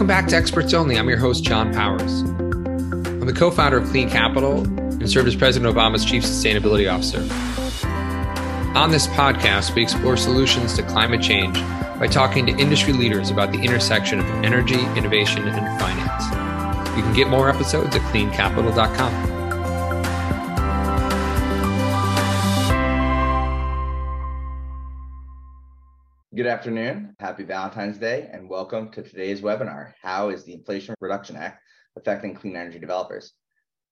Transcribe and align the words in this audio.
Welcome 0.00 0.16
back 0.16 0.28
to 0.28 0.36
Experts 0.36 0.72
Only. 0.72 0.96
I'm 0.96 1.10
your 1.10 1.18
host, 1.18 1.44
John 1.44 1.74
Powers. 1.74 2.22
I'm 2.22 3.26
the 3.26 3.34
co 3.34 3.50
founder 3.50 3.76
of 3.76 3.86
Clean 3.90 4.08
Capital 4.08 4.62
and 4.62 5.10
served 5.10 5.28
as 5.28 5.36
President 5.36 5.76
Obama's 5.76 6.06
Chief 6.06 6.22
Sustainability 6.22 6.90
Officer. 6.90 7.18
On 8.78 8.90
this 8.90 9.06
podcast, 9.08 9.74
we 9.74 9.82
explore 9.82 10.16
solutions 10.16 10.72
to 10.76 10.82
climate 10.84 11.20
change 11.20 11.60
by 11.98 12.06
talking 12.06 12.46
to 12.46 12.56
industry 12.56 12.94
leaders 12.94 13.28
about 13.28 13.52
the 13.52 13.58
intersection 13.58 14.20
of 14.20 14.24
energy, 14.42 14.80
innovation, 14.96 15.46
and 15.46 15.78
finance. 15.78 16.96
You 16.96 17.02
can 17.02 17.12
get 17.12 17.28
more 17.28 17.50
episodes 17.50 17.94
at 17.94 18.00
cleancapital.com. 18.00 19.29
Good 26.40 26.46
afternoon. 26.46 27.14
Happy 27.20 27.44
Valentine's 27.44 27.98
Day, 27.98 28.30
and 28.32 28.48
welcome 28.48 28.90
to 28.92 29.02
today's 29.02 29.42
webinar 29.42 29.92
How 30.00 30.30
is 30.30 30.42
the 30.42 30.54
Inflation 30.54 30.94
Reduction 30.98 31.36
Act 31.36 31.62
affecting 31.98 32.34
clean 32.34 32.56
energy 32.56 32.78
developers? 32.78 33.34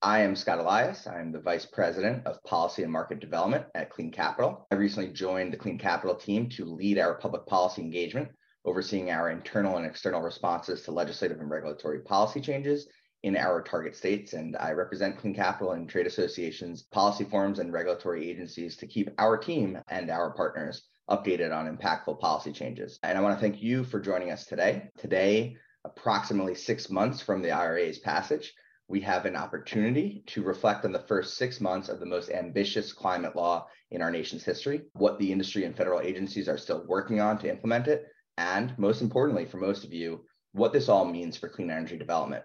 I 0.01 0.21
am 0.21 0.35
Scott 0.35 0.59
Elias. 0.59 1.07
I'm 1.07 1.31
the 1.31 1.43
Vice 1.43 1.67
President 1.67 2.27
of 2.27 2.43
Policy 2.45 2.85
and 2.85 2.91
Market 2.91 3.21
Development 3.21 3.67
at 3.75 3.91
Clean 3.91 4.11
Capital. 4.11 4.67
I 4.71 4.77
recently 4.77 5.13
joined 5.13 5.53
the 5.53 5.59
Clean 5.59 5.77
Capital 5.77 6.15
team 6.15 6.49
to 6.53 6.65
lead 6.65 6.99
our 6.99 7.17
public 7.17 7.45
policy 7.45 7.83
engagement, 7.83 8.31
overseeing 8.65 9.11
our 9.11 9.29
internal 9.29 9.77
and 9.77 9.85
external 9.85 10.23
responses 10.23 10.81
to 10.85 10.91
legislative 10.91 11.41
and 11.41 11.51
regulatory 11.51 12.01
policy 12.01 12.41
changes 12.41 12.89
in 13.25 13.37
our 13.37 13.61
target 13.61 13.95
states. 13.95 14.33
And 14.33 14.57
I 14.57 14.71
represent 14.71 15.19
Clean 15.19 15.35
Capital 15.35 15.73
and 15.73 15.87
trade 15.87 16.07
associations, 16.07 16.85
policy 16.85 17.25
forums, 17.25 17.59
and 17.59 17.75
regulatory 17.75 18.31
agencies 18.31 18.79
to 18.79 18.87
keep 18.87 19.11
our 19.19 19.37
team 19.37 19.79
and 19.89 20.11
our 20.11 20.31
partners 20.31 20.85
updated 21.11 21.57
on 21.57 21.77
impactful 21.77 22.21
policy 22.21 22.53
changes. 22.53 22.99
And 23.03 23.17
I 23.17 23.21
want 23.21 23.37
to 23.37 23.41
thank 23.41 23.63
you 23.63 23.85
for 23.85 24.01
joining 24.01 24.31
us 24.31 24.45
today. 24.45 24.91
Today, 24.99 25.57
approximately 25.85 26.55
six 26.55 26.91
months 26.91 27.21
from 27.21 27.43
the 27.43 27.53
IRA's 27.53 27.99
passage, 27.99 28.53
we 28.89 29.01
have 29.01 29.27
an 29.27 29.37
opportunity 29.37 30.25
to 30.29 30.43
reflect 30.43 30.85
on 30.85 30.93
the 30.93 30.99
first 30.99 31.37
six 31.37 31.61
months 31.61 31.89
of 31.89 32.01
the 32.01 32.07
most 32.07 32.31
ambitious 32.31 32.93
climate 32.93 33.37
law 33.37 33.67
in 33.91 34.03
our 34.03 34.11
nation's 34.11 34.45
history, 34.45 34.83
what 34.95 35.19
the 35.19 35.31
industry 35.31 35.65
and 35.65 35.77
federal 35.77 36.01
agencies 36.01 36.49
are 36.49 36.59
still 36.59 36.85
working 36.87 37.21
on 37.21 37.39
to 37.39 37.51
implement 37.51 37.87
it, 37.87 38.07
and 38.39 38.77
most 38.79 39.03
importantly, 39.03 39.45
for 39.45 39.59
most 39.59 39.85
of 39.85 39.93
you, 39.93 40.25
what 40.53 40.73
this 40.73 40.89
all 40.89 41.05
means 41.05 41.37
for 41.37 41.49
clean 41.49 41.71
energy 41.71 41.99
development. 41.99 42.45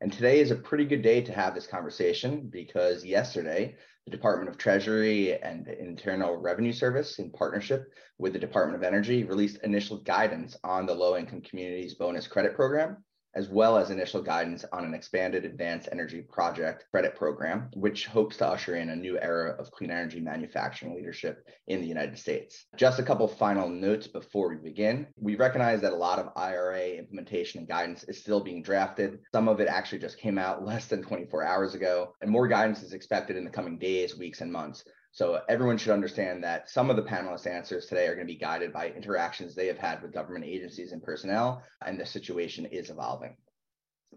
And 0.00 0.12
today 0.12 0.40
is 0.40 0.50
a 0.50 0.56
pretty 0.56 0.84
good 0.84 1.02
day 1.02 1.22
to 1.22 1.32
have 1.32 1.54
this 1.54 1.66
conversation 1.66 2.48
because 2.52 3.04
yesterday, 3.04 3.76
the 4.04 4.10
Department 4.10 4.50
of 4.50 4.58
Treasury 4.58 5.40
and 5.40 5.64
the 5.64 5.78
Internal 5.78 6.36
Revenue 6.36 6.72
Service, 6.72 7.18
in 7.18 7.30
partnership 7.30 7.86
with 8.18 8.34
the 8.34 8.38
Department 8.38 8.76
of 8.76 8.86
Energy, 8.86 9.24
released 9.24 9.62
initial 9.62 9.98
guidance 9.98 10.56
on 10.62 10.86
the 10.86 10.94
Low 10.94 11.16
Income 11.16 11.42
Communities 11.42 11.94
Bonus 11.94 12.26
Credit 12.26 12.54
Program 12.54 13.02
as 13.34 13.48
well 13.48 13.76
as 13.76 13.90
initial 13.90 14.22
guidance 14.22 14.64
on 14.72 14.84
an 14.84 14.94
expanded 14.94 15.44
advanced 15.44 15.88
energy 15.90 16.20
project 16.22 16.84
credit 16.90 17.16
program, 17.16 17.68
which 17.74 18.06
hopes 18.06 18.36
to 18.36 18.46
usher 18.46 18.76
in 18.76 18.90
a 18.90 18.96
new 18.96 19.18
era 19.20 19.56
of 19.58 19.70
clean 19.70 19.90
energy 19.90 20.20
manufacturing 20.20 20.94
leadership 20.94 21.46
in 21.66 21.80
the 21.80 21.86
United 21.86 22.18
States. 22.18 22.66
Just 22.76 22.98
a 22.98 23.02
couple 23.02 23.26
final 23.26 23.68
notes 23.68 24.06
before 24.06 24.48
we 24.48 24.56
begin. 24.56 25.06
We 25.18 25.36
recognize 25.36 25.80
that 25.80 25.92
a 25.92 25.96
lot 25.96 26.18
of 26.18 26.30
IRA 26.36 26.90
implementation 26.90 27.58
and 27.58 27.68
guidance 27.68 28.04
is 28.04 28.20
still 28.20 28.40
being 28.40 28.62
drafted. 28.62 29.20
Some 29.32 29.48
of 29.48 29.60
it 29.60 29.68
actually 29.68 29.98
just 29.98 30.18
came 30.18 30.38
out 30.38 30.64
less 30.66 30.86
than 30.86 31.02
24 31.02 31.44
hours 31.44 31.74
ago, 31.74 32.14
and 32.20 32.30
more 32.30 32.48
guidance 32.48 32.82
is 32.82 32.92
expected 32.92 33.36
in 33.36 33.44
the 33.44 33.50
coming 33.50 33.78
days, 33.78 34.16
weeks, 34.16 34.40
and 34.40 34.52
months. 34.52 34.84
So 35.14 35.40
everyone 35.48 35.78
should 35.78 35.92
understand 35.92 36.42
that 36.42 36.68
some 36.68 36.90
of 36.90 36.96
the 36.96 37.02
panelists' 37.04 37.46
answers 37.46 37.86
today 37.86 38.08
are 38.08 38.16
going 38.16 38.26
to 38.26 38.32
be 38.32 38.36
guided 38.36 38.72
by 38.72 38.88
interactions 38.88 39.54
they 39.54 39.68
have 39.68 39.78
had 39.78 40.02
with 40.02 40.12
government 40.12 40.44
agencies 40.44 40.90
and 40.90 41.00
personnel, 41.00 41.62
and 41.86 42.00
the 42.00 42.04
situation 42.04 42.66
is 42.66 42.90
evolving. 42.90 43.36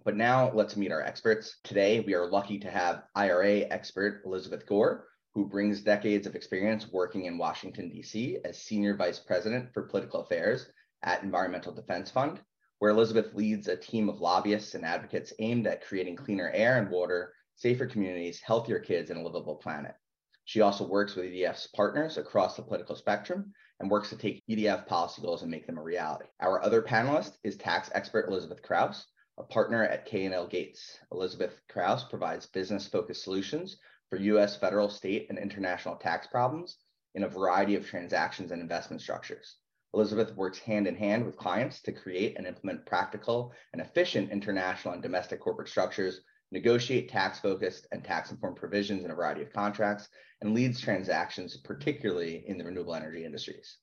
But 0.03 0.15
now 0.15 0.51
let's 0.53 0.75
meet 0.75 0.91
our 0.91 1.03
experts. 1.03 1.59
Today, 1.63 1.99
we 1.99 2.15
are 2.15 2.25
lucky 2.25 2.57
to 2.57 2.71
have 2.71 3.03
IRA 3.13 3.67
expert 3.69 4.23
Elizabeth 4.25 4.65
Gore, 4.65 5.05
who 5.35 5.45
brings 5.45 5.83
decades 5.83 6.25
of 6.25 6.33
experience 6.33 6.91
working 6.91 7.25
in 7.25 7.37
Washington, 7.37 7.89
D.C. 7.89 8.39
as 8.43 8.57
Senior 8.57 8.95
Vice 8.95 9.19
President 9.19 9.71
for 9.75 9.83
Political 9.83 10.21
Affairs 10.21 10.65
at 11.03 11.21
Environmental 11.21 11.73
Defense 11.73 12.09
Fund, 12.09 12.39
where 12.79 12.89
Elizabeth 12.89 13.35
leads 13.35 13.67
a 13.67 13.77
team 13.77 14.09
of 14.09 14.19
lobbyists 14.19 14.73
and 14.73 14.83
advocates 14.83 15.31
aimed 15.37 15.67
at 15.67 15.85
creating 15.85 16.15
cleaner 16.15 16.49
air 16.55 16.79
and 16.79 16.89
water, 16.89 17.33
safer 17.53 17.85
communities, 17.85 18.41
healthier 18.41 18.79
kids, 18.79 19.11
and 19.11 19.19
a 19.19 19.23
livable 19.23 19.57
planet. 19.57 19.93
She 20.47 20.61
also 20.61 20.87
works 20.87 21.13
with 21.13 21.25
EDF's 21.25 21.67
partners 21.67 22.17
across 22.17 22.55
the 22.55 22.63
political 22.63 22.95
spectrum 22.95 23.53
and 23.81 23.91
works 23.91 24.09
to 24.11 24.15
take 24.15 24.41
EDF 24.49 24.87
policy 24.87 25.21
goals 25.21 25.41
and 25.41 25.51
make 25.51 25.67
them 25.67 25.77
a 25.77 25.83
reality. 25.83 26.27
Our 26.39 26.63
other 26.63 26.81
panelist 26.81 27.33
is 27.43 27.57
tax 27.57 27.91
expert 27.93 28.29
Elizabeth 28.29 28.61
Crouse, 28.61 29.07
a 29.37 29.43
partner 29.43 29.83
at 29.83 30.05
K&L 30.05 30.47
Gates. 30.47 30.99
Elizabeth 31.11 31.59
Crouse 31.67 32.05
provides 32.05 32.45
business-focused 32.45 33.25
solutions 33.25 33.75
for 34.09 34.15
U.S. 34.19 34.55
federal, 34.55 34.87
state, 34.87 35.27
and 35.29 35.37
international 35.37 35.97
tax 35.97 36.27
problems 36.27 36.77
in 37.13 37.25
a 37.25 37.27
variety 37.27 37.75
of 37.75 37.85
transactions 37.85 38.51
and 38.51 38.61
investment 38.61 39.01
structures. 39.01 39.57
Elizabeth 39.93 40.33
works 40.37 40.59
hand 40.59 40.87
in 40.87 40.95
hand 40.95 41.25
with 41.25 41.35
clients 41.35 41.81
to 41.81 41.91
create 41.91 42.37
and 42.37 42.47
implement 42.47 42.85
practical 42.85 43.51
and 43.73 43.81
efficient 43.81 44.31
international 44.31 44.93
and 44.93 45.03
domestic 45.03 45.41
corporate 45.41 45.67
structures 45.67 46.21
negotiate 46.51 47.09
tax 47.09 47.39
focused 47.39 47.87
and 47.91 48.03
tax 48.03 48.31
informed 48.31 48.57
provisions 48.57 49.03
in 49.03 49.11
a 49.11 49.15
variety 49.15 49.41
of 49.41 49.53
contracts, 49.53 50.09
and 50.41 50.53
leads 50.53 50.79
transactions, 50.79 51.57
particularly 51.57 52.43
in 52.47 52.57
the 52.57 52.63
renewable 52.63 52.95
energy 52.95 53.25
industries. 53.25 53.77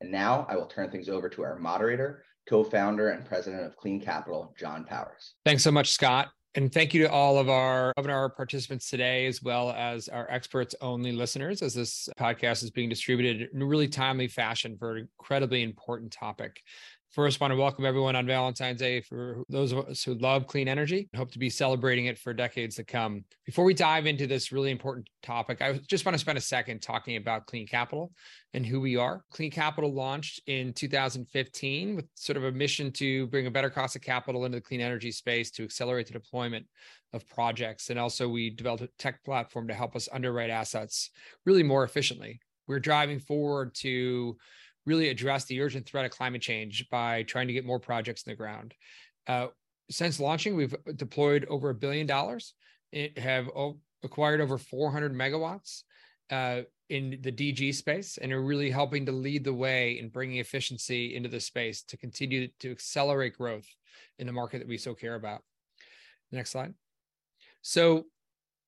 And 0.00 0.10
now 0.10 0.46
I 0.48 0.56
will 0.56 0.66
turn 0.66 0.90
things 0.90 1.08
over 1.08 1.28
to 1.30 1.42
our 1.42 1.58
moderator, 1.58 2.24
co 2.48 2.62
founder 2.62 3.10
and 3.10 3.24
president 3.24 3.64
of 3.64 3.76
Clean 3.76 4.00
Capital, 4.00 4.54
John 4.58 4.84
Powers. 4.84 5.34
Thanks 5.44 5.62
so 5.62 5.70
much, 5.70 5.90
Scott. 5.90 6.28
And 6.54 6.72
thank 6.72 6.94
you 6.94 7.02
to 7.02 7.10
all 7.10 7.38
of 7.38 7.50
our 7.50 7.92
webinar 7.98 8.34
participants 8.34 8.88
today, 8.88 9.26
as 9.26 9.42
well 9.42 9.72
as 9.72 10.08
our 10.08 10.26
experts 10.30 10.74
only 10.80 11.12
listeners, 11.12 11.60
as 11.60 11.74
this 11.74 12.08
podcast 12.18 12.62
is 12.62 12.70
being 12.70 12.88
distributed 12.88 13.50
in 13.52 13.60
a 13.60 13.66
really 13.66 13.88
timely 13.88 14.26
fashion 14.26 14.74
for 14.78 14.92
an 14.92 15.08
incredibly 15.18 15.62
important 15.62 16.12
topic. 16.12 16.62
First, 17.16 17.40
want 17.40 17.50
to 17.50 17.56
welcome 17.56 17.86
everyone 17.86 18.14
on 18.14 18.26
Valentine's 18.26 18.78
Day 18.78 19.00
for 19.00 19.42
those 19.48 19.72
of 19.72 19.86
us 19.86 20.04
who 20.04 20.12
love 20.16 20.46
clean 20.46 20.68
energy. 20.68 21.08
Hope 21.16 21.30
to 21.30 21.38
be 21.38 21.48
celebrating 21.48 22.04
it 22.04 22.18
for 22.18 22.34
decades 22.34 22.76
to 22.76 22.84
come. 22.84 23.24
Before 23.46 23.64
we 23.64 23.72
dive 23.72 24.04
into 24.04 24.26
this 24.26 24.52
really 24.52 24.70
important 24.70 25.08
topic, 25.22 25.62
I 25.62 25.80
just 25.88 26.04
want 26.04 26.12
to 26.14 26.18
spend 26.18 26.36
a 26.36 26.42
second 26.42 26.82
talking 26.82 27.16
about 27.16 27.46
Clean 27.46 27.66
Capital 27.66 28.12
and 28.52 28.66
who 28.66 28.82
we 28.82 28.96
are. 28.98 29.24
Clean 29.30 29.50
Capital 29.50 29.94
launched 29.94 30.42
in 30.46 30.74
2015 30.74 31.96
with 31.96 32.04
sort 32.16 32.36
of 32.36 32.44
a 32.44 32.52
mission 32.52 32.92
to 32.92 33.28
bring 33.28 33.46
a 33.46 33.50
better 33.50 33.70
cost 33.70 33.96
of 33.96 34.02
capital 34.02 34.44
into 34.44 34.58
the 34.58 34.62
clean 34.62 34.82
energy 34.82 35.10
space 35.10 35.50
to 35.52 35.64
accelerate 35.64 36.08
the 36.08 36.12
deployment 36.12 36.66
of 37.14 37.26
projects. 37.26 37.88
And 37.88 37.98
also, 37.98 38.28
we 38.28 38.50
developed 38.50 38.82
a 38.82 38.90
tech 38.98 39.24
platform 39.24 39.68
to 39.68 39.74
help 39.74 39.96
us 39.96 40.06
underwrite 40.12 40.50
assets 40.50 41.08
really 41.46 41.62
more 41.62 41.82
efficiently. 41.82 42.40
We're 42.66 42.78
driving 42.78 43.20
forward 43.20 43.74
to 43.76 44.36
really 44.86 45.08
address 45.08 45.44
the 45.44 45.60
urgent 45.60 45.86
threat 45.86 46.04
of 46.04 46.10
climate 46.12 46.40
change 46.40 46.88
by 46.90 47.24
trying 47.24 47.48
to 47.48 47.52
get 47.52 47.66
more 47.66 47.80
projects 47.80 48.22
in 48.22 48.30
the 48.30 48.36
ground. 48.36 48.74
Uh, 49.26 49.48
since 49.90 50.20
launching, 50.20 50.56
we've 50.56 50.74
deployed 50.96 51.44
over 51.48 51.70
a 51.70 51.74
billion 51.74 52.06
dollars, 52.06 52.54
have 53.16 53.48
acquired 54.02 54.40
over 54.40 54.58
400 54.58 55.12
megawatts 55.12 55.82
uh, 56.30 56.62
in 56.88 57.18
the 57.20 57.32
DG 57.32 57.74
space, 57.74 58.16
and 58.16 58.32
are 58.32 58.42
really 58.42 58.70
helping 58.70 59.06
to 59.06 59.12
lead 59.12 59.44
the 59.44 59.52
way 59.52 59.98
in 59.98 60.08
bringing 60.08 60.38
efficiency 60.38 61.14
into 61.14 61.28
the 61.28 61.40
space 61.40 61.82
to 61.82 61.96
continue 61.96 62.48
to 62.60 62.70
accelerate 62.70 63.36
growth 63.36 63.66
in 64.18 64.26
the 64.26 64.32
market 64.32 64.58
that 64.58 64.68
we 64.68 64.78
so 64.78 64.94
care 64.94 65.14
about. 65.14 65.42
Next 66.32 66.50
slide. 66.50 66.74
So 67.62 68.06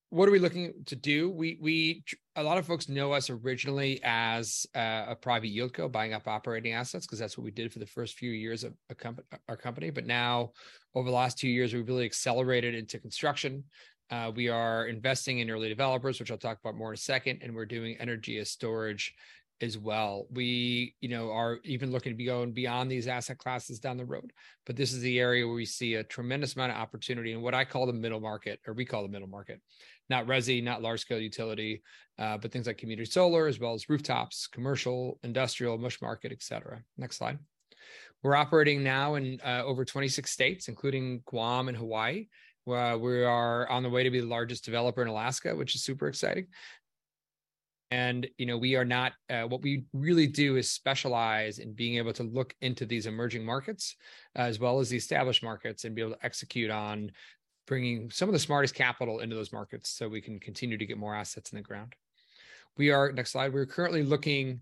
what 0.09 0.27
are 0.27 0.31
we 0.31 0.39
looking 0.39 0.73
to 0.87 0.95
do? 0.95 1.29
We 1.29 1.57
we 1.61 2.03
a 2.35 2.43
lot 2.43 2.57
of 2.57 2.65
folks 2.65 2.89
know 2.89 3.11
us 3.11 3.29
originally 3.29 3.99
as 4.03 4.65
uh, 4.75 5.05
a 5.09 5.15
private 5.15 5.49
yield 5.49 5.73
co, 5.73 5.87
buying 5.87 6.13
up 6.13 6.27
operating 6.27 6.73
assets 6.73 7.05
because 7.05 7.19
that's 7.19 7.37
what 7.37 7.43
we 7.43 7.51
did 7.51 7.71
for 7.71 7.79
the 7.79 7.85
first 7.85 8.17
few 8.17 8.31
years 8.31 8.63
of 8.63 8.73
comp- 8.97 9.21
our 9.47 9.57
company. 9.57 9.91
But 9.91 10.07
now, 10.07 10.51
over 10.95 11.09
the 11.09 11.15
last 11.15 11.37
two 11.37 11.49
years, 11.49 11.73
we've 11.73 11.87
really 11.87 12.05
accelerated 12.05 12.73
into 12.73 12.97
construction. 12.99 13.63
Uh, 14.09 14.31
we 14.35 14.49
are 14.49 14.87
investing 14.87 15.39
in 15.39 15.51
early 15.51 15.69
developers, 15.69 16.19
which 16.19 16.31
I'll 16.31 16.37
talk 16.37 16.57
about 16.59 16.75
more 16.75 16.89
in 16.89 16.95
a 16.95 16.97
second, 16.97 17.41
and 17.43 17.53
we're 17.53 17.65
doing 17.65 17.95
energy 17.99 18.39
as 18.39 18.49
storage 18.49 19.13
as 19.61 19.77
well. 19.77 20.25
We, 20.31 20.95
you 21.01 21.09
know, 21.09 21.31
are 21.31 21.59
even 21.63 21.91
looking 21.91 22.11
to 22.11 22.17
be 22.17 22.25
going 22.25 22.53
beyond 22.53 22.89
these 22.89 23.07
asset 23.07 23.37
classes 23.37 23.79
down 23.79 23.97
the 23.97 24.05
road. 24.05 24.31
But 24.65 24.75
this 24.75 24.93
is 24.93 25.01
the 25.01 25.19
area 25.19 25.45
where 25.45 25.55
we 25.55 25.65
see 25.65 25.95
a 25.95 26.03
tremendous 26.03 26.55
amount 26.55 26.71
of 26.71 26.77
opportunity 26.77 27.33
in 27.33 27.41
what 27.41 27.53
I 27.53 27.65
call 27.65 27.85
the 27.85 27.93
middle 27.93 28.19
market, 28.19 28.59
or 28.65 28.73
we 28.73 28.85
call 28.85 29.03
the 29.03 29.09
middle 29.09 29.27
market, 29.27 29.61
not 30.09 30.25
resi, 30.27 30.63
not 30.63 30.81
large 30.81 31.01
scale 31.01 31.19
utility, 31.19 31.81
uh, 32.17 32.37
but 32.37 32.51
things 32.51 32.67
like 32.67 32.77
community 32.77 33.09
solar, 33.09 33.47
as 33.47 33.59
well 33.59 33.73
as 33.73 33.89
rooftops, 33.89 34.47
commercial, 34.47 35.19
industrial, 35.23 35.77
mush 35.77 36.01
market, 36.01 36.31
et 36.31 36.41
cetera. 36.41 36.81
Next 36.97 37.17
slide. 37.17 37.39
We're 38.23 38.35
operating 38.35 38.83
now 38.83 39.15
in 39.15 39.39
uh, 39.45 39.63
over 39.65 39.85
26 39.85 40.29
states, 40.29 40.67
including 40.67 41.21
Guam 41.25 41.69
and 41.69 41.77
Hawaii. 41.77 42.27
Uh, 42.67 42.97
we 42.99 43.23
are 43.23 43.67
on 43.69 43.81
the 43.81 43.89
way 43.89 44.03
to 44.03 44.11
be 44.11 44.19
the 44.19 44.27
largest 44.27 44.65
developer 44.65 45.01
in 45.01 45.07
Alaska, 45.07 45.55
which 45.55 45.73
is 45.73 45.83
super 45.83 46.07
exciting. 46.07 46.47
and 47.91 48.27
you 48.37 48.45
know 48.45 48.57
we 48.57 48.75
are 48.75 48.85
not 48.85 49.13
uh, 49.29 49.43
what 49.43 49.61
we 49.61 49.85
really 49.93 50.27
do 50.27 50.57
is 50.57 50.69
specialize 50.69 51.59
in 51.59 51.73
being 51.73 51.97
able 51.97 52.13
to 52.13 52.23
look 52.23 52.53
into 52.61 52.85
these 52.85 53.07
emerging 53.07 53.43
markets 53.43 53.95
as 54.35 54.59
well 54.59 54.79
as 54.79 54.89
the 54.89 54.97
established 54.97 55.43
markets 55.43 55.85
and 55.85 55.95
be 55.95 56.01
able 56.01 56.13
to 56.13 56.25
execute 56.25 56.69
on 56.69 57.11
bringing 57.69 58.11
some 58.11 58.27
of 58.27 58.33
the 58.33 58.39
smartest 58.39 58.75
capital 58.75 59.19
into 59.19 59.35
those 59.35 59.53
markets 59.53 59.89
so 59.89 60.09
we 60.09 60.19
can 60.19 60.39
continue 60.39 60.77
to 60.77 60.85
get 60.85 60.97
more 60.97 61.15
assets 61.15 61.51
in 61.51 61.55
the 61.55 61.63
ground 61.63 61.95
we 62.77 62.91
are 62.91 63.11
next 63.13 63.31
slide 63.31 63.53
we're 63.53 63.65
currently 63.65 64.03
looking 64.03 64.59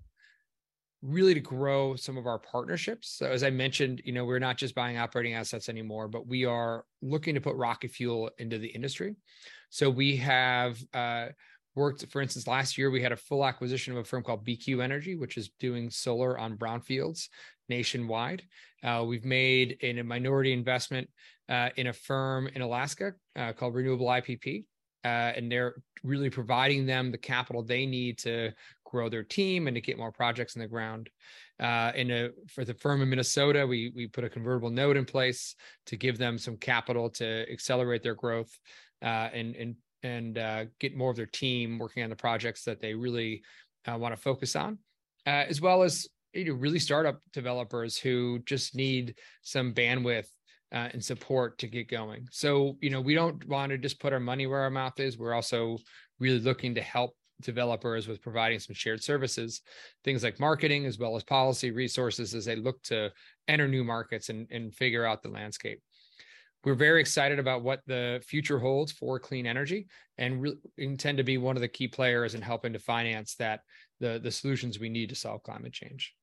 really 1.02 1.34
to 1.34 1.40
grow 1.40 1.96
some 1.96 2.18
of 2.18 2.26
our 2.26 2.40
partnerships. 2.40 3.10
So 3.10 3.28
as 3.28 3.44
I 3.44 3.50
mentioned, 3.50 4.02
you 4.04 4.14
know, 4.14 4.26
we're 4.26 4.40
not 4.40 4.58
just 4.58 4.74
buying 4.74 4.98
operating 4.98 5.34
assets 5.34 5.70
anymore, 5.70 6.08
but 6.08 6.28
we 6.28 6.46
are 6.46 6.86
looking 7.02 7.36
to 7.36 7.42
put 7.42 7.56
rocket 7.56 7.92
fuel 7.92 8.32
into 8.40 8.58
the 8.58 8.68
industry. 8.68 9.16
So 9.70 9.90
we 9.90 10.18
have 10.18 10.80
uh, 10.94 11.28
worked, 11.76 12.06
for 12.10 12.22
instance, 12.22 12.48
last 12.48 12.78
year 12.78 12.90
we 12.90 13.02
had 13.02 13.12
a 13.12 13.18
full 13.18 13.46
acquisition 13.46 13.94
of 13.94 14.00
a 14.00 14.04
firm 14.04 14.24
called 14.24 14.46
BQ 14.46 14.84
Energy, 14.84 15.16
which 15.16 15.38
is 15.38 15.52
doing 15.60 15.90
solar 15.90 16.38
on 16.38 16.58
brownfields 16.58 17.28
nationwide. 17.70 18.44
Uh, 18.84 19.04
we've 19.06 19.26
made 19.26 19.78
a 19.82 20.02
minority 20.02 20.54
investment 20.54 21.10
uh, 21.50 21.70
in 21.78 21.88
a 21.88 21.94
firm 21.94 22.48
in 22.48 22.62
Alaska 22.62 23.14
uh, 23.36 23.54
called 23.54 23.76
Renewable 23.76 24.08
IPP. 24.08 24.66
Uh, 25.04 25.32
and 25.36 25.50
they're 25.50 25.76
really 26.04 26.30
providing 26.30 26.86
them 26.86 27.12
the 27.12 27.18
capital 27.18 27.64
they 27.64 27.86
need 27.86 28.18
to 28.18 28.52
grow 28.84 29.10
their 29.10 29.24
team 29.24 29.68
and 29.68 29.76
to 29.76 29.82
get 29.82 29.98
more 29.98 30.12
projects 30.12 30.56
in 30.56 30.62
the 30.62 30.68
ground. 30.68 31.10
Uh, 31.60 31.92
in 31.96 32.12
a 32.12 32.30
for 32.48 32.66
the 32.66 32.74
firm 32.74 33.02
in 33.02 33.10
Minnesota, 33.10 33.66
we 33.66 33.92
we 33.96 34.08
put 34.08 34.24
a 34.24 34.30
convertible 34.30 34.70
note 34.70 34.98
in 34.98 35.06
place 35.06 35.56
to 35.86 35.96
give 35.96 36.18
them 36.18 36.38
some 36.38 36.58
capital 36.58 37.10
to 37.10 37.50
accelerate 37.52 38.04
their 38.04 38.16
growth 38.16 38.58
uh, 39.02 39.30
and 39.34 39.56
and 39.56 39.76
and 40.04 40.38
uh, 40.38 40.66
get 40.80 40.96
more 40.96 41.12
of 41.12 41.18
their 41.18 41.26
team 41.26 41.80
working 41.80 42.04
on 42.04 42.10
the 42.10 42.16
projects 42.16 42.64
that 42.64 42.82
they 42.82 42.94
really 42.94 43.44
uh, 43.90 43.98
want 43.98 44.16
to 44.16 44.22
focus 44.22 44.56
on, 44.56 44.78
uh, 45.26 45.46
as 45.48 45.62
well 45.62 45.84
as 45.84 46.08
you 46.34 46.46
know 46.46 46.54
really 46.54 46.80
startup 46.80 47.20
developers 47.34 47.98
who 47.98 48.40
just 48.46 48.76
need 48.76 49.16
some 49.42 49.74
bandwidth 49.74 50.28
uh, 50.74 50.90
and 50.92 51.04
support 51.04 51.58
to 51.60 51.68
get 51.68 51.90
going. 51.90 52.28
So, 52.32 52.78
you 52.82 52.90
know, 52.90 53.02
we 53.02 53.14
don't 53.14 53.46
want 53.48 53.72
to 53.72 53.78
just 53.78 54.00
put 54.00 54.14
our 54.14 54.20
money 54.20 54.48
where 54.48 54.62
our 54.62 54.70
mouth 54.70 55.00
is. 55.00 55.18
We're 55.18 55.34
also 55.34 55.78
really 56.20 56.40
looking 56.40 56.76
to 56.76 56.82
help 56.82 57.16
developers 57.42 58.08
with 58.08 58.22
providing 58.22 58.60
some 58.60 58.74
shared 58.74 59.04
services, 59.04 59.62
things 60.04 60.24
like 60.24 60.40
marketing, 60.40 60.86
as 60.86 60.98
well 60.98 61.16
as 61.16 61.24
policy 61.24 61.72
resources 61.72 62.34
as 62.34 62.46
they 62.46 62.56
look 62.56 62.82
to 62.84 63.12
enter 63.48 63.68
new 63.68 63.84
markets 63.84 64.30
and, 64.30 64.48
and 64.52 64.74
figure 64.74 65.06
out 65.06 65.22
the 65.22 65.30
landscape. 65.30 65.82
We're 66.64 66.74
very 66.74 67.00
excited 67.00 67.40
about 67.40 67.64
what 67.64 67.82
the 67.86 68.22
future 68.26 68.60
holds 68.60 68.92
for 68.92 69.20
clean 69.20 69.46
energy 69.46 69.88
and 70.18 70.42
re- 70.42 70.58
intend 70.78 71.20
to 71.20 71.24
be 71.24 71.38
one 71.38 71.56
of 71.56 71.62
the 71.62 71.68
key 71.68 71.88
players 71.88 72.34
in 72.34 72.42
helping 72.42 72.74
to 72.74 72.80
finance 72.80 73.36
that 73.36 73.62
the, 74.00 74.20
the 74.22 74.32
solutions 74.32 74.80
we 74.80 74.90
need 74.90 75.10
to 75.10 75.16
solve 75.16 75.44
climate 75.44 75.72
change. 75.72 76.14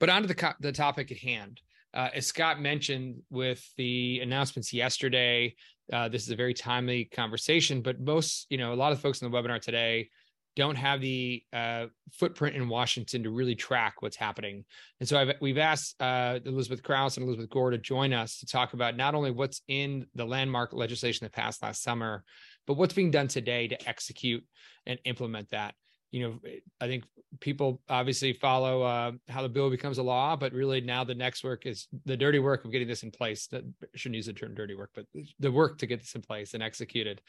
But 0.00 0.10
on 0.10 0.22
to 0.22 0.28
the, 0.28 0.34
co- 0.34 0.52
the 0.60 0.72
topic 0.72 1.10
at 1.12 1.18
hand. 1.18 1.60
Uh, 1.96 2.10
as 2.14 2.26
Scott 2.26 2.60
mentioned 2.60 3.22
with 3.30 3.66
the 3.78 4.20
announcements 4.20 4.70
yesterday, 4.70 5.54
uh, 5.90 6.08
this 6.10 6.22
is 6.24 6.30
a 6.30 6.36
very 6.36 6.52
timely 6.52 7.06
conversation, 7.06 7.80
but 7.80 7.98
most, 7.98 8.46
you 8.50 8.58
know, 8.58 8.74
a 8.74 8.76
lot 8.76 8.92
of 8.92 9.00
folks 9.00 9.22
in 9.22 9.30
the 9.30 9.36
webinar 9.36 9.58
today 9.58 10.10
don't 10.56 10.76
have 10.76 11.00
the 11.00 11.42
uh, 11.54 11.86
footprint 12.12 12.54
in 12.54 12.68
Washington 12.68 13.22
to 13.22 13.30
really 13.30 13.54
track 13.54 13.94
what's 14.00 14.16
happening. 14.16 14.64
And 15.00 15.08
so 15.08 15.18
I've, 15.18 15.32
we've 15.40 15.56
asked 15.56 16.00
uh, 16.00 16.38
Elizabeth 16.44 16.82
Crouse 16.82 17.16
and 17.16 17.24
Elizabeth 17.24 17.48
Gore 17.50 17.70
to 17.70 17.78
join 17.78 18.12
us 18.12 18.40
to 18.40 18.46
talk 18.46 18.74
about 18.74 18.96
not 18.96 19.14
only 19.14 19.30
what's 19.30 19.62
in 19.68 20.06
the 20.14 20.24
landmark 20.26 20.74
legislation 20.74 21.24
that 21.24 21.32
passed 21.32 21.62
last 21.62 21.82
summer, 21.82 22.24
but 22.66 22.74
what's 22.74 22.94
being 22.94 23.10
done 23.10 23.28
today 23.28 23.68
to 23.68 23.88
execute 23.88 24.44
and 24.84 24.98
implement 25.04 25.48
that. 25.50 25.74
You 26.12 26.22
know, 26.22 26.50
I 26.80 26.86
think 26.86 27.04
people 27.40 27.82
obviously 27.88 28.32
follow 28.32 28.82
uh, 28.82 29.12
how 29.28 29.42
the 29.42 29.48
bill 29.48 29.70
becomes 29.70 29.98
a 29.98 30.02
law, 30.02 30.36
but 30.36 30.52
really 30.52 30.80
now 30.80 31.04
the 31.04 31.14
next 31.14 31.44
work 31.44 31.66
is 31.66 31.88
the 32.04 32.16
dirty 32.16 32.38
work 32.38 32.64
of 32.64 32.72
getting 32.72 32.88
this 32.88 33.02
in 33.02 33.10
place. 33.10 33.48
That 33.48 33.64
shouldn't 33.94 34.16
use 34.16 34.26
the 34.26 34.32
term 34.32 34.54
dirty 34.54 34.74
work, 34.74 34.90
but 34.94 35.06
the 35.40 35.52
work 35.52 35.78
to 35.78 35.86
get 35.86 36.00
this 36.00 36.14
in 36.14 36.22
place 36.22 36.54
and 36.54 36.62
executed. 36.62 37.20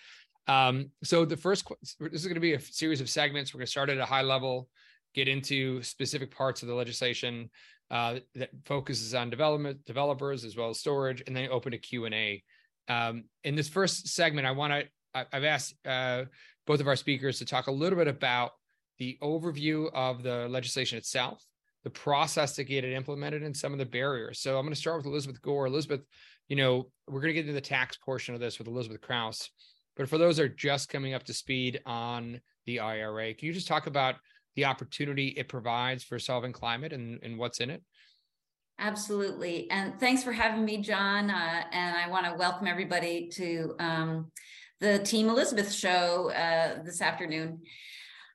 Um, 0.48 0.92
so 1.04 1.26
the 1.26 1.36
first, 1.36 1.68
this 2.00 2.22
is 2.22 2.26
going 2.26 2.36
to 2.36 2.40
be 2.40 2.54
a 2.54 2.62
series 2.62 3.02
of 3.02 3.10
segments. 3.10 3.54
We're 3.54 3.60
going 3.60 3.66
to 3.66 3.72
start 3.72 3.90
at 3.90 3.98
a 3.98 4.06
high 4.06 4.22
level, 4.22 4.70
get 5.14 5.28
into 5.28 5.82
specific 5.84 6.34
parts 6.34 6.62
of 6.62 6.70
the 6.70 6.76
legislation 6.76 7.50
uh, 7.92 8.20
that 8.36 8.50
focuses 8.66 9.14
on 9.14 9.30
development, 9.30 9.84
developers 9.86 10.46
as 10.46 10.56
well 10.56 10.70
as 10.70 10.80
storage, 10.80 11.24
and 11.28 11.36
then 11.36 11.50
open 11.50 11.72
to 11.72 11.78
Q 11.78 12.06
and 12.06 12.16
A. 12.16 12.44
Um, 12.88 13.26
in 13.44 13.56
this 13.56 13.68
first 13.68 14.08
segment, 14.08 14.48
I 14.48 14.52
want 14.52 14.72
to, 14.74 15.28
I've 15.34 15.44
asked 15.44 15.76
uh, 15.86 16.26
both 16.66 16.80
of 16.80 16.88
our 16.88 16.96
speakers 16.96 17.40
to 17.40 17.46
talk 17.46 17.68
a 17.68 17.72
little 17.72 17.98
bit 17.98 18.08
about 18.08 18.52
the 18.98 19.18
overview 19.22 19.90
of 19.94 20.24
the 20.24 20.48
legislation 20.48 20.98
itself, 20.98 21.44
the 21.84 21.90
process 21.90 22.56
to 22.56 22.64
get 22.64 22.84
it 22.84 22.94
implemented, 22.94 23.44
and 23.44 23.56
some 23.56 23.74
of 23.74 23.80
the 23.80 23.86
barriers. 23.86 24.40
So 24.40 24.58
I'm 24.58 24.66
going 24.66 24.74
to 24.74 24.80
start 24.80 24.98
with 24.98 25.06
Elizabeth 25.06 25.42
Gore. 25.42 25.68
Elizabeth, 25.68 26.02
you 26.48 26.56
know, 26.56 26.90
we're 27.08 27.22
going 27.22 27.30
to 27.30 27.34
get 27.34 27.42
into 27.42 27.54
the 27.54 27.62
tax 27.62 27.98
portion 27.98 28.34
of 28.34 28.42
this 28.42 28.60
with 28.60 28.68
Elizabeth 28.68 29.02
Crouse. 29.02 29.50
But 29.96 30.10
for 30.10 30.18
those 30.18 30.38
that 30.38 30.44
are 30.44 30.50
just 30.50 30.90
coming 30.90 31.14
up 31.14 31.24
to 31.24 31.34
speed 31.34 31.82
on 31.86 32.40
the 32.66 32.80
IRA, 32.80 33.34
can 33.34 33.48
you 33.48 33.54
just 33.54 33.68
talk 33.68 33.88
about 33.88 34.16
the 34.56 34.66
opportunity 34.66 35.30
it 35.30 35.50
provides 35.50 36.04
for 36.04 36.20
solving 36.20 36.54
climate 36.54 36.94
and, 36.94 37.20
and 37.24 37.38
what's 37.38 37.60
in 37.60 37.70
it? 37.70 37.84
Absolutely. 38.80 39.70
And 39.72 40.00
thanks 40.00 40.24
for 40.24 40.32
having 40.32 40.64
me, 40.64 40.78
John. 40.78 41.32
Uh, 41.32 41.64
and 41.72 41.98
I 41.98 42.10
want 42.10 42.28
to 42.28 42.36
welcome 42.36 42.68
everybody 42.68 43.28
to 43.34 43.76
um, 43.80 44.32
the 44.80 45.00
Team 45.00 45.30
Elizabeth 45.30 45.72
show 45.72 46.32
uh, 46.32 46.84
this 46.84 47.02
afternoon. 47.02 47.62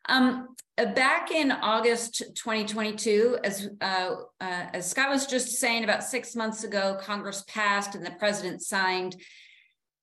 Um, 0.08 0.49
uh, 0.78 0.87
back 0.87 1.31
in 1.31 1.52
August 1.52 2.22
2022, 2.34 3.38
as 3.44 3.69
uh, 3.81 4.10
uh, 4.40 4.66
as 4.72 4.90
Scott 4.90 5.10
was 5.10 5.26
just 5.26 5.58
saying, 5.58 5.84
about 5.84 6.02
six 6.02 6.34
months 6.34 6.64
ago, 6.64 6.99
Congress 7.00 7.44
passed 7.46 7.94
and 7.94 8.04
the 8.04 8.10
president 8.12 8.62
signed 8.62 9.16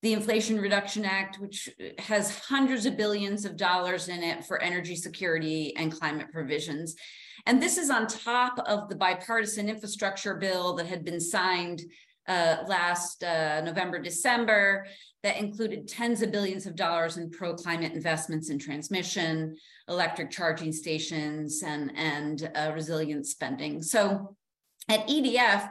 the 0.02 0.14
Inflation 0.14 0.60
Reduction 0.60 1.04
Act, 1.04 1.40
which 1.40 1.70
has 1.98 2.38
hundreds 2.40 2.86
of 2.86 2.96
billions 2.96 3.44
of 3.44 3.58
dollars 3.58 4.08
in 4.08 4.24
it 4.24 4.46
for 4.46 4.62
energy 4.62 4.96
security 4.96 5.76
and 5.76 5.92
climate 5.92 6.28
provisions. 6.32 6.96
And 7.46 7.62
this 7.62 7.78
is 7.78 7.90
on 7.90 8.08
top 8.08 8.60
of 8.66 8.88
the 8.88 8.96
bipartisan 8.96 9.68
infrastructure 9.68 10.36
bill 10.36 10.76
that 10.76 10.86
had 10.86 11.04
been 11.04 11.20
signed 11.20 11.82
uh, 12.30 12.64
last 12.68 13.24
uh, 13.24 13.60
November, 13.62 14.00
December, 14.00 14.86
that 15.24 15.38
included 15.38 15.88
tens 15.88 16.22
of 16.22 16.32
billions 16.32 16.66
of 16.66 16.76
dollars 16.76 17.18
in 17.18 17.30
pro 17.30 17.54
climate 17.56 17.92
investments 17.92 18.50
in 18.50 18.60
transmission, 18.60 19.58
electric 19.90 20.32
charging 20.32 20.72
stations, 20.72 21.64
and, 21.66 21.92
and 21.96 22.50
uh, 22.56 22.72
resilient 22.74 23.26
spending. 23.26 23.82
So 23.82 24.36
at 24.88 25.08
EDF, 25.08 25.70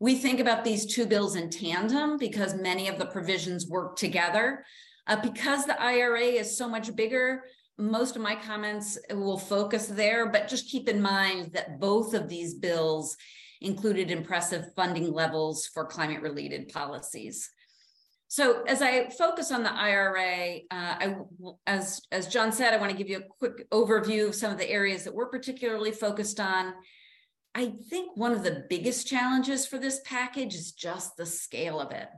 we 0.00 0.16
think 0.16 0.40
about 0.40 0.64
these 0.64 0.86
two 0.86 1.06
bills 1.06 1.36
in 1.36 1.48
tandem 1.48 2.18
because 2.18 2.54
many 2.54 2.88
of 2.88 2.98
the 2.98 3.06
provisions 3.06 3.68
work 3.68 3.96
together. 3.96 4.64
Uh, 5.06 5.16
because 5.16 5.64
the 5.64 5.80
IRA 5.80 6.20
is 6.20 6.56
so 6.56 6.68
much 6.68 6.94
bigger, 6.94 7.44
most 7.78 8.16
of 8.16 8.22
my 8.22 8.34
comments 8.34 8.98
will 9.12 9.38
focus 9.38 9.86
there, 9.86 10.28
but 10.28 10.48
just 10.48 10.70
keep 10.70 10.88
in 10.88 11.00
mind 11.00 11.52
that 11.52 11.80
both 11.80 12.14
of 12.14 12.28
these 12.28 12.54
bills 12.54 13.16
included 13.60 14.10
impressive 14.10 14.72
funding 14.74 15.12
levels 15.12 15.66
for 15.66 15.84
climate 15.84 16.22
related 16.22 16.68
policies. 16.68 17.50
So 18.28 18.62
as 18.62 18.80
I 18.80 19.08
focus 19.10 19.50
on 19.50 19.64
the 19.64 19.72
IRA, 19.72 20.58
uh, 20.70 20.94
I, 21.00 21.16
as, 21.66 22.00
as 22.12 22.28
John 22.28 22.52
said, 22.52 22.72
I 22.72 22.76
want 22.76 22.92
to 22.92 22.96
give 22.96 23.08
you 23.08 23.18
a 23.18 23.22
quick 23.38 23.68
overview 23.70 24.28
of 24.28 24.34
some 24.34 24.52
of 24.52 24.58
the 24.58 24.70
areas 24.70 25.04
that 25.04 25.14
we're 25.14 25.28
particularly 25.28 25.90
focused 25.90 26.38
on 26.38 26.74
I 27.54 27.72
think 27.88 28.16
one 28.16 28.32
of 28.32 28.44
the 28.44 28.64
biggest 28.68 29.06
challenges 29.06 29.66
for 29.66 29.78
this 29.78 30.00
package 30.04 30.54
is 30.54 30.72
just 30.72 31.16
the 31.16 31.26
scale 31.26 31.80
of 31.80 31.90
it. 31.90 32.08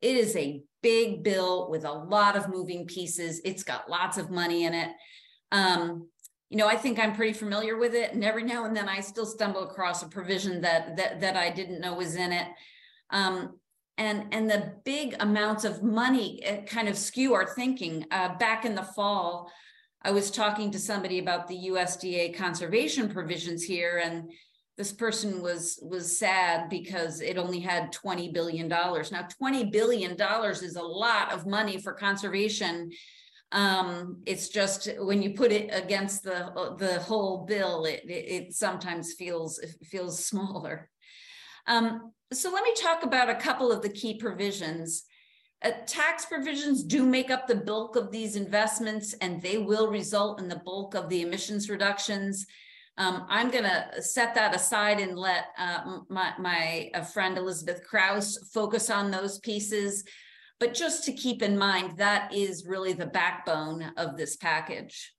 It 0.00 0.16
is 0.16 0.34
a 0.34 0.62
big 0.82 1.22
bill 1.22 1.70
with 1.70 1.84
a 1.84 1.92
lot 1.92 2.36
of 2.36 2.48
moving 2.48 2.86
pieces. 2.86 3.40
It's 3.44 3.62
got 3.62 3.90
lots 3.90 4.18
of 4.18 4.30
money 4.30 4.64
in 4.64 4.74
it. 4.74 4.90
Um, 5.52 6.08
you 6.50 6.56
know, 6.56 6.66
I 6.66 6.76
think 6.76 6.98
I'm 6.98 7.14
pretty 7.14 7.32
familiar 7.32 7.78
with 7.78 7.94
it, 7.94 8.12
and 8.12 8.24
every 8.24 8.42
now 8.42 8.64
and 8.64 8.76
then 8.76 8.88
I 8.88 9.00
still 9.00 9.24
stumble 9.24 9.62
across 9.62 10.02
a 10.02 10.08
provision 10.08 10.60
that 10.62 10.96
that 10.96 11.20
that 11.20 11.36
I 11.36 11.48
didn't 11.50 11.80
know 11.80 11.94
was 11.94 12.16
in 12.16 12.32
it. 12.32 12.48
Um, 13.10 13.56
and 13.96 14.26
and 14.32 14.50
the 14.50 14.72
big 14.84 15.14
amounts 15.20 15.64
of 15.64 15.84
money 15.84 16.42
kind 16.66 16.88
of 16.88 16.98
skew 16.98 17.34
our 17.34 17.46
thinking. 17.46 18.04
Uh, 18.10 18.36
back 18.36 18.64
in 18.64 18.74
the 18.74 18.82
fall, 18.82 19.50
I 20.02 20.10
was 20.10 20.30
talking 20.30 20.72
to 20.72 20.78
somebody 20.80 21.20
about 21.20 21.46
the 21.46 21.68
USDA 21.68 22.36
conservation 22.36 23.08
provisions 23.08 23.62
here, 23.62 24.02
and 24.04 24.32
this 24.76 24.92
person 24.92 25.42
was 25.42 25.78
was 25.82 26.18
sad 26.18 26.68
because 26.68 27.20
it 27.20 27.38
only 27.38 27.60
had 27.60 27.92
20 27.92 28.32
billion 28.32 28.66
dollars 28.66 29.12
now 29.12 29.28
20 29.38 29.66
billion 29.66 30.16
dollars 30.16 30.62
is 30.62 30.76
a 30.76 30.82
lot 30.82 31.30
of 31.32 31.46
money 31.46 31.76
for 31.76 31.92
conservation 31.92 32.90
um, 33.52 34.22
it's 34.26 34.48
just 34.48 34.88
when 34.98 35.22
you 35.22 35.34
put 35.34 35.52
it 35.52 35.68
against 35.72 36.22
the 36.22 36.74
the 36.78 37.00
whole 37.00 37.44
bill 37.46 37.84
it 37.84 38.02
it, 38.06 38.54
sometimes 38.54 39.14
feels 39.14 39.58
it 39.58 39.74
feels 39.84 40.24
smaller 40.24 40.88
um, 41.66 42.12
so 42.32 42.50
let 42.50 42.64
me 42.64 42.72
talk 42.74 43.02
about 43.02 43.28
a 43.28 43.34
couple 43.34 43.72
of 43.72 43.82
the 43.82 43.88
key 43.88 44.14
provisions 44.14 45.04
Uh, 45.62 45.72
tax 45.86 46.24
provisions 46.24 46.82
do 46.94 47.04
make 47.04 47.30
up 47.30 47.46
the 47.46 47.62
bulk 47.70 47.96
of 47.96 48.10
these 48.10 48.34
investments 48.44 49.14
and 49.20 49.42
they 49.42 49.58
will 49.58 49.88
result 49.90 50.40
in 50.40 50.48
the 50.48 50.62
bulk 50.64 50.94
of 50.94 51.08
the 51.08 51.20
emissions 51.20 51.68
reductions. 51.68 52.46
Um, 52.96 53.26
I'm 53.28 53.50
going 53.50 53.68
to 53.68 54.00
set 54.00 54.34
that 54.34 54.54
aside 54.54 54.98
and 55.04 55.18
let 55.18 55.44
uh, 55.58 56.00
my, 56.08 56.32
my 56.38 56.90
friend 57.12 57.36
Elizabeth 57.36 57.80
Crouse 57.90 58.38
focus 58.54 58.88
on 58.88 59.10
those 59.10 59.38
pieces. 59.40 60.04
But 60.60 60.74
just 60.74 61.04
to 61.04 61.12
keep 61.12 61.42
in 61.42 61.58
mind, 61.58 61.96
that 61.96 62.32
is 62.32 62.66
really 62.66 62.92
the 62.92 63.06
backbone 63.06 63.92
of 63.96 64.16
this 64.16 64.36
package. 64.36 65.12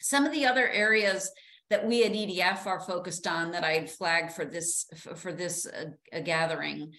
Some 0.00 0.24
of 0.24 0.32
the 0.32 0.46
other 0.46 0.68
areas 0.68 1.30
that 1.70 1.86
we 1.86 2.04
at 2.04 2.12
EDF 2.12 2.66
are 2.66 2.80
focused 2.80 3.26
on 3.26 3.52
that 3.52 3.64
I'd 3.64 3.90
flag 3.90 4.30
for 4.30 4.44
this 4.44 4.86
for 5.16 5.32
this 5.32 5.66
uh, 5.66 6.20
gathering 6.20 6.92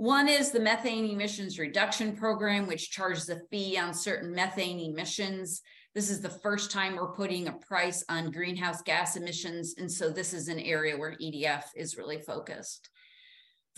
one 0.00 0.30
is 0.30 0.50
the 0.50 0.60
methane 0.60 1.04
emissions 1.04 1.58
reduction 1.58 2.16
program, 2.16 2.66
which 2.66 2.90
charges 2.90 3.28
a 3.28 3.38
fee 3.50 3.76
on 3.76 3.92
certain 3.92 4.34
methane 4.34 4.80
emissions. 4.80 5.60
This 5.94 6.08
is 6.08 6.22
the 6.22 6.30
first 6.30 6.70
time 6.70 6.96
we're 6.96 7.12
putting 7.12 7.48
a 7.48 7.52
price 7.52 8.02
on 8.08 8.30
greenhouse 8.30 8.80
gas 8.80 9.16
emissions. 9.16 9.74
And 9.76 9.92
so 9.92 10.08
this 10.08 10.32
is 10.32 10.48
an 10.48 10.58
area 10.58 10.96
where 10.96 11.18
EDF 11.20 11.64
is 11.76 11.98
really 11.98 12.18
focused. 12.18 12.88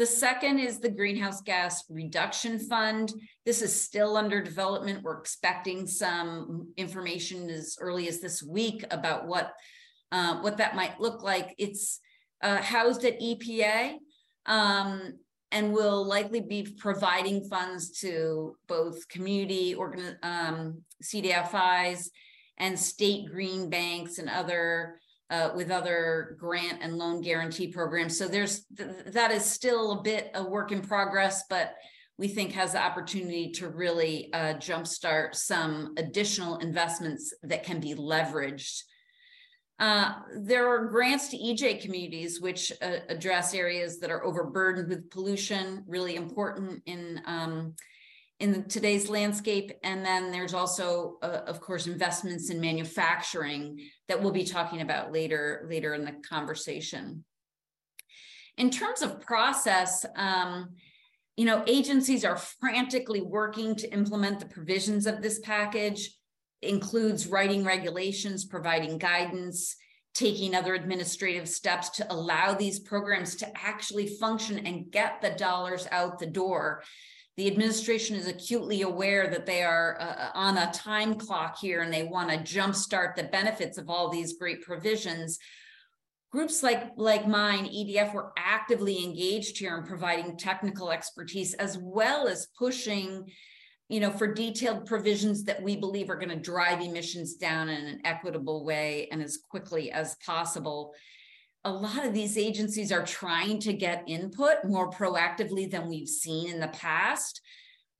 The 0.02 0.06
second 0.06 0.59
is 0.59 0.80
the 0.80 0.90
Greenhouse 0.90 1.42
Gas 1.42 1.85
Reduction 1.88 2.59
Fund. 2.59 3.12
This 3.47 3.62
is 3.62 3.73
still 3.73 4.16
under 4.16 4.42
development. 4.42 5.04
We're 5.04 5.21
expecting 5.21 5.87
some 5.87 6.73
information 6.76 7.49
as 7.49 7.78
early 7.80 8.09
as 8.09 8.18
this 8.18 8.42
week 8.42 8.85
about 8.90 9.28
what, 9.28 9.52
uh, 10.11 10.40
what 10.40 10.56
that 10.56 10.75
might 10.75 10.99
look 10.99 11.23
like. 11.23 11.54
It's 11.56 12.00
uh, 12.42 12.56
housed 12.56 13.04
at 13.04 13.21
EPA. 13.21 13.99
Um, 14.47 15.21
and 15.52 15.73
will 15.73 16.04
likely 16.04 16.40
be 16.40 16.66
providing 16.80 17.44
funds 17.44 18.00
to 18.00 18.56
both 18.66 19.06
community 19.06 19.76
um, 20.25 20.82
CDFIs 21.00 22.09
and 22.59 22.76
state 22.76 23.30
green 23.30 23.71
banks 23.71 24.18
and 24.18 24.28
other 24.28 24.99
uh, 25.32 25.50
with 25.56 25.70
other 25.70 26.36
grant 26.38 26.78
and 26.82 26.96
loan 26.96 27.20
guarantee 27.20 27.68
programs. 27.72 28.16
So 28.16 28.28
there's 28.28 28.64
th 28.76 28.88
that 29.06 29.30
is 29.32 29.44
still 29.44 29.92
a 29.92 30.02
bit 30.02 30.30
a 30.34 30.44
work 30.44 30.70
in 30.72 30.80
progress, 30.80 31.44
but 31.48 31.74
we 32.18 32.28
think 32.28 32.52
has 32.52 32.72
the 32.72 32.84
opportunity 32.88 33.50
to 33.52 33.68
really 33.68 34.32
uh, 34.32 34.54
jumpstart 34.54 35.34
some 35.34 35.94
additional 35.96 36.58
investments 36.58 37.34
that 37.42 37.64
can 37.64 37.80
be 37.80 37.94
leveraged 37.94 38.82
uh, 39.82 40.14
there 40.36 40.68
are 40.68 40.86
grants 40.86 41.26
to 41.26 41.36
EJ 41.36 41.82
communities 41.82 42.40
which 42.40 42.70
uh, 42.82 42.98
address 43.08 43.52
areas 43.52 43.98
that 43.98 44.12
are 44.12 44.24
overburdened 44.24 44.88
with 44.88 45.10
pollution, 45.10 45.82
really 45.88 46.14
important 46.14 46.80
in 46.86 47.20
um, 47.26 47.74
in 48.42 48.64
today's 48.64 49.08
landscape. 49.08 49.70
And 49.84 50.04
then 50.04 50.32
there's 50.32 50.52
also, 50.52 51.16
uh, 51.22 51.42
of 51.46 51.61
course, 51.61 51.87
investments 51.87 52.50
in 52.50 52.61
manufacturing 52.61 53.78
that 54.08 54.20
we'll 54.20 54.32
be 54.32 54.44
talking 54.44 54.80
about 54.80 55.12
later 55.12 55.64
later 55.70 55.94
in 55.94 56.04
the 56.04 56.16
conversation. 56.28 57.25
In 58.58 58.68
terms 58.68 59.00
of 59.00 59.20
process, 59.20 60.04
um, 60.16 60.70
you 61.37 61.44
know, 61.44 61.62
agencies 61.68 62.25
are 62.25 62.37
frantically 62.37 63.22
working 63.22 63.76
to 63.76 63.92
implement 63.92 64.40
the 64.40 64.46
provisions 64.46 65.06
of 65.06 65.22
this 65.22 65.38
package 65.38 66.11
includes 66.62 67.28
writing 67.28 67.64
regulations, 67.64 68.44
providing 68.44 68.99
guidance, 68.99 69.76
taking 70.14 70.54
other 70.54 70.75
administrative 70.75 71.49
steps 71.49 71.90
to 71.90 72.12
allow 72.12 72.54
these 72.54 72.80
programs 72.80 73.37
to 73.37 73.46
actually 73.56 74.06
function 74.06 74.66
and 74.66 74.90
get 74.90 75.22
the 75.22 75.30
dollars 75.30 75.87
out 75.92 76.18
the 76.18 76.26
door. 76.26 76.82
The 77.36 77.46
administration 77.46 78.16
is 78.16 78.28
acutely 78.28 78.82
aware 78.82 79.28
that 79.28 79.46
they 79.46 79.62
are 79.62 79.96
uh, 80.00 80.04
uh 80.04 80.30
on 80.34 80.58
a 80.58 80.72
time 80.72 81.14
clock 81.14 81.58
here 81.58 81.80
and 81.80 81.92
they 81.92 82.04
want 82.04 82.30
to 82.30 82.38
jumpstart 82.38 83.14
the 83.14 83.24
benefits 83.24 83.78
of 83.78 83.88
all 83.88 84.08
these 84.08 84.38
great 84.38 84.62
provisions. 84.62 85.38
Groups 86.30 86.62
like, 86.62 86.92
like 86.96 87.26
mine, 87.26 87.66
EDF, 87.66 88.14
were 88.14 88.32
actively 88.38 89.04
engaged 89.04 89.58
here 89.58 89.76
in 89.76 89.84
providing 89.84 90.36
technical 90.36 90.90
expertise 90.90 91.52
as 91.54 91.78
well 91.78 92.26
as 92.26 92.48
pushing 92.58 93.26
you 93.92 94.00
know, 94.00 94.10
for 94.10 94.32
detailed 94.32 94.86
provisions 94.86 95.44
that 95.44 95.62
we 95.62 95.76
believe 95.76 96.08
are 96.08 96.16
going 96.16 96.30
to 96.30 96.36
drive 96.36 96.80
emissions 96.80 97.34
down 97.34 97.68
in 97.68 97.84
an 97.86 98.00
equitable 98.06 98.64
way 98.64 99.06
and 99.12 99.22
as 99.22 99.40
quickly 99.50 99.92
as 99.92 100.16
possible. 100.24 100.94
A 101.64 101.71
lot 101.71 102.04
of 102.04 102.12
these 102.12 102.37
agencies 102.37 102.90
are 102.90 103.04
trying 103.04 103.61
to 103.61 103.73
get 103.73 104.04
input 104.09 104.64
more 104.64 104.90
proactively 104.90 105.71
than 105.71 105.88
we've 105.88 106.09
seen 106.09 106.49
in 106.49 106.61
the 106.61 106.69
past. 106.69 107.40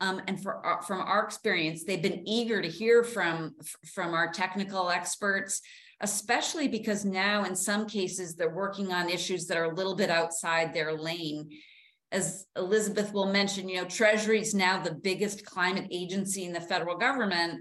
Um, 0.01 0.21
and 0.27 0.43
for 0.43 0.65
our, 0.67 0.83
from 0.83 1.01
our 1.01 1.25
experience, 1.25 1.85
they've 1.85 2.03
been 2.03 2.27
eager 2.27 2.61
to 2.61 2.69
hear 2.69 3.05
from 3.05 3.55
from 3.95 4.15
our 4.15 4.33
technical 4.33 4.91
experts, 4.91 5.61
especially 6.01 6.67
because 6.67 7.05
now 7.05 7.45
in 7.45 7.55
some 7.55 7.87
cases 7.87 8.35
they're 8.35 8.51
working 8.51 8.93
on 8.93 9.09
issues 9.09 9.47
that 9.47 9.57
are 9.57 9.71
a 9.71 9.75
little 9.75 9.95
bit 9.95 10.11
outside 10.11 10.75
their 10.75 10.99
lane 10.99 11.49
as 12.13 12.47
Elizabeth 12.57 13.13
will 13.13 13.33
mention, 13.33 13.69
you 13.69 13.77
know, 13.77 13.89
Treasury 13.89 14.41
is 14.41 14.55
now 14.55 14.81
the 14.81 14.95
biggest 14.95 15.47
climate 15.47 15.89
agency 15.91 16.45
in 16.45 16.53
the 16.53 16.61
federal 16.61 16.97
government, 16.97 17.61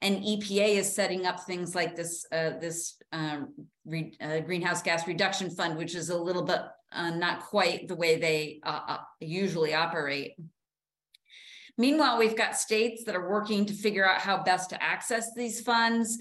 and 0.00 0.16
EPA 0.16 0.76
is 0.78 0.94
setting 0.94 1.26
up 1.26 1.40
things 1.40 1.74
like 1.74 1.94
this 1.94 2.26
uh, 2.32 2.50
this 2.58 2.96
um, 3.12 3.52
re, 3.86 4.12
uh, 4.20 4.40
greenhouse 4.40 4.82
gas 4.82 5.06
reduction 5.06 5.50
fund, 5.50 5.76
which 5.76 5.94
is 5.94 6.10
a 6.10 6.16
little 6.16 6.42
bit 6.42 6.60
uh, 6.92 7.10
not 7.10 7.40
quite 7.40 7.88
the 7.88 7.96
way 7.96 8.16
they 8.16 8.60
uh, 8.64 8.80
uh, 8.88 8.98
usually 9.20 9.74
operate. 9.74 10.32
Meanwhile, 11.78 12.18
we've 12.18 12.36
got 12.36 12.56
states 12.56 13.04
that 13.04 13.16
are 13.16 13.28
working 13.28 13.66
to 13.66 13.74
figure 13.74 14.08
out 14.08 14.20
how 14.20 14.42
best 14.42 14.70
to 14.70 14.82
access 14.82 15.34
these 15.34 15.60
funds. 15.60 16.18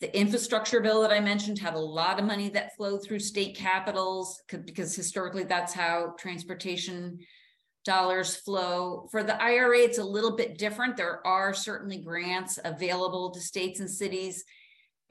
The 0.00 0.14
infrastructure 0.18 0.80
bill 0.80 1.02
that 1.02 1.12
I 1.12 1.20
mentioned 1.20 1.58
had 1.58 1.74
a 1.74 1.78
lot 1.78 2.18
of 2.18 2.24
money 2.24 2.48
that 2.50 2.76
flowed 2.76 3.02
through 3.02 3.18
state 3.18 3.56
capitals 3.56 4.42
because 4.48 4.94
historically 4.94 5.44
that's 5.44 5.72
how 5.72 6.14
transportation 6.18 7.18
dollars 7.84 8.36
flow. 8.36 9.08
For 9.10 9.22
the 9.22 9.40
IRA, 9.42 9.78
it's 9.78 9.98
a 9.98 10.04
little 10.04 10.36
bit 10.36 10.58
different. 10.58 10.96
There 10.96 11.26
are 11.26 11.54
certainly 11.54 11.98
grants 11.98 12.58
available 12.62 13.30
to 13.30 13.40
states 13.40 13.80
and 13.80 13.90
cities. 13.90 14.44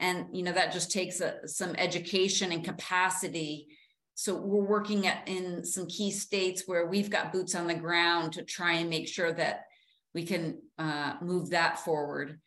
And 0.00 0.26
you 0.32 0.42
know 0.42 0.52
that 0.52 0.72
just 0.72 0.90
takes 0.90 1.20
a, 1.20 1.46
some 1.46 1.74
education 1.76 2.52
and 2.52 2.64
capacity. 2.64 3.68
So 4.14 4.34
we're 4.34 4.64
working 4.66 5.06
at, 5.06 5.28
in 5.28 5.64
some 5.64 5.86
key 5.86 6.10
states 6.10 6.64
where 6.66 6.86
we've 6.86 7.10
got 7.10 7.32
boots 7.32 7.54
on 7.54 7.66
the 7.66 7.74
ground 7.74 8.32
to 8.32 8.42
try 8.42 8.74
and 8.74 8.90
make 8.90 9.08
sure 9.08 9.32
that 9.32 9.66
we 10.14 10.24
can 10.24 10.58
uh, 10.78 11.14
move 11.22 11.50
that 11.50 11.78
forward. 11.80 12.40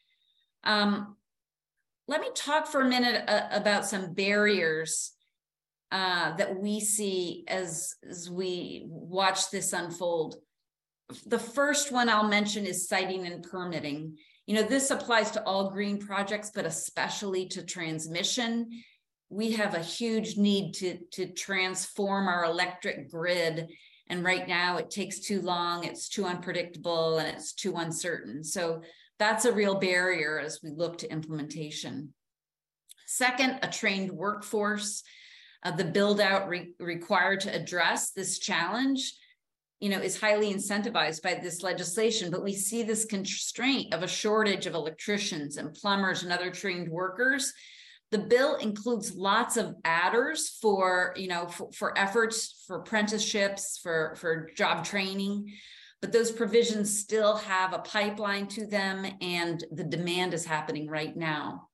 Um, 0.63 1.15
let 2.07 2.21
me 2.21 2.27
talk 2.35 2.67
for 2.67 2.81
a 2.81 2.89
minute 2.89 3.23
uh, 3.27 3.47
about 3.51 3.85
some 3.85 4.13
barriers 4.13 5.13
uh, 5.91 6.35
that 6.35 6.59
we 6.59 6.79
see 6.79 7.43
as, 7.47 7.95
as 8.09 8.29
we 8.29 8.83
watch 8.87 9.51
this 9.51 9.73
unfold. 9.73 10.35
The 11.27 11.39
first 11.39 11.91
one 11.91 12.09
I'll 12.09 12.27
mention 12.27 12.65
is 12.65 12.87
siting 12.87 13.25
and 13.25 13.43
permitting. 13.43 14.17
You 14.45 14.55
know, 14.55 14.63
this 14.63 14.91
applies 14.91 15.31
to 15.31 15.43
all 15.43 15.69
green 15.69 15.97
projects, 15.99 16.51
but 16.53 16.65
especially 16.65 17.47
to 17.49 17.63
transmission. 17.63 18.69
We 19.29 19.53
have 19.53 19.73
a 19.73 19.79
huge 19.79 20.37
need 20.37 20.73
to, 20.75 20.97
to 21.13 21.27
transform 21.27 22.27
our 22.27 22.43
electric 22.43 23.09
grid. 23.09 23.69
And 24.07 24.23
right 24.23 24.47
now 24.47 24.77
it 24.77 24.91
takes 24.91 25.21
too 25.21 25.41
long, 25.41 25.85
it's 25.85 26.09
too 26.09 26.25
unpredictable, 26.25 27.17
and 27.17 27.27
it's 27.27 27.53
too 27.53 27.77
uncertain. 27.77 28.43
So 28.43 28.81
that's 29.17 29.45
a 29.45 29.53
real 29.53 29.75
barrier 29.75 30.39
as 30.39 30.59
we 30.61 30.71
look 30.71 30.97
to 30.99 31.11
implementation. 31.11 32.13
Second, 33.05 33.59
a 33.61 33.67
trained 33.69 34.11
workforce. 34.11 35.03
Uh, 35.63 35.71
the 35.71 35.85
build 35.85 36.19
out 36.19 36.49
re 36.49 36.73
required 36.79 37.39
to 37.39 37.55
address 37.55 38.11
this 38.11 38.39
challenge 38.39 39.13
you 39.83 39.89
know, 39.89 39.99
is 39.99 40.17
highly 40.17 40.53
incentivized 40.53 41.21
by 41.21 41.33
this 41.33 41.61
legislation, 41.61 42.31
but 42.31 42.41
we 42.41 42.53
see 42.53 42.83
this 42.83 43.03
constraint 43.03 43.93
of 43.93 44.01
a 44.01 44.07
shortage 44.07 44.65
of 44.65 44.75
electricians 44.75 45.57
and 45.57 45.73
plumbers 45.73 46.23
and 46.23 46.31
other 46.31 46.49
trained 46.49 46.87
workers. 46.87 47.51
The 48.09 48.19
bill 48.19 48.55
includes 48.55 49.13
lots 49.13 49.57
of 49.57 49.75
adders 49.83 50.57
for, 50.61 51.13
you 51.17 51.27
know, 51.27 51.47
for, 51.47 51.69
for 51.73 51.97
efforts 51.97 52.63
for 52.65 52.77
apprenticeships, 52.77 53.77
for, 53.83 54.15
for 54.15 54.49
job 54.55 54.85
training 54.85 55.51
but 55.99 56.11
those 56.11 56.33
provisions 56.33 56.99
still 56.99 57.37
have 57.37 57.71
a 57.71 57.79
pipeline 57.79 58.45
to 58.45 58.67
them 58.67 59.05
and 59.21 59.63
the 59.71 59.85
demand 59.85 60.33
is 60.33 60.45
happening 60.45 60.85
right 60.85 61.15
now. 61.15 61.69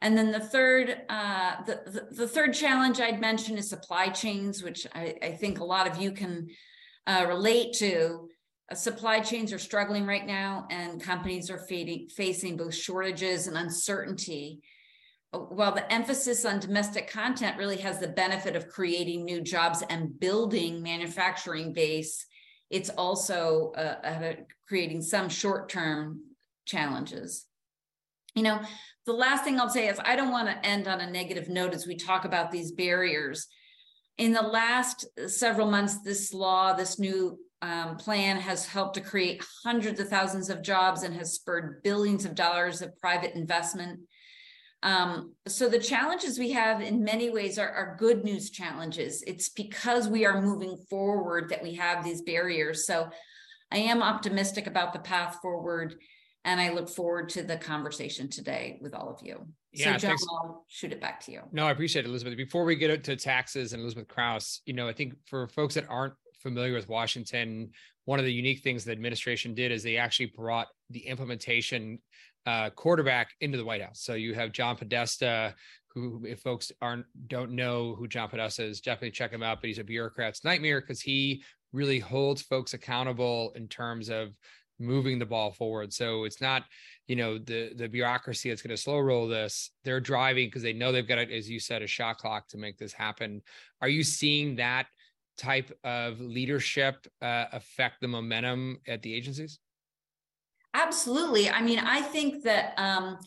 And 0.00 0.18
then 0.18 0.32
the 0.32 0.40
third, 0.40 1.02
uh, 1.08 1.62
the, 1.64 1.82
the, 1.86 2.16
the, 2.16 2.26
third 2.26 2.52
challenge 2.52 2.98
I'd 2.98 3.20
mention 3.20 3.56
is 3.56 3.68
supply 3.68 4.08
chains, 4.08 4.64
which 4.64 4.88
I, 4.92 5.14
I 5.22 5.30
think 5.30 5.60
a 5.60 5.64
lot 5.64 5.86
of 5.86 6.02
you 6.02 6.10
can 6.10 6.48
uh, 7.06 7.24
relate 7.28 7.74
to. 7.74 8.28
Uh, 8.70 8.74
supply 8.74 9.20
chains 9.20 9.52
are 9.52 9.58
struggling 9.58 10.06
right 10.06 10.26
now, 10.26 10.66
and 10.70 11.02
companies 11.02 11.50
are 11.50 11.58
facing, 11.58 12.08
facing 12.08 12.56
both 12.56 12.74
shortages 12.74 13.46
and 13.46 13.56
uncertainty. 13.56 14.60
While 15.32 15.72
the 15.72 15.90
emphasis 15.90 16.44
on 16.44 16.60
domestic 16.60 17.10
content 17.10 17.56
really 17.56 17.78
has 17.78 17.98
the 17.98 18.08
benefit 18.08 18.54
of 18.54 18.68
creating 18.68 19.24
new 19.24 19.40
jobs 19.40 19.82
and 19.88 20.18
building 20.20 20.82
manufacturing 20.82 21.72
base, 21.72 22.26
it's 22.70 22.90
also 22.90 23.72
uh, 23.72 24.34
creating 24.68 25.02
some 25.02 25.28
short-term 25.28 26.20
challenges. 26.64 27.46
You 28.34 28.42
know, 28.42 28.60
the 29.04 29.12
last 29.12 29.44
thing 29.44 29.58
I'll 29.58 29.68
say 29.68 29.88
is 29.88 29.98
I 30.04 30.16
don't 30.16 30.30
want 30.30 30.48
to 30.48 30.66
end 30.66 30.86
on 30.86 31.00
a 31.00 31.10
negative 31.10 31.48
note 31.48 31.74
as 31.74 31.86
we 31.86 31.96
talk 31.96 32.24
about 32.24 32.50
these 32.50 32.72
barriers. 32.72 33.46
In 34.18 34.32
the 34.32 34.42
last 34.42 35.06
several 35.26 35.70
months, 35.70 36.02
this 36.02 36.32
law, 36.32 36.74
this 36.74 36.98
new 36.98 37.38
um, 37.62 37.96
plan 37.96 38.38
has 38.38 38.66
helped 38.66 38.94
to 38.94 39.00
create 39.00 39.44
hundreds 39.64 40.00
of 40.00 40.08
thousands 40.08 40.50
of 40.50 40.62
jobs 40.62 41.02
and 41.02 41.14
has 41.14 41.34
spurred 41.34 41.82
billions 41.82 42.24
of 42.24 42.34
dollars 42.34 42.82
of 42.82 42.98
private 42.98 43.34
investment. 43.34 44.00
Um, 44.82 45.34
so 45.46 45.68
the 45.68 45.78
challenges 45.78 46.38
we 46.40 46.50
have 46.50 46.80
in 46.80 47.04
many 47.04 47.30
ways 47.30 47.58
are, 47.58 47.70
are, 47.70 47.96
good 48.00 48.24
news 48.24 48.50
challenges. 48.50 49.22
It's 49.24 49.48
because 49.48 50.08
we 50.08 50.26
are 50.26 50.42
moving 50.42 50.76
forward 50.90 51.50
that 51.50 51.62
we 51.62 51.74
have 51.74 52.02
these 52.02 52.22
barriers. 52.22 52.84
So 52.84 53.08
I 53.70 53.76
am 53.76 54.02
optimistic 54.02 54.66
about 54.66 54.92
the 54.92 54.98
path 54.98 55.38
forward 55.40 55.94
and 56.44 56.60
I 56.60 56.70
look 56.70 56.88
forward 56.88 57.28
to 57.30 57.42
the 57.42 57.56
conversation 57.56 58.28
today 58.28 58.78
with 58.80 58.94
all 58.94 59.08
of 59.08 59.24
you. 59.24 59.46
Yeah, 59.72 59.84
so 59.84 59.90
John, 59.92 60.00
thanks. 60.00 60.26
I'll 60.30 60.64
shoot 60.68 60.92
it 60.92 61.00
back 61.00 61.20
to 61.20 61.32
you. 61.32 61.42
No, 61.52 61.66
I 61.66 61.70
appreciate 61.70 62.04
it, 62.04 62.08
Elizabeth. 62.08 62.36
Before 62.36 62.64
we 62.64 62.76
get 62.76 63.04
to 63.04 63.16
taxes 63.16 63.72
and 63.72 63.82
Elizabeth 63.82 64.08
Crouse, 64.08 64.60
you 64.66 64.74
know, 64.74 64.88
I 64.88 64.92
think 64.92 65.14
for 65.26 65.46
folks 65.48 65.74
that 65.74 65.86
aren't 65.88 66.14
familiar 66.40 66.74
with 66.74 66.88
Washington, 66.88 67.70
one 68.04 68.18
of 68.18 68.24
the 68.24 68.32
unique 68.32 68.60
things 68.60 68.84
the 68.84 68.92
administration 68.92 69.54
did 69.54 69.70
is 69.70 69.82
they 69.82 69.96
actually 69.96 70.32
brought 70.34 70.66
the 70.90 71.06
implementation 71.06 71.98
uh, 72.46 72.70
quarterback 72.70 73.30
into 73.40 73.56
the 73.56 73.64
White 73.64 73.82
House. 73.82 74.00
So 74.02 74.14
you 74.14 74.34
have 74.34 74.52
John 74.52 74.76
Podesta, 74.76 75.54
who, 75.94 76.24
if 76.26 76.40
folks 76.40 76.72
aren't 76.80 77.06
don't 77.28 77.52
know 77.52 77.94
who 77.94 78.08
John 78.08 78.28
Podesta 78.28 78.64
is, 78.64 78.80
definitely 78.80 79.12
check 79.12 79.30
him 79.30 79.42
out. 79.42 79.60
But 79.60 79.68
he's 79.68 79.78
a 79.78 79.84
bureaucrat's 79.84 80.44
nightmare 80.44 80.80
because 80.80 81.00
he 81.00 81.44
really 81.72 82.00
holds 82.00 82.42
folks 82.42 82.74
accountable 82.74 83.52
in 83.54 83.68
terms 83.68 84.08
of 84.08 84.36
moving 84.82 85.18
the 85.18 85.26
ball 85.26 85.52
forward. 85.52 85.92
So 85.92 86.24
it's 86.24 86.40
not, 86.40 86.64
you 87.06 87.16
know, 87.16 87.38
the 87.38 87.72
the 87.74 87.88
bureaucracy 87.88 88.48
that's 88.48 88.62
going 88.62 88.76
to 88.76 88.82
slow 88.82 88.98
roll 88.98 89.28
this. 89.28 89.70
They're 89.84 90.00
driving 90.00 90.48
because 90.48 90.62
they 90.62 90.72
know 90.72 90.92
they've 90.92 91.06
got, 91.06 91.18
as 91.18 91.48
you 91.48 91.60
said, 91.60 91.82
a 91.82 91.86
shot 91.86 92.18
clock 92.18 92.48
to 92.48 92.58
make 92.58 92.78
this 92.78 92.92
happen. 92.92 93.42
Are 93.80 93.88
you 93.88 94.02
seeing 94.02 94.56
that 94.56 94.86
type 95.38 95.72
of 95.84 96.20
leadership 96.20 97.06
uh, 97.22 97.46
affect 97.52 98.00
the 98.00 98.08
momentum 98.08 98.78
at 98.86 99.02
the 99.02 99.14
agencies? 99.14 99.58
Absolutely. 100.74 101.50
I 101.50 101.62
mean, 101.62 101.78
I 101.78 102.00
think 102.00 102.44
that 102.44 102.74
um, 102.78 103.18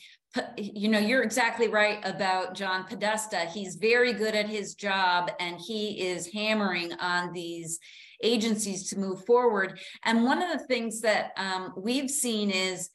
you 0.58 0.90
know 0.90 1.00
you're 1.00 1.24
exactly 1.24 1.68
right 1.68 2.00
about 2.04 2.56
john 2.56 2.84
podesta 2.84 3.46
he's 3.54 3.76
very 3.76 4.14
good 4.14 4.36
at 4.36 4.50
his 4.50 4.76
job 4.76 5.32
and 5.40 5.58
he 5.60 6.08
is 6.08 6.32
hammering 6.34 6.92
on 6.94 7.32
these 7.32 7.80
agencies 8.24 8.90
to 8.90 9.00
move 9.00 9.26
forward. 9.26 9.80
And 10.04 10.24
one 10.24 10.42
of 10.42 10.52
the 10.52 10.66
things 10.66 11.02
that 11.02 11.32
um, 11.38 11.74
we've 11.78 12.10
seen 12.10 12.50
is 12.52 12.90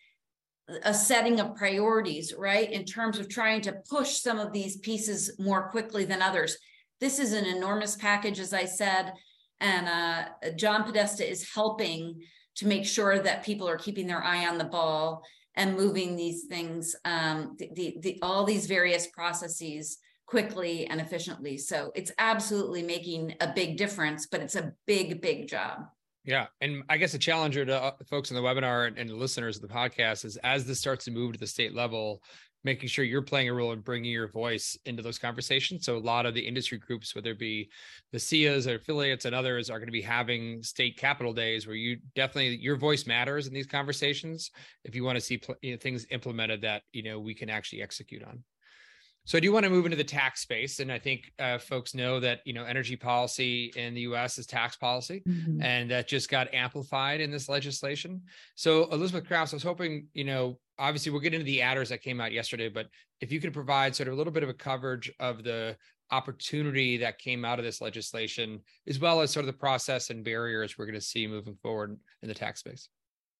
a 0.84 0.94
setting 0.94 1.40
of 1.40 1.56
priorities, 1.56 2.32
right? 2.36 2.70
In 2.70 2.84
terms 2.84 3.18
of 3.18 3.28
trying 3.28 3.60
to 3.62 3.80
push 3.88 4.18
some 4.18 4.38
of 4.38 4.52
these 4.52 4.76
pieces 4.78 5.36
more 5.38 5.68
quickly 5.70 6.04
than 6.04 6.22
others. 6.22 6.56
This 7.00 7.18
is 7.18 7.32
an 7.32 7.46
enormous 7.46 7.96
package, 7.96 8.38
as 8.38 8.52
I 8.52 8.66
said, 8.66 9.12
and 9.60 9.88
uh, 9.88 10.50
John 10.56 10.84
Podesta 10.84 11.28
is 11.28 11.50
helping 11.52 12.20
to 12.56 12.66
make 12.66 12.86
sure 12.86 13.18
that 13.18 13.44
people 13.44 13.68
are 13.68 13.78
keeping 13.78 14.06
their 14.06 14.22
eye 14.22 14.46
on 14.46 14.58
the 14.58 14.64
ball 14.64 15.22
and 15.54 15.76
moving 15.76 16.16
these 16.16 16.44
things, 16.44 16.94
um, 17.04 17.56
the, 17.58 17.68
the, 17.74 17.96
the, 18.00 18.18
all 18.22 18.44
these 18.44 18.66
various 18.66 19.06
processes 19.08 19.98
quickly 20.30 20.86
and 20.86 21.00
efficiently. 21.00 21.58
So 21.58 21.90
it's 21.96 22.12
absolutely 22.18 22.84
making 22.84 23.34
a 23.40 23.52
big 23.52 23.76
difference, 23.76 24.26
but 24.26 24.40
it's 24.40 24.54
a 24.54 24.72
big, 24.86 25.20
big 25.20 25.48
job. 25.48 25.86
Yeah. 26.24 26.46
And 26.60 26.84
I 26.88 26.98
guess 26.98 27.14
a 27.14 27.18
challenger 27.18 27.64
to 27.64 27.82
uh, 27.82 27.92
folks 28.08 28.30
in 28.30 28.36
the 28.36 28.42
webinar 28.42 28.86
and, 28.86 28.96
and 28.96 29.12
listeners 29.12 29.56
of 29.56 29.62
the 29.62 29.74
podcast 29.74 30.24
is 30.24 30.36
as 30.38 30.64
this 30.64 30.78
starts 30.78 31.04
to 31.06 31.10
move 31.10 31.32
to 31.32 31.38
the 31.40 31.48
state 31.48 31.74
level, 31.74 32.22
making 32.62 32.88
sure 32.88 33.04
you're 33.04 33.22
playing 33.22 33.48
a 33.48 33.52
role 33.52 33.72
in 33.72 33.80
bringing 33.80 34.12
your 34.12 34.28
voice 34.28 34.78
into 34.84 35.02
those 35.02 35.18
conversations. 35.18 35.84
So 35.84 35.96
a 35.96 35.98
lot 35.98 36.26
of 36.26 36.34
the 36.34 36.46
industry 36.46 36.78
groups, 36.78 37.12
whether 37.16 37.32
it 37.32 37.38
be 37.40 37.68
the 38.12 38.18
SEIAs 38.18 38.70
or 38.70 38.76
affiliates 38.76 39.24
and 39.24 39.34
others, 39.34 39.68
are 39.68 39.78
going 39.78 39.88
to 39.88 39.92
be 39.92 40.02
having 40.02 40.62
state 40.62 40.96
capital 40.96 41.32
days 41.32 41.66
where 41.66 41.74
you 41.74 41.98
definitely 42.14 42.56
your 42.56 42.76
voice 42.76 43.04
matters 43.04 43.48
in 43.48 43.54
these 43.54 43.66
conversations. 43.66 44.52
If 44.84 44.94
you 44.94 45.02
want 45.02 45.16
to 45.16 45.20
see 45.20 45.40
you 45.62 45.72
know, 45.72 45.76
things 45.78 46.06
implemented 46.10 46.60
that 46.62 46.82
you 46.92 47.02
know 47.02 47.18
we 47.18 47.34
can 47.34 47.50
actually 47.50 47.82
execute 47.82 48.22
on. 48.22 48.44
So 49.24 49.36
I 49.36 49.40
do 49.40 49.52
want 49.52 49.64
to 49.64 49.70
move 49.70 49.84
into 49.84 49.96
the 49.96 50.04
tax 50.04 50.40
space, 50.40 50.80
and 50.80 50.90
I 50.90 50.98
think 50.98 51.30
uh, 51.38 51.58
folks 51.58 51.94
know 51.94 52.20
that 52.20 52.40
you 52.44 52.52
know 52.52 52.64
energy 52.64 52.96
policy 52.96 53.72
in 53.76 53.94
the 53.94 54.00
U.S. 54.02 54.38
is 54.38 54.46
tax 54.46 54.76
policy, 54.76 55.22
mm-hmm. 55.28 55.62
and 55.62 55.90
that 55.90 56.08
just 56.08 56.30
got 56.30 56.52
amplified 56.54 57.20
in 57.20 57.30
this 57.30 57.48
legislation. 57.48 58.22
So 58.54 58.90
Elizabeth 58.90 59.26
Crouse, 59.26 59.52
I 59.52 59.56
was 59.56 59.62
hoping 59.62 60.08
you 60.14 60.24
know 60.24 60.58
obviously 60.78 61.12
we'll 61.12 61.20
get 61.20 61.34
into 61.34 61.44
the 61.44 61.62
adders 61.62 61.90
that 61.90 62.02
came 62.02 62.20
out 62.20 62.32
yesterday, 62.32 62.68
but 62.68 62.88
if 63.20 63.30
you 63.30 63.40
could 63.40 63.52
provide 63.52 63.94
sort 63.94 64.08
of 64.08 64.14
a 64.14 64.16
little 64.16 64.32
bit 64.32 64.42
of 64.42 64.48
a 64.48 64.54
coverage 64.54 65.12
of 65.20 65.44
the 65.44 65.76
opportunity 66.10 66.96
that 66.96 67.18
came 67.18 67.44
out 67.44 67.58
of 67.58 67.64
this 67.64 67.80
legislation, 67.80 68.60
as 68.88 68.98
well 68.98 69.20
as 69.20 69.30
sort 69.30 69.44
of 69.44 69.46
the 69.46 69.52
process 69.52 70.10
and 70.10 70.24
barriers 70.24 70.76
we're 70.76 70.86
going 70.86 70.94
to 70.94 71.00
see 71.00 71.26
moving 71.26 71.56
forward 71.62 71.98
in 72.22 72.28
the 72.28 72.34
tax 72.34 72.60
space. 72.60 72.88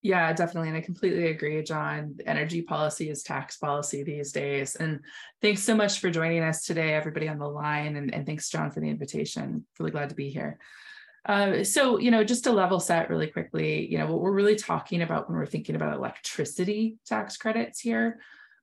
Yeah, 0.02 0.32
definitely. 0.32 0.70
And 0.70 0.78
I 0.78 0.80
completely 0.80 1.26
agree, 1.26 1.62
John. 1.62 2.16
Energy 2.24 2.62
policy 2.62 3.10
is 3.10 3.22
tax 3.22 3.58
policy 3.58 4.02
these 4.02 4.32
days. 4.32 4.76
And 4.76 5.00
thanks 5.42 5.62
so 5.62 5.74
much 5.74 6.00
for 6.00 6.10
joining 6.10 6.42
us 6.42 6.64
today, 6.64 6.94
everybody 6.94 7.28
on 7.28 7.38
the 7.38 7.48
line. 7.48 7.96
And, 7.96 8.14
and 8.14 8.24
thanks, 8.24 8.48
John, 8.48 8.70
for 8.70 8.80
the 8.80 8.88
invitation. 8.88 9.66
Really 9.78 9.90
glad 9.90 10.08
to 10.08 10.14
be 10.14 10.30
here. 10.30 10.58
Uh, 11.26 11.64
so, 11.64 11.98
you 11.98 12.10
know, 12.10 12.24
just 12.24 12.44
to 12.44 12.52
level 12.52 12.80
set 12.80 13.10
really 13.10 13.26
quickly, 13.26 13.86
you 13.90 13.98
know, 13.98 14.06
what 14.06 14.20
we're 14.22 14.32
really 14.32 14.56
talking 14.56 15.02
about 15.02 15.28
when 15.28 15.36
we're 15.36 15.44
thinking 15.44 15.76
about 15.76 15.94
electricity 15.94 16.96
tax 17.04 17.36
credits 17.36 17.78
here 17.78 18.20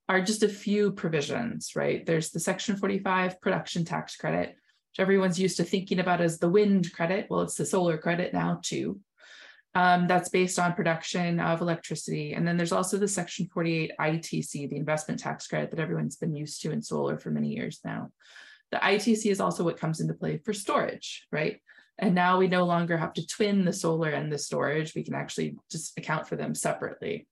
are 0.09 0.21
just 0.21 0.41
a 0.41 0.49
few 0.49 0.91
provisions, 0.91 1.75
right? 1.75 2.03
There's 2.03 2.31
the 2.31 2.39
Section 2.39 2.77
45 2.77 3.39
production 3.41 3.85
tax 3.85 4.15
credit, 4.15 4.49
which 4.49 4.99
everyone's 4.99 5.39
used 5.39 5.57
to 5.57 5.63
thinking 5.63 5.99
about 5.99 6.19
as 6.19 6.39
the 6.39 6.49
wind 6.49 6.91
credit. 6.93 7.27
Well, 7.29 7.41
it's 7.41 7.55
the 7.55 7.65
solar 7.65 7.99
credit 7.99 8.33
now, 8.33 8.59
too 8.63 9.01
um, 9.75 10.07
that's 10.07 10.29
based 10.29 10.57
on 10.57 10.73
production 10.73 11.39
of 11.39 11.61
electricity. 11.61 12.33
And 12.33 12.47
then 12.47 12.57
there's 12.57 12.71
also 12.71 12.97
the 12.97 13.07
Section 13.07 13.47
48 13.53 13.91
ITC, 13.99 14.69
the 14.69 14.77
investment 14.77 15.19
tax 15.19 15.47
credit 15.47 15.71
that 15.71 15.79
everyone's 15.79 16.15
been 16.15 16.35
used 16.35 16.61
to 16.63 16.71
in 16.71 16.81
solar 16.81 17.17
for 17.17 17.29
many 17.29 17.49
years 17.49 17.79
now. 17.85 18.09
The 18.71 18.77
ITC 18.77 19.29
is 19.31 19.39
also 19.39 19.63
what 19.63 19.79
comes 19.79 19.99
into 19.99 20.13
play 20.13 20.39
for 20.43 20.53
storage, 20.53 21.27
right? 21.31 21.61
And 21.99 22.13
now 22.13 22.37
we 22.37 22.47
no 22.47 22.65
longer 22.65 22.97
have 22.97 23.13
to 23.13 23.25
twin 23.25 23.65
the 23.65 23.73
solar 23.73 24.09
and 24.09 24.31
the 24.31 24.37
storage. 24.37 24.93
We 24.93 25.03
can 25.03 25.15
actually 25.15 25.57
just 25.71 25.97
account 25.97 26.27
for 26.27 26.35
them 26.35 26.53
separately. 26.53 27.27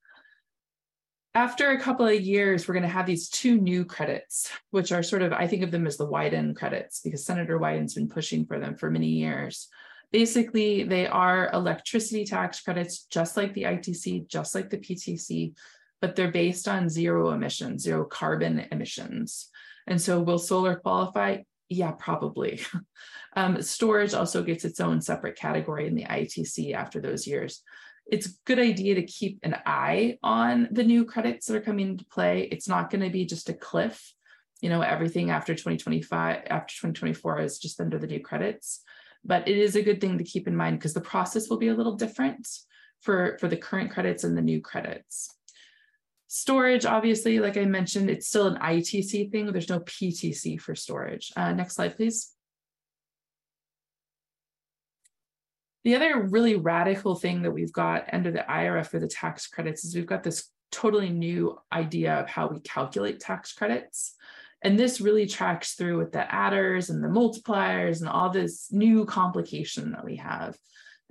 After 1.35 1.71
a 1.71 1.79
couple 1.79 2.07
of 2.07 2.21
years, 2.21 2.67
we're 2.67 2.75
going 2.75 2.83
to 2.83 2.89
have 2.89 3.05
these 3.05 3.27
two 3.27 3.59
new 3.59 3.83
credits, 3.83 4.49
which 4.71 4.93
are 4.93 5.03
sort 5.03 5.21
of, 5.21 5.33
I 5.33 5.47
think 5.47 5.63
of 5.63 5.71
them 5.71 5.85
as 5.85 5.97
the 5.97 6.07
Wyden 6.07 6.55
credits 6.55 7.01
because 7.01 7.25
Senator 7.25 7.59
Wyden's 7.59 7.93
been 7.93 8.07
pushing 8.07 8.45
for 8.45 8.57
them 8.57 8.75
for 8.77 8.89
many 8.89 9.07
years. 9.07 9.67
Basically, 10.15 10.83
they 10.83 11.07
are 11.07 11.49
electricity 11.51 12.23
tax 12.23 12.61
credits, 12.61 13.03
just 13.11 13.35
like 13.35 13.53
the 13.53 13.63
ITC, 13.63 14.29
just 14.29 14.55
like 14.55 14.69
the 14.69 14.77
PTC, 14.77 15.53
but 15.99 16.15
they're 16.15 16.31
based 16.31 16.69
on 16.69 16.87
zero 16.87 17.31
emissions, 17.31 17.83
zero 17.83 18.05
carbon 18.05 18.65
emissions. 18.71 19.49
And 19.87 20.01
so 20.01 20.21
will 20.21 20.39
solar 20.39 20.75
qualify? 20.75 21.39
Yeah, 21.67 21.91
probably. 21.99 22.61
um, 23.35 23.61
storage 23.61 24.13
also 24.13 24.41
gets 24.41 24.63
its 24.63 24.79
own 24.79 25.01
separate 25.01 25.35
category 25.35 25.85
in 25.85 25.95
the 25.95 26.05
ITC 26.05 26.73
after 26.73 27.01
those 27.01 27.27
years. 27.27 27.61
It's 28.09 28.27
a 28.27 28.37
good 28.45 28.59
idea 28.59 28.95
to 28.95 29.03
keep 29.03 29.39
an 29.43 29.57
eye 29.65 30.17
on 30.23 30.69
the 30.71 30.85
new 30.85 31.03
credits 31.03 31.47
that 31.47 31.57
are 31.57 31.61
coming 31.61 31.89
into 31.89 32.05
play. 32.05 32.47
It's 32.49 32.69
not 32.69 32.89
going 32.89 33.03
to 33.03 33.09
be 33.09 33.25
just 33.25 33.49
a 33.49 33.53
cliff. 33.53 34.13
You 34.61 34.69
know, 34.69 34.79
everything 34.79 35.29
after 35.29 35.53
2025, 35.53 36.43
after 36.49 36.73
2024 36.73 37.41
is 37.41 37.59
just 37.59 37.81
under 37.81 37.99
the 37.99 38.07
new 38.07 38.21
credits 38.21 38.81
but 39.25 39.47
it 39.47 39.57
is 39.57 39.75
a 39.75 39.81
good 39.81 39.99
thing 39.99 40.17
to 40.17 40.23
keep 40.23 40.47
in 40.47 40.55
mind 40.55 40.77
because 40.77 40.93
the 40.93 41.01
process 41.01 41.49
will 41.49 41.57
be 41.57 41.69
a 41.69 41.73
little 41.73 41.95
different 41.95 42.47
for, 43.01 43.37
for 43.39 43.47
the 43.47 43.57
current 43.57 43.91
credits 43.91 44.23
and 44.23 44.37
the 44.37 44.41
new 44.41 44.61
credits. 44.61 45.29
Storage, 46.27 46.85
obviously, 46.85 47.39
like 47.39 47.57
I 47.57 47.65
mentioned, 47.65 48.09
it's 48.09 48.27
still 48.27 48.47
an 48.47 48.57
ITC 48.61 49.31
thing. 49.31 49.51
There's 49.51 49.69
no 49.69 49.79
PTC 49.81 50.59
for 50.59 50.75
storage. 50.75 51.31
Uh, 51.35 51.53
next 51.53 51.75
slide, 51.75 51.95
please. 51.95 52.33
The 55.83 55.95
other 55.95 56.23
really 56.23 56.55
radical 56.55 57.15
thing 57.15 57.43
that 57.43 57.51
we've 57.51 57.71
got 57.71 58.09
under 58.11 58.31
the 58.31 58.49
IRA 58.49 58.83
for 58.83 58.99
the 58.99 59.07
tax 59.07 59.47
credits 59.47 59.85
is 59.85 59.95
we've 59.95 60.07
got 60.07 60.23
this 60.23 60.49
totally 60.71 61.09
new 61.09 61.57
idea 61.71 62.15
of 62.15 62.27
how 62.27 62.47
we 62.47 62.59
calculate 62.59 63.19
tax 63.19 63.53
credits. 63.53 64.15
And 64.65 64.79
this 64.79 64.99
really 64.99 65.27
tracks 65.27 65.75
through 65.75 65.99
with 65.99 66.11
the 66.11 66.33
adders 66.33 66.89
and 66.89 67.03
the 67.03 67.07
multipliers 67.07 67.99
and 67.99 68.09
all 68.09 68.31
this 68.31 68.71
new 68.71 69.05
complication 69.05 69.91
that 69.91 70.03
we 70.03 70.15
have. 70.15 70.57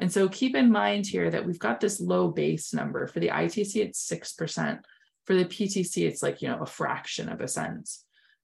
And 0.00 0.12
so 0.12 0.28
keep 0.28 0.56
in 0.56 0.72
mind 0.72 1.06
here 1.06 1.30
that 1.30 1.46
we've 1.46 1.60
got 1.60 1.78
this 1.78 2.00
low 2.00 2.26
base 2.32 2.74
number. 2.74 3.06
For 3.06 3.20
the 3.20 3.28
ITC, 3.28 3.76
it's 3.76 4.10
6%. 4.10 4.80
For 5.24 5.36
the 5.36 5.44
PTC, 5.44 6.04
it's 6.04 6.20
like, 6.20 6.42
you 6.42 6.48
know, 6.48 6.62
a 6.62 6.66
fraction 6.66 7.28
of 7.28 7.40
a 7.40 7.46
cent 7.46 7.88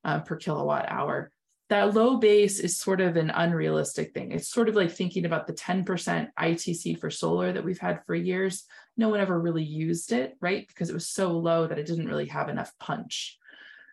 uh, 0.04 0.20
per 0.20 0.36
kilowatt 0.36 0.88
hour. 0.88 1.32
that 1.70 1.92
low 1.92 2.18
base 2.18 2.60
is 2.60 2.78
sort 2.78 3.00
of 3.00 3.16
an 3.16 3.30
unrealistic 3.30 4.14
thing. 4.14 4.30
It's 4.30 4.48
sort 4.48 4.68
of 4.68 4.76
like 4.76 4.92
thinking 4.92 5.24
about 5.24 5.48
the 5.48 5.54
10% 5.54 6.28
ITC 6.38 7.00
for 7.00 7.10
solar 7.10 7.52
that 7.52 7.64
we've 7.64 7.80
had 7.80 8.04
for 8.06 8.14
years. 8.14 8.62
No 8.96 9.08
one 9.08 9.18
ever 9.18 9.40
really 9.40 9.64
used 9.64 10.12
it, 10.12 10.36
right? 10.40 10.68
Because 10.68 10.88
it 10.88 10.94
was 10.94 11.08
so 11.08 11.32
low 11.32 11.66
that 11.66 11.80
it 11.80 11.86
didn't 11.86 12.06
really 12.06 12.26
have 12.26 12.48
enough 12.48 12.72
punch. 12.78 13.39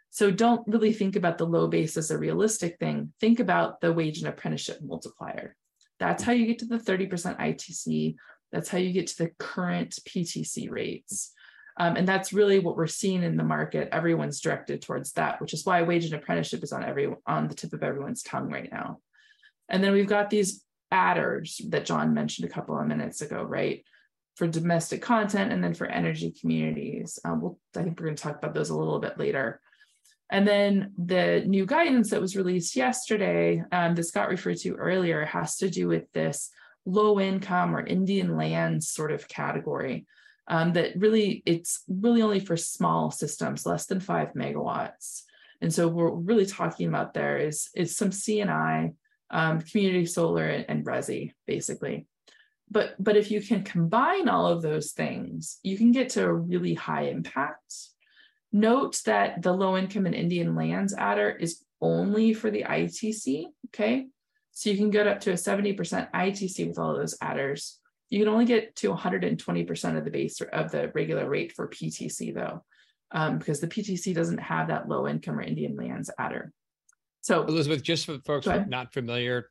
So 0.09 0.31
don't 0.31 0.67
really 0.67 0.93
think 0.93 1.15
about 1.15 1.37
the 1.37 1.45
low 1.45 1.67
base 1.67 1.97
as 1.97 2.11
a 2.11 2.17
realistic 2.17 2.77
thing. 2.79 3.13
Think 3.19 3.39
about 3.39 3.81
the 3.81 3.93
wage 3.93 4.19
and 4.19 4.27
apprenticeship 4.27 4.79
multiplier. 4.81 5.55
That's 5.99 6.23
how 6.23 6.31
you 6.31 6.45
get 6.45 6.59
to 6.59 6.65
the 6.65 6.77
30% 6.77 7.09
ITC. 7.39 8.15
That's 8.51 8.69
how 8.69 8.77
you 8.77 8.93
get 8.93 9.07
to 9.07 9.17
the 9.17 9.31
current 9.37 9.97
PTC 10.07 10.71
rates. 10.71 11.33
Um, 11.79 11.95
and 11.95 12.07
that's 12.07 12.33
really 12.33 12.59
what 12.59 12.75
we're 12.75 12.87
seeing 12.87 13.23
in 13.23 13.37
the 13.37 13.43
market. 13.43 13.89
Everyone's 13.91 14.41
directed 14.41 14.81
towards 14.81 15.13
that, 15.13 15.39
which 15.39 15.53
is 15.53 15.65
why 15.65 15.83
wage 15.83 16.05
and 16.05 16.15
apprenticeship 16.15 16.63
is 16.63 16.73
on 16.73 16.83
every 16.83 17.13
on 17.27 17.47
the 17.47 17.53
tip 17.53 17.73
of 17.73 17.83
everyone's 17.83 18.23
tongue 18.23 18.49
right 18.49 18.71
now. 18.71 18.99
And 19.69 19.83
then 19.83 19.91
we've 19.91 20.07
got 20.07 20.29
these 20.29 20.63
adders 20.89 21.61
that 21.69 21.85
John 21.85 22.13
mentioned 22.13 22.49
a 22.49 22.53
couple 22.53 22.79
of 22.79 22.87
minutes 22.87 23.21
ago, 23.21 23.43
right? 23.43 23.83
For 24.35 24.47
domestic 24.47 25.01
content 25.01 25.51
and 25.51 25.63
then 25.63 25.73
for 25.73 25.85
energy 25.85 26.33
communities. 26.39 27.19
Um, 27.23 27.41
we'll, 27.41 27.59
I 27.75 27.83
think 27.83 27.99
we're 27.99 28.07
going 28.07 28.15
to 28.15 28.23
talk 28.23 28.37
about 28.37 28.53
those 28.53 28.69
a 28.69 28.77
little 28.77 28.99
bit 28.99 29.19
later. 29.19 29.61
And 30.29 30.47
then 30.47 30.91
the 30.97 31.43
new 31.45 31.65
guidance 31.65 32.09
that 32.09 32.21
was 32.21 32.35
released 32.35 32.75
yesterday 32.75 33.63
um, 33.71 33.95
that 33.95 34.03
Scott 34.03 34.29
referred 34.29 34.57
to 34.57 34.75
earlier 34.75 35.25
has 35.25 35.57
to 35.57 35.69
do 35.69 35.87
with 35.87 36.11
this 36.11 36.49
low 36.85 37.19
income 37.19 37.75
or 37.75 37.85
Indian 37.85 38.35
lands 38.35 38.89
sort 38.89 39.11
of 39.11 39.27
category 39.27 40.05
um, 40.47 40.73
that 40.73 40.93
really 40.97 41.43
it's 41.45 41.83
really 41.87 42.21
only 42.21 42.39
for 42.39 42.57
small 42.57 43.11
systems, 43.11 43.65
less 43.65 43.85
than 43.85 43.99
five 43.99 44.33
megawatts. 44.33 45.23
And 45.61 45.73
so 45.73 45.87
we're 45.87 46.11
really 46.11 46.45
talking 46.45 46.87
about 46.87 47.13
there 47.13 47.37
is, 47.37 47.69
is 47.75 47.95
some 47.95 48.11
C&I, 48.11 48.93
um, 49.29 49.61
community 49.61 50.05
solar 50.05 50.45
and, 50.45 50.65
and 50.69 50.85
resi, 50.85 51.33
basically. 51.45 52.05
But, 52.69 52.95
but 52.99 53.17
if 53.17 53.31
you 53.31 53.41
can 53.41 53.63
combine 53.63 54.29
all 54.29 54.45
of 54.45 54.61
those 54.61 54.91
things, 54.91 55.59
you 55.63 55.77
can 55.77 55.91
get 55.91 56.09
to 56.11 56.25
a 56.25 56.33
really 56.33 56.73
high 56.73 57.03
impact. 57.03 57.73
Note 58.53 59.01
that 59.05 59.41
the 59.41 59.53
low 59.53 59.77
income 59.77 60.05
and 60.05 60.15
Indian 60.15 60.55
lands 60.55 60.93
adder 60.97 61.29
is 61.29 61.63
only 61.81 62.33
for 62.33 62.49
the 62.49 62.63
ITC, 62.63 63.45
okay? 63.67 64.07
So 64.51 64.69
you 64.69 64.77
can 64.77 64.89
get 64.89 65.07
up 65.07 65.19
to 65.21 65.31
a 65.31 65.35
70% 65.35 66.11
ITC 66.11 66.67
with 66.67 66.79
all 66.79 66.91
of 66.91 66.97
those 66.97 67.17
adders. 67.21 67.79
You 68.09 68.19
can 68.19 68.29
only 68.29 68.45
get 68.45 68.75
to 68.77 68.93
120% 68.93 69.97
of 69.97 70.05
the 70.05 70.11
base 70.11 70.41
of 70.41 70.71
the 70.71 70.91
regular 70.95 71.29
rate 71.29 71.51
for 71.51 71.67
PTC 71.67 72.33
though, 72.33 72.63
um, 73.11 73.37
because 73.37 73.59
the 73.59 73.67
PTC 73.67 74.15
doesn't 74.15 74.39
have 74.39 74.69
that 74.69 74.87
low 74.87 75.07
income 75.07 75.37
or 75.37 75.43
Indian 75.43 75.75
lands 75.75 76.09
adder. 76.17 76.51
So 77.21 77.43
Elizabeth, 77.43 77.83
just 77.83 78.05
for 78.05 78.19
folks 78.25 78.45
who 78.45 78.51
are 78.51 78.65
not 78.65 78.93
familiar, 78.93 79.49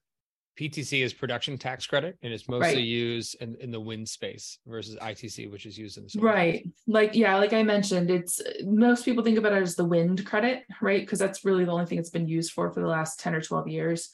PTC 0.58 1.02
is 1.02 1.12
production 1.12 1.58
tax 1.58 1.86
credit 1.86 2.16
and 2.22 2.32
it's 2.32 2.48
mostly 2.48 2.76
right. 2.76 2.84
used 2.84 3.36
in, 3.40 3.56
in 3.56 3.70
the 3.70 3.80
wind 3.80 4.08
space 4.08 4.58
versus 4.66 4.96
ITC, 4.96 5.50
which 5.50 5.66
is 5.66 5.76
used 5.76 5.98
in 5.98 6.04
the 6.04 6.10
solar 6.10 6.26
right. 6.26 6.60
Space. 6.60 6.72
Like, 6.86 7.14
yeah, 7.14 7.36
like 7.36 7.52
I 7.52 7.62
mentioned, 7.62 8.10
it's 8.10 8.40
most 8.64 9.04
people 9.04 9.22
think 9.22 9.38
about 9.38 9.52
it 9.52 9.62
as 9.62 9.76
the 9.76 9.84
wind 9.84 10.24
credit, 10.24 10.64
right? 10.80 11.02
Because 11.02 11.18
that's 11.18 11.44
really 11.44 11.64
the 11.64 11.72
only 11.72 11.86
thing 11.86 11.98
it's 11.98 12.10
been 12.10 12.26
used 12.26 12.52
for 12.52 12.72
for 12.72 12.80
the 12.80 12.86
last 12.86 13.20
10 13.20 13.34
or 13.34 13.42
12 13.42 13.68
years. 13.68 14.08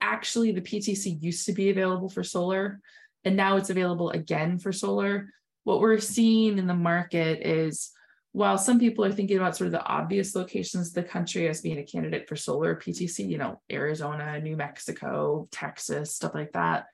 Actually, 0.00 0.52
the 0.52 0.62
PTC 0.62 1.22
used 1.22 1.44
to 1.46 1.52
be 1.52 1.70
available 1.70 2.08
for 2.08 2.24
solar 2.24 2.80
and 3.24 3.36
now 3.36 3.56
it's 3.56 3.70
available 3.70 4.10
again 4.10 4.58
for 4.58 4.72
solar. 4.72 5.32
What 5.64 5.80
we're 5.80 5.98
seeing 5.98 6.56
in 6.56 6.66
the 6.66 6.74
market 6.74 7.46
is 7.46 7.90
while 8.32 8.58
some 8.58 8.78
people 8.78 9.04
are 9.04 9.12
thinking 9.12 9.38
about 9.38 9.56
sort 9.56 9.66
of 9.66 9.72
the 9.72 9.84
obvious 9.84 10.34
locations 10.34 10.88
of 10.88 10.94
the 10.94 11.02
country 11.02 11.48
as 11.48 11.60
being 11.60 11.78
a 11.78 11.84
candidate 11.84 12.28
for 12.28 12.36
solar 12.36 12.76
PTC, 12.76 13.28
you 13.28 13.38
know, 13.38 13.60
Arizona, 13.72 14.40
New 14.40 14.56
Mexico, 14.56 15.48
Texas, 15.50 16.14
stuff 16.14 16.34
like 16.34 16.52
that, 16.52 16.86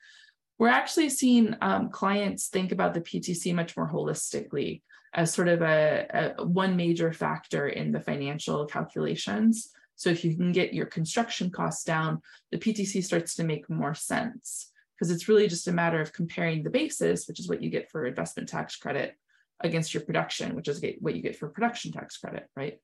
we're 0.58 0.68
actually 0.68 1.10
seeing 1.10 1.56
um, 1.60 1.90
clients 1.90 2.48
think 2.48 2.70
about 2.72 2.94
the 2.94 3.00
PTC 3.00 3.54
much 3.54 3.76
more 3.76 3.90
holistically 3.90 4.82
as 5.12 5.32
sort 5.32 5.48
of 5.48 5.62
a, 5.62 6.34
a 6.38 6.44
one 6.44 6.76
major 6.76 7.12
factor 7.12 7.68
in 7.68 7.92
the 7.92 8.00
financial 8.00 8.66
calculations. 8.66 9.70
So 9.96 10.10
if 10.10 10.24
you 10.24 10.36
can 10.36 10.52
get 10.52 10.74
your 10.74 10.86
construction 10.86 11.50
costs 11.50 11.84
down, 11.84 12.20
the 12.50 12.58
PTC 12.58 13.02
starts 13.02 13.34
to 13.36 13.44
make 13.44 13.68
more 13.68 13.94
sense 13.94 14.70
because 14.94 15.10
it's 15.10 15.28
really 15.28 15.48
just 15.48 15.68
a 15.68 15.72
matter 15.72 16.00
of 16.00 16.12
comparing 16.12 16.62
the 16.62 16.70
basis, 16.70 17.26
which 17.26 17.40
is 17.40 17.48
what 17.48 17.62
you 17.62 17.70
get 17.70 17.90
for 17.90 18.06
investment 18.06 18.48
tax 18.48 18.76
credit, 18.76 19.16
against 19.64 19.94
your 19.94 20.02
production, 20.02 20.54
which 20.54 20.68
is 20.68 20.84
what 21.00 21.14
you 21.14 21.22
get 21.22 21.36
for 21.36 21.48
production 21.48 21.92
tax 21.92 22.18
credit, 22.18 22.46
right? 22.56 22.78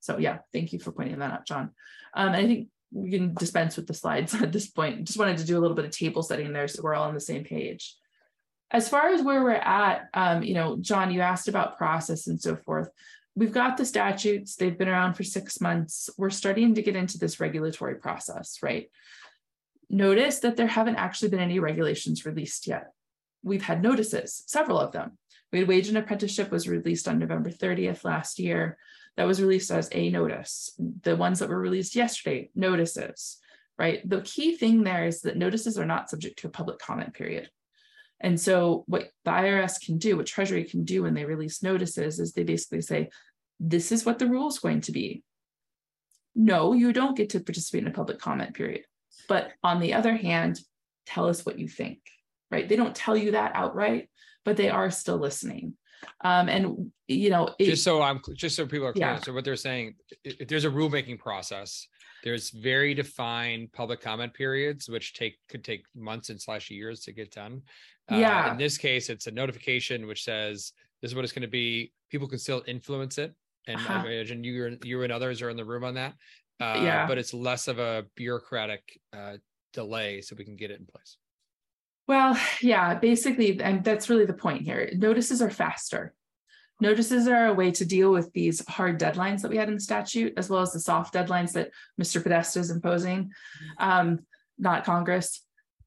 So 0.00 0.18
yeah, 0.18 0.38
thank 0.52 0.72
you 0.72 0.78
for 0.78 0.92
pointing 0.92 1.18
that 1.20 1.32
out, 1.32 1.46
John. 1.46 1.70
Um, 2.14 2.30
I 2.30 2.46
think 2.46 2.68
we 2.90 3.10
can 3.10 3.34
dispense 3.34 3.76
with 3.76 3.86
the 3.86 3.94
slides 3.94 4.34
at 4.42 4.52
this 4.52 4.68
point. 4.68 5.04
Just 5.04 5.18
wanted 5.18 5.38
to 5.38 5.44
do 5.44 5.58
a 5.58 5.60
little 5.60 5.76
bit 5.76 5.84
of 5.84 5.90
table 5.90 6.22
setting 6.22 6.52
there 6.52 6.68
so 6.68 6.82
we're 6.82 6.94
all 6.94 7.08
on 7.08 7.14
the 7.14 7.20
same 7.20 7.44
page. 7.44 7.96
As 8.70 8.88
far 8.88 9.08
as 9.08 9.22
where 9.22 9.42
we're 9.42 9.52
at, 9.52 10.08
um, 10.14 10.42
you 10.42 10.54
know, 10.54 10.78
John, 10.80 11.12
you 11.12 11.20
asked 11.20 11.48
about 11.48 11.76
process 11.76 12.26
and 12.26 12.40
so 12.40 12.56
forth. 12.56 12.88
We've 13.34 13.52
got 13.52 13.76
the 13.76 13.84
statutes, 13.84 14.56
they've 14.56 14.76
been 14.76 14.88
around 14.88 15.14
for 15.14 15.24
six 15.24 15.60
months. 15.60 16.10
We're 16.18 16.30
starting 16.30 16.74
to 16.74 16.82
get 16.82 16.96
into 16.96 17.18
this 17.18 17.40
regulatory 17.40 17.96
process, 17.96 18.58
right? 18.62 18.90
Notice 19.88 20.40
that 20.40 20.56
there 20.56 20.66
haven't 20.66 20.96
actually 20.96 21.28
been 21.28 21.40
any 21.40 21.58
regulations 21.58 22.24
released 22.26 22.66
yet. 22.66 22.92
We've 23.42 23.62
had 23.62 23.82
notices, 23.82 24.42
several 24.46 24.78
of 24.78 24.92
them. 24.92 25.18
Had 25.52 25.68
Wage 25.68 25.88
and 25.88 25.98
Apprenticeship 25.98 26.50
was 26.50 26.68
released 26.68 27.08
on 27.08 27.18
November 27.18 27.50
30th 27.50 28.04
last 28.04 28.38
year. 28.38 28.78
That 29.16 29.26
was 29.26 29.42
released 29.42 29.70
as 29.70 29.88
a 29.92 30.10
notice. 30.10 30.78
The 31.02 31.16
ones 31.16 31.40
that 31.40 31.50
were 31.50 31.60
released 31.60 31.94
yesterday, 31.94 32.50
notices, 32.54 33.38
right? 33.78 34.08
The 34.08 34.22
key 34.22 34.56
thing 34.56 34.84
there 34.84 35.06
is 35.06 35.22
that 35.22 35.36
notices 35.36 35.78
are 35.78 35.84
not 35.84 36.08
subject 36.08 36.38
to 36.38 36.46
a 36.46 36.50
public 36.50 36.78
comment 36.78 37.12
period. 37.12 37.50
And 38.20 38.40
so 38.40 38.84
what 38.86 39.10
the 39.24 39.32
IRS 39.32 39.84
can 39.84 39.98
do, 39.98 40.16
what 40.16 40.26
Treasury 40.26 40.64
can 40.64 40.84
do 40.84 41.02
when 41.02 41.12
they 41.12 41.24
release 41.24 41.62
notices 41.62 42.20
is 42.20 42.32
they 42.32 42.44
basically 42.44 42.80
say, 42.80 43.10
this 43.58 43.92
is 43.92 44.06
what 44.06 44.18
the 44.18 44.28
rule 44.28 44.48
is 44.48 44.60
going 44.60 44.80
to 44.82 44.92
be. 44.92 45.22
No, 46.34 46.72
you 46.72 46.92
don't 46.92 47.16
get 47.16 47.30
to 47.30 47.40
participate 47.40 47.82
in 47.82 47.88
a 47.88 47.94
public 47.94 48.18
comment 48.18 48.54
period. 48.54 48.84
But 49.28 49.52
on 49.62 49.80
the 49.80 49.94
other 49.94 50.16
hand, 50.16 50.60
tell 51.04 51.28
us 51.28 51.44
what 51.44 51.58
you 51.58 51.68
think, 51.68 51.98
right? 52.50 52.68
They 52.68 52.76
don't 52.76 52.94
tell 52.94 53.16
you 53.16 53.32
that 53.32 53.52
outright, 53.54 54.08
but 54.44 54.56
they 54.56 54.70
are 54.70 54.90
still 54.90 55.18
listening. 55.18 55.74
Um, 56.22 56.48
and 56.48 56.92
you 57.08 57.30
know, 57.30 57.54
it, 57.58 57.66
just 57.66 57.84
so 57.84 58.02
I'm 58.02 58.20
just 58.34 58.56
so 58.56 58.66
people 58.66 58.86
are 58.86 58.92
clear. 58.92 59.06
Yeah. 59.06 59.20
So 59.20 59.32
what 59.32 59.44
they're 59.44 59.56
saying, 59.56 59.94
if 60.24 60.48
there's 60.48 60.64
a 60.64 60.70
rulemaking 60.70 61.18
process, 61.18 61.86
there's 62.24 62.50
very 62.50 62.94
defined 62.94 63.72
public 63.72 64.00
comment 64.00 64.34
periods, 64.34 64.88
which 64.88 65.14
take 65.14 65.36
could 65.48 65.64
take 65.64 65.84
months 65.94 66.30
and 66.30 66.40
slash 66.40 66.70
years 66.70 67.00
to 67.00 67.12
get 67.12 67.32
done. 67.32 67.62
Uh, 68.10 68.16
yeah. 68.16 68.52
In 68.52 68.58
this 68.58 68.78
case, 68.78 69.10
it's 69.10 69.26
a 69.26 69.30
notification 69.30 70.06
which 70.06 70.24
says 70.24 70.72
this 71.00 71.10
is 71.10 71.14
what 71.14 71.24
it's 71.24 71.32
going 71.32 71.42
to 71.42 71.48
be. 71.48 71.92
People 72.10 72.28
can 72.28 72.38
still 72.38 72.62
influence 72.66 73.18
it, 73.18 73.34
and 73.66 73.76
uh-huh. 73.76 74.02
I 74.04 74.10
imagine 74.10 74.44
you 74.44 74.78
you 74.82 75.02
and 75.02 75.12
others 75.12 75.42
are 75.42 75.50
in 75.50 75.56
the 75.56 75.64
room 75.64 75.84
on 75.84 75.94
that. 75.94 76.14
Uh, 76.60 76.80
yeah. 76.82 77.06
But 77.06 77.18
it's 77.18 77.34
less 77.34 77.68
of 77.68 77.78
a 77.78 78.04
bureaucratic 78.14 79.00
uh, 79.12 79.36
delay 79.72 80.20
so 80.20 80.36
we 80.36 80.44
can 80.44 80.56
get 80.56 80.70
it 80.70 80.78
in 80.78 80.86
place. 80.86 81.16
Well, 82.08 82.38
yeah, 82.60 82.94
basically, 82.94 83.60
and 83.60 83.84
that's 83.84 84.10
really 84.10 84.26
the 84.26 84.32
point 84.32 84.62
here. 84.62 84.90
Notices 84.94 85.40
are 85.40 85.50
faster. 85.50 86.12
Notices 86.80 87.28
are 87.28 87.46
a 87.46 87.54
way 87.54 87.70
to 87.70 87.84
deal 87.84 88.10
with 88.10 88.32
these 88.32 88.66
hard 88.66 88.98
deadlines 88.98 89.42
that 89.42 89.50
we 89.50 89.56
had 89.56 89.68
in 89.68 89.74
the 89.74 89.80
statute, 89.80 90.34
as 90.36 90.50
well 90.50 90.62
as 90.62 90.72
the 90.72 90.80
soft 90.80 91.14
deadlines 91.14 91.52
that 91.52 91.70
Mr. 92.00 92.20
Podesta 92.20 92.58
is 92.58 92.70
imposing, 92.70 93.30
um, 93.78 94.20
not 94.58 94.84
Congress. 94.84 95.44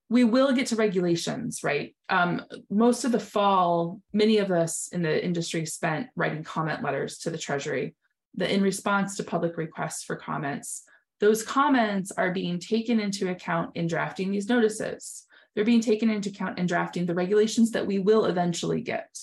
We 0.07 0.23
will 0.23 0.53
get 0.53 0.67
to 0.67 0.77
regulations, 0.77 1.61
right? 1.63 1.95
Um, 2.07 2.43
most 2.69 3.03
of 3.03 3.11
the 3.11 3.19
fall, 3.19 3.99
many 4.13 4.37
of 4.37 4.51
us 4.51 4.87
in 4.93 5.01
the 5.01 5.23
industry 5.23 5.65
spent 5.65 6.07
writing 6.15 6.43
comment 6.43 6.81
letters 6.81 7.17
to 7.19 7.29
the 7.29 7.37
Treasury 7.37 7.95
that 8.35 8.51
in 8.51 8.61
response 8.61 9.17
to 9.17 9.23
public 9.23 9.57
requests 9.57 10.03
for 10.03 10.15
comments. 10.15 10.83
Those 11.19 11.43
comments 11.43 12.11
are 12.11 12.31
being 12.31 12.59
taken 12.59 12.99
into 12.99 13.29
account 13.29 13.71
in 13.75 13.87
drafting 13.87 14.31
these 14.31 14.47
notices. 14.47 15.25
They're 15.55 15.65
being 15.65 15.81
taken 15.81 16.09
into 16.09 16.29
account 16.29 16.59
in 16.59 16.67
drafting 16.67 17.05
the 17.05 17.15
regulations 17.15 17.71
that 17.71 17.87
we 17.87 17.99
will 17.99 18.25
eventually 18.25 18.81
get. 18.81 19.17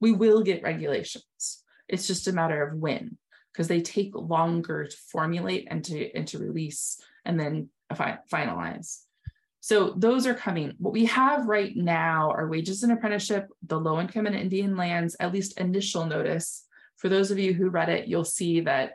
We 0.00 0.12
will 0.12 0.42
get 0.42 0.62
regulations. 0.62 1.62
It's 1.88 2.06
just 2.06 2.28
a 2.28 2.32
matter 2.32 2.62
of 2.62 2.78
when, 2.78 3.18
because 3.52 3.68
they 3.68 3.82
take 3.82 4.14
longer 4.14 4.86
to 4.86 4.96
formulate 5.10 5.66
and 5.70 5.84
to, 5.84 6.16
and 6.16 6.26
to 6.28 6.38
release 6.38 7.00
and 7.24 7.38
then 7.38 7.68
fi 7.94 8.18
finalize. 8.32 9.02
So 9.60 9.94
those 9.96 10.26
are 10.26 10.34
coming. 10.34 10.72
What 10.78 10.92
we 10.92 11.04
have 11.04 11.46
right 11.46 11.76
now 11.76 12.32
are 12.32 12.48
wages 12.48 12.82
and 12.82 12.92
apprenticeship, 12.92 13.48
the 13.64 13.78
low 13.78 14.00
income 14.00 14.26
and 14.26 14.34
Indian 14.34 14.76
lands, 14.76 15.14
at 15.20 15.32
least 15.32 15.60
initial 15.60 16.04
notice, 16.04 16.66
for 16.96 17.08
those 17.08 17.30
of 17.30 17.38
you 17.38 17.52
who 17.54 17.70
read 17.70 17.88
it, 17.88 18.08
you'll 18.08 18.24
see 18.24 18.60
that, 18.62 18.94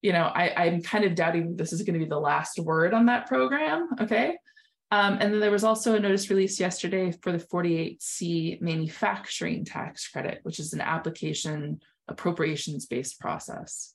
you 0.00 0.12
know, 0.12 0.24
I, 0.24 0.64
I'm 0.64 0.82
kind 0.82 1.04
of 1.04 1.14
doubting 1.14 1.56
this 1.56 1.72
is 1.72 1.82
going 1.82 1.94
to 1.94 2.04
be 2.04 2.08
the 2.08 2.18
last 2.18 2.58
word 2.58 2.94
on 2.94 3.06
that 3.06 3.26
program. 3.26 3.88
Okay. 4.00 4.36
Um, 4.90 5.18
and 5.20 5.32
then 5.32 5.40
there 5.40 5.50
was 5.50 5.64
also 5.64 5.94
a 5.94 6.00
notice 6.00 6.30
released 6.30 6.60
yesterday 6.60 7.12
for 7.12 7.30
the 7.30 7.38
48C 7.38 8.60
manufacturing 8.62 9.64
tax 9.64 10.08
credit, 10.08 10.40
which 10.44 10.58
is 10.58 10.72
an 10.72 10.80
application 10.80 11.80
appropriations 12.08 12.86
based 12.86 13.20
process. 13.20 13.92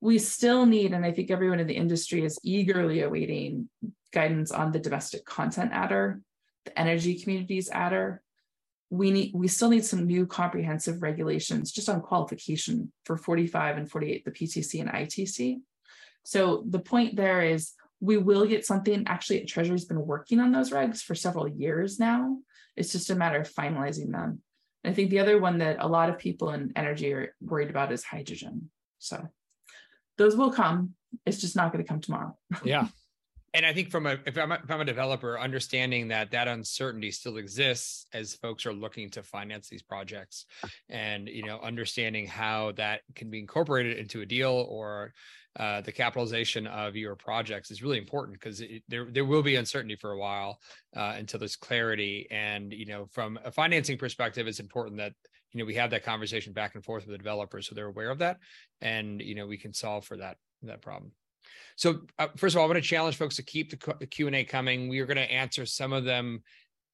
we 0.00 0.18
still 0.18 0.64
need, 0.64 0.92
and 0.92 1.04
I 1.04 1.12
think 1.12 1.30
everyone 1.30 1.58
in 1.58 1.66
the 1.66 1.74
industry 1.74 2.24
is 2.24 2.38
eagerly 2.44 3.00
awaiting 3.00 3.68
guidance 4.12 4.52
on 4.52 4.70
the 4.70 4.78
domestic 4.78 5.24
content 5.24 5.72
adder, 5.72 6.20
the 6.66 6.78
energy 6.78 7.18
communities 7.18 7.68
adder. 7.70 8.22
We 8.90 9.10
need 9.10 9.32
we 9.34 9.48
still 9.48 9.70
need 9.70 9.84
some 9.84 10.06
new 10.06 10.24
comprehensive 10.26 11.02
regulations 11.02 11.72
just 11.72 11.88
on 11.88 12.00
qualification 12.00 12.92
for 13.04 13.16
45 13.16 13.76
and 13.78 13.90
48, 13.90 14.24
the 14.24 14.30
PTC 14.30 14.80
and 14.80 14.90
ITC. 14.90 15.60
So 16.22 16.62
the 16.66 16.78
point 16.78 17.16
there 17.16 17.42
is 17.42 17.72
we 18.00 18.16
will 18.16 18.46
get 18.46 18.64
something. 18.64 19.04
Actually, 19.06 19.44
Treasury's 19.44 19.84
been 19.84 20.04
working 20.06 20.40
on 20.40 20.52
those 20.52 20.70
regs 20.70 21.00
for 21.00 21.14
several 21.14 21.48
years 21.48 21.98
now. 21.98 22.38
It's 22.76 22.92
just 22.92 23.10
a 23.10 23.14
matter 23.14 23.40
of 23.40 23.52
finalizing 23.52 24.12
them. 24.12 24.40
I 24.84 24.92
think 24.92 25.10
the 25.10 25.18
other 25.18 25.40
one 25.40 25.58
that 25.58 25.78
a 25.80 25.88
lot 25.88 26.08
of 26.08 26.18
people 26.18 26.50
in 26.50 26.72
energy 26.76 27.12
are 27.12 27.34
worried 27.40 27.70
about 27.70 27.92
is 27.92 28.04
hydrogen. 28.04 28.70
So 28.98 29.28
those 30.16 30.36
will 30.36 30.52
come. 30.52 30.94
It's 31.26 31.40
just 31.40 31.56
not 31.56 31.72
going 31.72 31.84
to 31.84 31.88
come 31.88 32.00
tomorrow. 32.00 32.36
yeah. 32.64 32.88
And 33.54 33.64
I 33.64 33.72
think 33.72 33.90
from 33.90 34.06
a 34.06 34.18
if 34.26 34.36
I'm 34.36 34.52
a, 34.52 34.56
if 34.62 34.70
I'm 34.70 34.80
a 34.80 34.84
developer, 34.84 35.38
understanding 35.38 36.08
that 36.08 36.30
that 36.32 36.48
uncertainty 36.48 37.10
still 37.10 37.38
exists 37.38 38.06
as 38.12 38.34
folks 38.34 38.66
are 38.66 38.74
looking 38.74 39.08
to 39.10 39.22
finance 39.22 39.68
these 39.68 39.82
projects, 39.82 40.44
and 40.90 41.28
you 41.28 41.44
know 41.44 41.58
understanding 41.60 42.26
how 42.26 42.72
that 42.72 43.00
can 43.14 43.30
be 43.30 43.38
incorporated 43.38 43.96
into 43.96 44.20
a 44.20 44.26
deal 44.26 44.66
or 44.68 45.14
uh, 45.58 45.80
the 45.80 45.92
capitalization 45.92 46.66
of 46.68 46.94
your 46.94 47.16
projects 47.16 47.70
is 47.70 47.82
really 47.82 47.98
important 47.98 48.38
because 48.38 48.62
there 48.88 49.06
there 49.10 49.24
will 49.24 49.42
be 49.42 49.56
uncertainty 49.56 49.96
for 49.96 50.12
a 50.12 50.18
while 50.18 50.60
uh, 50.96 51.14
until 51.16 51.40
there's 51.40 51.56
clarity. 51.56 52.26
And 52.30 52.72
you 52.72 52.86
know, 52.86 53.06
from 53.10 53.38
a 53.44 53.50
financing 53.50 53.98
perspective, 53.98 54.46
it's 54.46 54.60
important 54.60 54.98
that 54.98 55.12
you 55.52 55.58
know 55.58 55.66
we 55.66 55.74
have 55.74 55.90
that 55.90 56.04
conversation 56.04 56.52
back 56.52 56.74
and 56.74 56.84
forth 56.84 57.06
with 57.06 57.12
the 57.12 57.18
developers 57.18 57.68
so 57.68 57.74
they're 57.74 57.86
aware 57.86 58.10
of 58.10 58.18
that 58.18 58.38
and 58.80 59.20
you 59.20 59.34
know 59.34 59.46
we 59.46 59.56
can 59.56 59.72
solve 59.72 60.04
for 60.04 60.16
that 60.16 60.36
that 60.62 60.82
problem. 60.82 61.12
So 61.76 62.00
uh, 62.18 62.28
first 62.36 62.54
of 62.54 62.58
all 62.58 62.64
i 62.64 62.68
want 62.68 62.76
to 62.76 62.88
challenge 62.88 63.16
folks 63.16 63.36
to 63.36 63.42
keep 63.42 63.70
the, 63.70 63.94
the 63.98 64.06
q&a 64.06 64.44
coming. 64.44 64.88
We 64.88 65.00
are 65.00 65.06
going 65.06 65.16
to 65.16 65.32
answer 65.32 65.66
some 65.66 65.92
of 65.92 66.04
them 66.04 66.42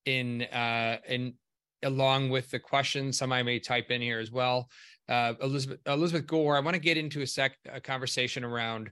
in 0.07 0.43
uh 0.43 0.99
in 1.09 1.35
along 1.83 2.31
with 2.31 2.51
the 2.51 2.59
questions. 2.59 3.19
Some 3.19 3.33
i 3.33 3.43
may 3.43 3.59
type 3.59 3.91
in 3.91 4.01
here 4.01 4.21
as 4.21 4.31
well 4.31 4.69
uh, 5.09 5.35
elizabeth 5.43 5.81
elizabeth 5.87 6.27
gore 6.27 6.57
i 6.57 6.61
want 6.61 6.75
to 6.75 6.81
get 6.81 6.97
into 6.97 7.23
a 7.23 7.27
sec 7.27 7.57
a 7.73 7.81
conversation 7.81 8.45
around 8.45 8.91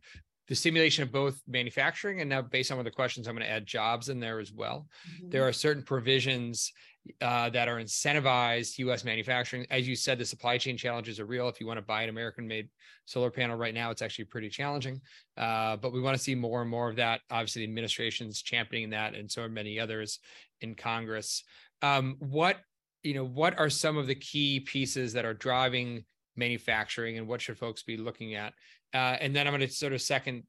the 0.49 0.55
simulation 0.55 1.03
of 1.03 1.13
both 1.13 1.41
manufacturing 1.47 2.21
and 2.21 2.29
now 2.29 2.43
based 2.43 2.71
on 2.71 2.77
one 2.77 2.87
of 2.87 2.91
the 2.91 2.95
questions 2.95 3.27
i'm 3.27 3.35
going 3.35 3.47
to 3.47 3.51
add 3.51 3.67
jobs 3.67 4.09
in 4.09 4.21
there 4.21 4.39
as 4.41 4.53
well 4.53 4.87
mm-hmm. 5.09 5.31
there 5.31 5.47
are 5.47 5.53
certain 5.53 5.83
provisions 5.83 6.73
uh, 7.21 7.51
that 7.51 7.69
are 7.69 7.81
incentivized 7.81 8.79
U.S. 8.79 9.05
manufacturing. 9.05 9.67
As 9.71 9.89
you 9.89 9.97
said, 9.97 10.19
the 10.19 10.25
supply 10.25 10.59
chain 10.59 10.77
challenges 10.77 11.19
are 11.19 11.27
real. 11.27 11.49
If 11.49 11.61
you 11.61 11.67
want 11.67 11.79
to 11.79 11.85
buy 11.85 12.03
an 12.03 12.09
American-made 12.09 12.69
solar 13.07 13.31
panel 13.31 13.57
right 13.57 13.75
now, 13.75 13.91
it's 13.91 14.03
actually 14.03 14.27
pretty 14.27 14.49
challenging. 14.49 15.01
Uh, 15.37 15.77
but 15.77 15.93
we 15.93 16.01
want 16.01 16.17
to 16.17 16.23
see 16.23 16.35
more 16.35 16.63
and 16.63 16.71
more 16.71 16.89
of 16.89 16.97
that. 16.97 17.21
Obviously, 17.31 17.61
the 17.63 17.69
administration's 17.69 18.43
championing 18.43 18.91
that, 18.91 19.15
and 19.15 19.31
so 19.31 19.43
are 19.43 19.49
many 19.49 19.81
others 19.81 20.21
in 20.61 20.75
Congress. 20.75 21.43
Um, 21.83 22.17
what 22.21 22.59
you 23.03 23.15
know, 23.15 23.25
what 23.25 23.59
are 23.59 23.71
some 23.71 23.97
of 23.97 24.07
the 24.07 24.15
key 24.15 24.61
pieces 24.61 25.13
that 25.13 25.25
are 25.25 25.35
driving 25.35 26.05
manufacturing, 26.37 27.19
and 27.19 27.27
what 27.27 27.41
should 27.41 27.59
folks 27.59 27.83
be 27.83 27.97
looking 27.97 28.35
at? 28.35 28.53
Uh, 28.95 29.17
and 29.21 29.35
then 29.35 29.47
I'm 29.47 29.53
going 29.53 29.67
to 29.67 29.73
sort 29.73 29.93
of 29.93 30.01
second 30.01 30.45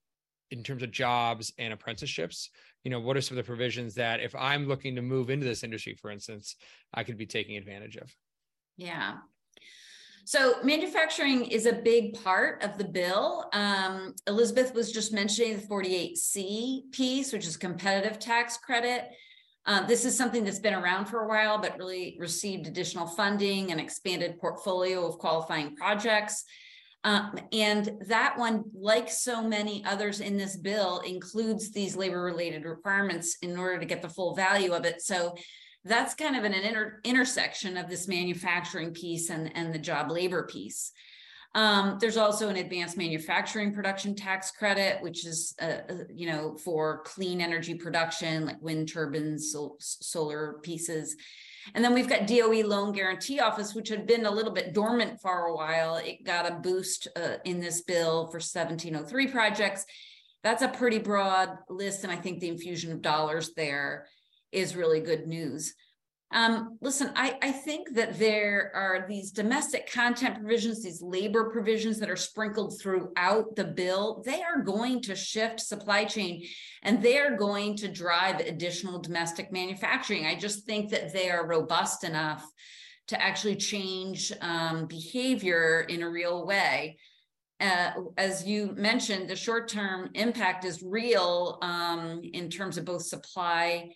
in 0.51 0.63
terms 0.63 0.83
of 0.83 0.91
jobs 0.91 1.51
and 1.57 1.73
apprenticeships 1.73 2.49
you 2.83 2.91
know 2.91 2.99
what 2.99 3.17
are 3.17 3.21
some 3.21 3.37
of 3.37 3.43
the 3.43 3.47
provisions 3.47 3.95
that 3.95 4.19
if 4.19 4.35
i'm 4.35 4.67
looking 4.67 4.95
to 4.95 5.01
move 5.01 5.29
into 5.29 5.45
this 5.45 5.63
industry 5.63 5.95
for 5.95 6.11
instance 6.11 6.55
i 6.93 7.03
could 7.03 7.17
be 7.17 7.25
taking 7.25 7.57
advantage 7.57 7.95
of 7.95 8.13
yeah 8.77 9.15
so 10.25 10.55
manufacturing 10.63 11.45
is 11.45 11.65
a 11.65 11.73
big 11.73 12.23
part 12.23 12.63
of 12.63 12.77
the 12.77 12.85
bill. 12.85 13.49
Um, 13.51 14.15
Elizabeth 14.25 14.73
was 14.73 14.93
just 14.93 15.11
mentioning 15.11 15.57
the 15.57 15.67
48C 15.67 16.93
piece, 16.93 17.33
which 17.33 17.45
is 17.45 17.57
competitive 17.57 18.19
tax 18.19 18.55
credit. 18.55 19.09
Uh, 19.65 19.85
this 19.85 20.03
is 20.03 20.17
something 20.17 20.43
that's 20.43 20.59
been 20.59 20.73
around 20.73 21.05
for 21.05 21.21
a 21.21 21.27
while, 21.27 21.57
but 21.57 21.77
really 21.77 22.17
received 22.19 22.67
additional 22.67 23.07
funding 23.07 23.71
and 23.71 23.79
expanded 23.79 24.37
portfolio 24.39 25.07
of 25.07 25.17
qualifying 25.17 25.75
projects. 25.75 26.43
Um, 27.05 27.37
and 27.51 27.97
that 28.07 28.37
one, 28.37 28.63
like 28.73 29.09
so 29.09 29.41
many 29.41 29.83
others 29.85 30.21
in 30.21 30.37
this 30.37 30.55
bill, 30.55 30.99
includes 30.99 31.71
these 31.71 31.95
labor 31.95 32.21
related 32.21 32.63
requirements 32.65 33.37
in 33.41 33.57
order 33.57 33.79
to 33.79 33.85
get 33.85 34.01
the 34.01 34.09
full 34.09 34.35
value 34.35 34.73
of 34.73 34.85
it. 34.85 35.01
So 35.01 35.35
that's 35.85 36.13
kind 36.15 36.37
of 36.37 36.45
an, 36.45 36.53
inter- 36.53 37.01
intersection 37.03 37.75
of 37.75 37.89
this 37.89 38.07
manufacturing 38.07 38.93
piece 38.93 39.29
and, 39.29 39.51
and 39.55 39.73
the 39.73 39.79
job 39.79 40.11
labor 40.11 40.43
piece. 40.43 40.91
Um, 41.55 41.97
there's 41.99 42.17
also 42.17 42.49
an 42.49 42.55
advanced 42.55 42.97
manufacturing 42.97 43.73
production 43.73 44.15
tax 44.15 44.51
credit, 44.51 45.01
which 45.01 45.25
is, 45.25 45.55
uh, 45.61 45.81
uh 45.87 45.93
you 46.13 46.27
know, 46.27 46.57
for 46.57 47.03
clean 47.03 47.41
energy 47.41 47.75
production, 47.75 48.45
like 48.45 48.61
wind 48.61 48.91
turbines, 48.91 49.51
sol- 49.51 49.77
solar 49.79 50.57
pieces. 50.63 51.15
And 51.75 51.83
then 51.83 51.93
we've 51.93 52.09
got 52.09 52.27
DOE 52.27 52.65
Loan 52.65 52.91
Guarantee 52.91 53.39
Office, 53.39 53.73
which 53.73 53.89
had 53.89 54.05
been 54.05 54.25
a 54.25 54.31
little 54.31 54.51
bit 54.51 54.73
dormant 54.73 55.21
for 55.21 55.45
a 55.45 55.55
while. 55.55 55.95
It 55.95 56.25
got 56.25 56.51
a 56.51 56.55
boost 56.55 57.07
uh, 57.15 57.37
in 57.45 57.59
this 57.59 57.81
bill 57.81 58.27
for 58.27 58.39
1703 58.39 59.27
projects. 59.27 59.85
That's 60.43 60.61
a 60.61 60.67
pretty 60.67 60.99
broad 60.99 61.57
list. 61.69 62.03
And 62.03 62.11
I 62.11 62.17
think 62.17 62.39
the 62.39 62.49
infusion 62.49 62.91
of 62.91 63.01
dollars 63.01 63.51
there 63.55 64.07
is 64.51 64.75
really 64.75 64.99
good 64.99 65.27
news. 65.27 65.73
Um, 66.33 66.79
listen, 66.81 67.11
I, 67.15 67.37
I 67.43 67.51
think 67.51 67.93
that 67.93 68.17
there 68.17 68.71
are 68.73 69.05
these 69.07 69.31
domestic 69.31 69.91
content 69.91 70.39
provisions, 70.39 70.81
these 70.81 71.01
labor 71.01 71.51
provisions 71.51 71.99
that 71.99 72.09
are 72.09 72.15
sprinkled 72.15 72.81
throughout 72.81 73.55
the 73.55 73.65
bill. 73.65 74.23
They 74.25 74.41
are 74.41 74.63
going 74.63 75.03
to 75.03 75.15
shift 75.15 75.59
supply 75.59 76.05
chain 76.05 76.43
and 76.81 77.03
they 77.03 77.19
are 77.19 77.37
going 77.37 77.77
to 77.77 77.87
drive 77.87 78.39
additional 78.39 78.99
domestic 78.99 79.51
manufacturing. 79.51 80.25
I 80.25 80.33
just 80.35 80.65
think 80.65 80.89
that 80.89 81.13
they 81.13 81.29
are 81.29 81.45
robust 81.45 82.03
enough 82.03 82.43
to 83.09 83.21
actually 83.21 83.57
change 83.57 84.33
um, 84.41 84.87
behavior 84.87 85.85
in 85.87 86.01
a 86.01 86.09
real 86.09 86.47
way. 86.47 86.97
Uh, 87.59 87.91
as 88.17 88.43
you 88.43 88.73
mentioned, 88.75 89.29
the 89.29 89.35
short 89.35 89.67
term 89.67 90.09
impact 90.15 90.65
is 90.65 90.81
real 90.81 91.59
um, 91.61 92.21
in 92.33 92.49
terms 92.49 92.79
of 92.79 92.85
both 92.85 93.03
supply 93.03 93.91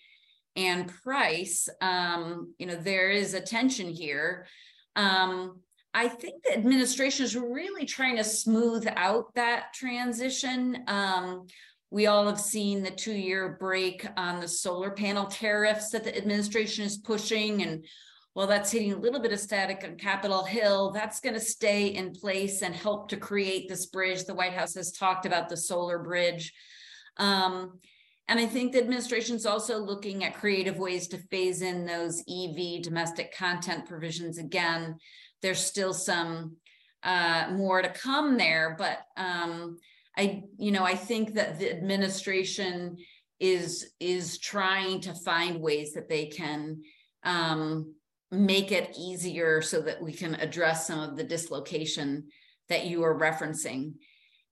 and 0.58 0.92
price, 1.04 1.70
um, 1.82 2.54
you 2.58 2.66
know, 2.66 2.76
there 2.76 3.12
is 3.12 3.34
a 3.36 3.40
tension 3.40 3.88
here. 3.88 4.48
Um, 4.96 5.62
I 5.94 6.08
think 6.08 6.44
the 6.44 6.58
administration 6.58 7.26
is 7.26 7.36
really 7.36 7.86
trying 7.86 8.18
to 8.18 8.24
smooth 8.24 8.88
out 8.96 9.34
that 9.36 9.74
transition. 9.74 10.84
Um, 10.88 11.46
we 11.90 12.08
all 12.08 12.28
have 12.28 12.40
seen 12.40 12.84
the 12.84 12.92
two 12.92 13.14
year 13.14 13.56
break 13.60 14.06
on 14.18 14.42
the 14.42 14.48
solar 14.48 14.92
panel 14.92 15.26
tariffs 15.26 15.92
that 15.92 16.04
the 16.04 16.18
administration 16.18 16.84
is 16.84 16.98
pushing. 16.98 17.62
And 17.62 17.86
while 18.34 18.48
that's 18.48 18.72
hitting 18.72 18.94
a 18.94 18.98
little 18.98 19.22
bit 19.22 19.32
of 19.32 19.40
static 19.40 19.84
on 19.84 19.96
Capitol 19.96 20.44
Hill, 20.44 20.92
that's 20.92 21.20
going 21.22 21.36
to 21.36 21.40
stay 21.40 21.88
in 21.88 22.14
place 22.14 22.62
and 22.62 22.76
help 22.76 23.10
to 23.10 23.18
create 23.18 23.70
this 23.70 23.86
bridge. 23.86 24.26
The 24.26 24.36
White 24.36 24.54
House 24.54 24.76
has 24.76 24.92
talked 24.92 25.26
about 25.26 25.50
the 25.50 25.58
solar 25.58 26.00
bridge. 26.00 26.54
Um, 27.18 27.80
and 28.28 28.40
I 28.40 28.46
think 28.46 28.72
the 28.72 28.80
administration 28.80 29.36
is 29.36 29.46
also 29.46 29.78
looking 29.78 30.24
at 30.24 30.36
creative 30.36 30.78
ways 30.78 31.08
to 31.10 31.18
phase 31.18 31.62
in 31.62 31.86
those 31.86 32.22
EV 32.30 32.82
domestic 32.82 33.36
content 33.36 33.86
provisions 33.86 34.38
again. 34.38 34.98
There's 35.42 35.60
still 35.60 35.94
some 35.94 36.58
uh, 37.04 37.48
more 37.52 37.82
to 37.82 37.90
come 37.90 38.38
there, 38.38 38.76
but 38.78 39.00
um, 39.16 39.78
I, 40.18 40.44
you 40.58 40.72
know, 40.72 40.84
I 40.84 40.96
think 40.96 41.36
that 41.36 41.60
the 41.60 41.72
administration 41.72 42.98
is 43.40 43.94
is 44.00 44.40
trying 44.40 45.00
to 45.02 45.14
find 45.14 45.62
ways 45.62 45.94
that 45.94 46.10
they 46.10 46.26
can 46.26 46.82
um, 47.24 47.94
make 48.32 48.72
it 48.72 48.96
easier 48.98 49.62
so 49.62 49.80
that 49.82 50.02
we 50.02 50.12
can 50.12 50.36
address 50.36 50.88
some 50.88 51.00
of 51.00 51.16
the 51.16 51.24
dislocation 51.24 52.26
that 52.68 52.88
you 52.88 53.04
are 53.04 53.18
referencing. 53.18 53.94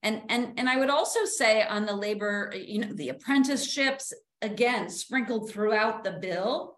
And, 0.04 0.22
and, 0.30 0.54
and 0.58 0.70
I 0.70 0.78
would 0.78 0.90
also 0.90 1.26
say 1.26 1.64
on 1.64 1.86
the 1.86 1.96
labor, 1.96 2.54
you 2.56 2.80
know, 2.80 2.94
the 2.94 3.10
apprenticeships, 3.10 4.14
again, 4.42 4.90
sprinkled 4.90 5.50
throughout 5.50 6.04
the 6.04 6.12
bill 6.12 6.78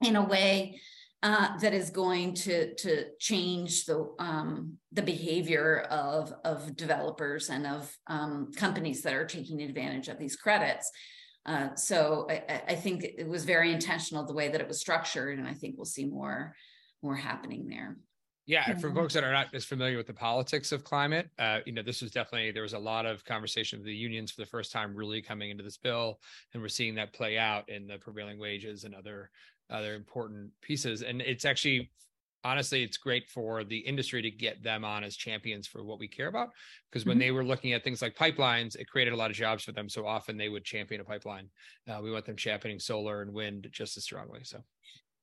in 0.00 0.16
a 0.16 0.24
way 0.24 0.80
uh, 1.24 1.56
that 1.56 1.72
is 1.72 1.88
going 1.88 2.34
to 2.34 2.74
to 2.74 3.06
change 3.18 3.86
the 3.86 4.14
um, 4.18 4.74
the 4.92 5.00
behavior 5.00 5.86
of 5.90 6.34
of 6.44 6.76
developers 6.76 7.48
and 7.48 7.66
of 7.66 7.96
um, 8.08 8.50
companies 8.54 9.00
that 9.00 9.14
are 9.14 9.24
taking 9.24 9.62
advantage 9.62 10.08
of 10.08 10.18
these 10.18 10.36
credits. 10.36 10.90
Uh, 11.46 11.74
so 11.76 12.26
I, 12.28 12.62
I, 12.68 12.74
think 12.74 13.04
it 13.04 13.28
was 13.28 13.44
very 13.44 13.70
intentional 13.70 14.24
the 14.24 14.34
way 14.34 14.48
that 14.48 14.60
it 14.60 14.68
was 14.68 14.80
structured, 14.80 15.38
and 15.38 15.48
I 15.48 15.54
think 15.54 15.76
we'll 15.76 15.86
see 15.86 16.04
more 16.04 16.54
more 17.02 17.16
happening 17.16 17.68
there. 17.68 17.96
Yeah, 18.46 18.74
for 18.74 18.92
folks 18.92 19.14
that 19.14 19.24
are 19.24 19.32
not 19.32 19.54
as 19.54 19.64
familiar 19.64 19.96
with 19.96 20.06
the 20.06 20.12
politics 20.12 20.70
of 20.70 20.84
climate, 20.84 21.30
uh, 21.38 21.60
you 21.64 21.72
know, 21.72 21.82
this 21.82 22.02
was 22.02 22.10
definitely 22.10 22.50
there 22.52 22.62
was 22.62 22.74
a 22.74 22.78
lot 22.78 23.06
of 23.06 23.24
conversation 23.24 23.78
of 23.78 23.86
the 23.86 23.94
unions 23.94 24.30
for 24.32 24.42
the 24.42 24.46
first 24.46 24.70
time 24.70 24.94
really 24.94 25.22
coming 25.22 25.48
into 25.50 25.64
this 25.64 25.78
bill, 25.78 26.20
and 26.52 26.60
we're 26.62 26.68
seeing 26.68 26.94
that 26.96 27.14
play 27.14 27.38
out 27.38 27.66
in 27.70 27.86
the 27.86 27.98
prevailing 27.98 28.38
wages 28.38 28.84
and 28.84 28.94
other 28.94 29.30
other 29.70 29.94
important 29.94 30.52
pieces. 30.60 31.02
And 31.02 31.22
it's 31.22 31.46
actually 31.46 31.90
honestly, 32.44 32.82
it's 32.82 32.98
great 32.98 33.30
for 33.30 33.64
the 33.64 33.78
industry 33.78 34.20
to 34.20 34.30
get 34.30 34.62
them 34.62 34.84
on 34.84 35.02
as 35.04 35.16
champions 35.16 35.66
for 35.66 35.82
what 35.82 35.98
we 35.98 36.06
care 36.06 36.28
about. 36.28 36.50
Because 36.90 37.06
when 37.06 37.16
Mhm. 37.16 37.20
they 37.20 37.30
were 37.30 37.44
looking 37.44 37.72
at 37.72 37.82
things 37.82 38.02
like 38.02 38.14
pipelines, 38.14 38.76
it 38.76 38.86
created 38.86 39.14
a 39.14 39.16
lot 39.16 39.30
of 39.30 39.36
jobs 39.36 39.64
for 39.64 39.72
them. 39.72 39.88
So 39.88 40.06
often 40.06 40.36
they 40.36 40.50
would 40.50 40.64
champion 40.66 41.00
a 41.00 41.04
pipeline. 41.04 41.50
Uh, 41.88 42.00
we 42.02 42.10
want 42.12 42.26
them 42.26 42.36
championing 42.36 42.78
solar 42.80 43.22
and 43.22 43.32
wind 43.32 43.68
just 43.72 43.96
as 43.96 44.04
strongly. 44.04 44.44
So 44.44 44.62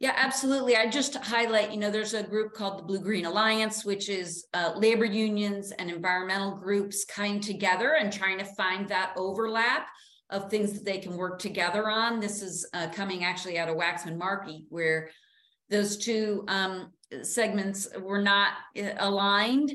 Yeah, 0.02 0.14
absolutely. 0.16 0.76
I 0.76 0.88
just 0.88 1.16
highlight, 1.18 1.72
you 1.72 1.78
know, 1.78 1.92
there's 1.92 2.16
a 2.16 2.24
group 2.24 2.54
called 2.54 2.80
the 2.80 2.84
Blue 2.84 3.00
Green 3.00 3.26
Alliance, 3.26 3.86
which 3.86 4.10
is 4.10 4.48
uh, 4.56 4.74
labor 4.76 5.06
unions 5.06 5.72
and 5.74 5.92
environmental 5.92 6.56
groups 6.56 7.06
coming 7.06 7.40
together 7.40 7.98
and 8.00 8.12
trying 8.12 8.40
to 8.40 8.46
find 8.56 8.90
that 8.90 9.14
overlap 9.16 9.86
of 10.32 10.50
things 10.50 10.74
that 10.74 10.86
they 10.86 10.98
can 10.98 11.16
work 11.16 11.38
together 11.38 11.88
on. 11.88 12.20
This 12.20 12.42
is 12.42 12.68
uh, 12.74 12.88
coming 12.90 13.24
actually 13.24 13.60
out 13.60 13.70
of 13.70 13.78
Waxman 13.78 14.18
Markey, 14.18 14.66
where 14.70 15.12
those 15.70 15.98
two 15.98 16.46
um, 16.48 16.92
segments 17.22 17.88
were 18.02 18.24
not 18.24 18.54
uh, 18.76 18.94
aligned. 18.98 19.72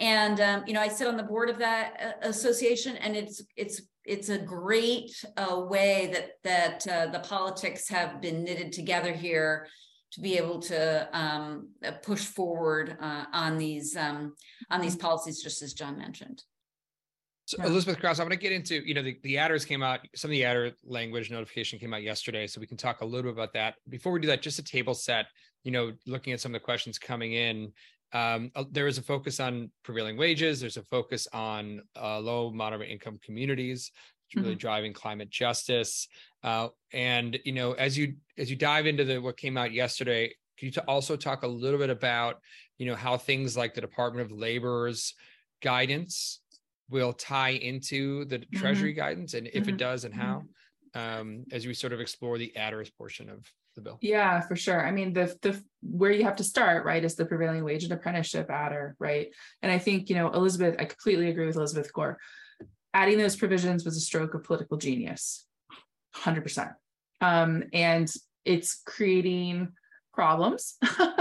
And 0.00 0.40
um, 0.40 0.64
you 0.66 0.72
know, 0.72 0.80
I 0.80 0.88
sit 0.88 1.06
on 1.06 1.16
the 1.16 1.22
board 1.22 1.50
of 1.50 1.58
that 1.58 2.16
uh, 2.24 2.28
association, 2.28 2.96
and 2.96 3.14
it's 3.14 3.44
it's 3.54 3.82
it's 4.08 4.30
a 4.30 4.38
great 4.38 5.12
uh, 5.36 5.60
way 5.68 6.10
that 6.12 6.30
that 6.42 6.88
uh, 6.88 7.06
the 7.12 7.20
politics 7.20 7.88
have 7.88 8.20
been 8.20 8.42
knitted 8.42 8.72
together 8.72 9.12
here 9.12 9.68
to 10.12 10.20
be 10.20 10.38
able 10.38 10.58
to 10.58 11.08
um, 11.12 11.68
uh, 11.84 11.92
push 12.02 12.24
forward 12.24 12.96
uh, 13.00 13.24
on 13.32 13.58
these 13.58 13.96
um, 13.96 14.34
on 14.70 14.80
these 14.80 14.96
policies, 14.96 15.42
just 15.42 15.62
as 15.62 15.74
John 15.74 15.98
mentioned. 15.98 16.42
So. 17.44 17.62
Elizabeth 17.62 17.98
Crouse, 17.98 18.18
I'm 18.18 18.26
going 18.26 18.36
to 18.36 18.42
get 18.42 18.52
into, 18.52 18.86
you 18.86 18.92
know, 18.92 19.00
the, 19.00 19.18
the 19.22 19.38
adders 19.38 19.64
came 19.64 19.82
out, 19.82 20.00
some 20.14 20.28
of 20.30 20.32
the 20.32 20.44
adder 20.44 20.72
language 20.84 21.30
notification 21.30 21.78
came 21.78 21.94
out 21.94 22.02
yesterday. 22.02 22.46
So 22.46 22.60
we 22.60 22.66
can 22.66 22.76
talk 22.76 23.00
a 23.00 23.06
little 23.06 23.22
bit 23.22 23.32
about 23.32 23.54
that. 23.54 23.76
Before 23.88 24.12
we 24.12 24.20
do 24.20 24.28
that, 24.28 24.42
just 24.42 24.58
a 24.58 24.62
table 24.62 24.92
set, 24.92 25.28
you 25.64 25.72
know, 25.72 25.94
looking 26.06 26.34
at 26.34 26.40
some 26.40 26.50
of 26.54 26.60
the 26.60 26.64
questions 26.64 26.98
coming 26.98 27.32
in. 27.32 27.72
Um, 28.12 28.50
uh, 28.54 28.64
there 28.70 28.86
is 28.86 28.98
a 28.98 29.02
focus 29.02 29.40
on 29.40 29.70
prevailing 29.82 30.16
wages. 30.16 30.60
There's 30.60 30.76
a 30.76 30.82
focus 30.84 31.28
on 31.32 31.82
uh, 31.96 32.18
low, 32.20 32.50
moderate 32.50 32.90
income 32.90 33.18
communities, 33.22 33.90
really 34.34 34.54
driving 34.56 34.92
climate 34.92 35.30
justice. 35.30 36.08
Uh, 36.42 36.68
and 36.92 37.38
you 37.44 37.52
know, 37.52 37.72
as 37.72 37.96
you 37.98 38.16
as 38.36 38.50
you 38.50 38.56
dive 38.56 38.86
into 38.86 39.04
the 39.04 39.18
what 39.20 39.36
came 39.36 39.56
out 39.58 39.72
yesterday, 39.72 40.28
can 40.56 40.66
you 40.66 40.72
t- 40.72 40.80
also 40.88 41.16
talk 41.16 41.42
a 41.42 41.46
little 41.48 41.78
bit 41.78 41.90
about, 41.90 42.40
you 42.78 42.86
know, 42.86 42.94
how 42.94 43.16
things 43.16 43.56
like 43.56 43.74
the 43.74 43.80
Department 43.80 44.24
of 44.30 44.36
Labor's 44.36 45.14
guidance 45.62 46.40
will 46.88 47.12
tie 47.12 47.50
into 47.50 48.24
the 48.26 48.38
treasury 48.38 48.92
guidance 48.92 49.34
and 49.34 49.48
if 49.52 49.68
it 49.68 49.76
Mhm. 49.76 49.78
does 49.78 50.04
and 50.04 50.14
how 50.14 50.46
um 50.94 51.44
as 51.52 51.66
we 51.66 51.74
sort 51.74 51.92
of 51.92 52.00
explore 52.00 52.38
the 52.38 52.56
adders 52.56 52.90
portion 52.90 53.28
of 53.28 53.52
the 53.78 53.84
bill 53.84 53.98
Yeah, 54.02 54.40
for 54.40 54.56
sure. 54.56 54.84
I 54.84 54.90
mean, 54.90 55.12
the 55.12 55.34
the 55.42 55.62
where 55.82 56.10
you 56.10 56.24
have 56.24 56.36
to 56.36 56.44
start, 56.44 56.84
right, 56.84 57.04
is 57.04 57.14
the 57.14 57.24
prevailing 57.24 57.64
wage 57.64 57.84
and 57.84 57.92
apprenticeship 57.92 58.50
adder, 58.50 58.96
right? 58.98 59.28
And 59.62 59.70
I 59.70 59.78
think, 59.78 60.10
you 60.10 60.16
know, 60.16 60.30
Elizabeth, 60.30 60.74
I 60.78 60.84
completely 60.84 61.30
agree 61.30 61.46
with 61.46 61.56
Elizabeth 61.56 61.92
Gore. 61.92 62.18
Adding 62.92 63.18
those 63.18 63.36
provisions 63.36 63.84
was 63.84 63.96
a 63.96 64.00
stroke 64.00 64.34
of 64.34 64.42
political 64.42 64.76
genius, 64.76 65.46
100%. 66.16 66.74
Um, 67.20 67.64
and 67.72 68.12
it's 68.44 68.82
creating 68.84 69.68
problems 70.12 70.76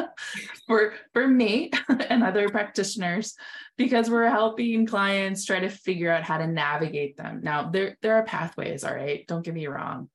for 0.67 0.93
for 1.13 1.28
me 1.28 1.70
and 2.10 2.24
other 2.24 2.50
practitioners 2.50 3.36
because 3.78 4.10
we're 4.10 4.28
helping 4.28 4.88
clients 4.88 5.46
try 5.46 5.60
to 5.60 5.70
figure 5.70 6.12
out 6.12 6.24
how 6.24 6.39
to 6.39 6.48
navigate 6.48 7.15
them. 7.15 7.41
Now, 7.43 7.70
there 7.70 7.96
there 8.02 8.15
are 8.15 8.24
pathways, 8.24 8.84
all 8.84 8.96
right? 8.96 9.28
Don't 9.28 9.46
get 9.46 9.54
me 9.54 9.67
wrong. 9.67 10.10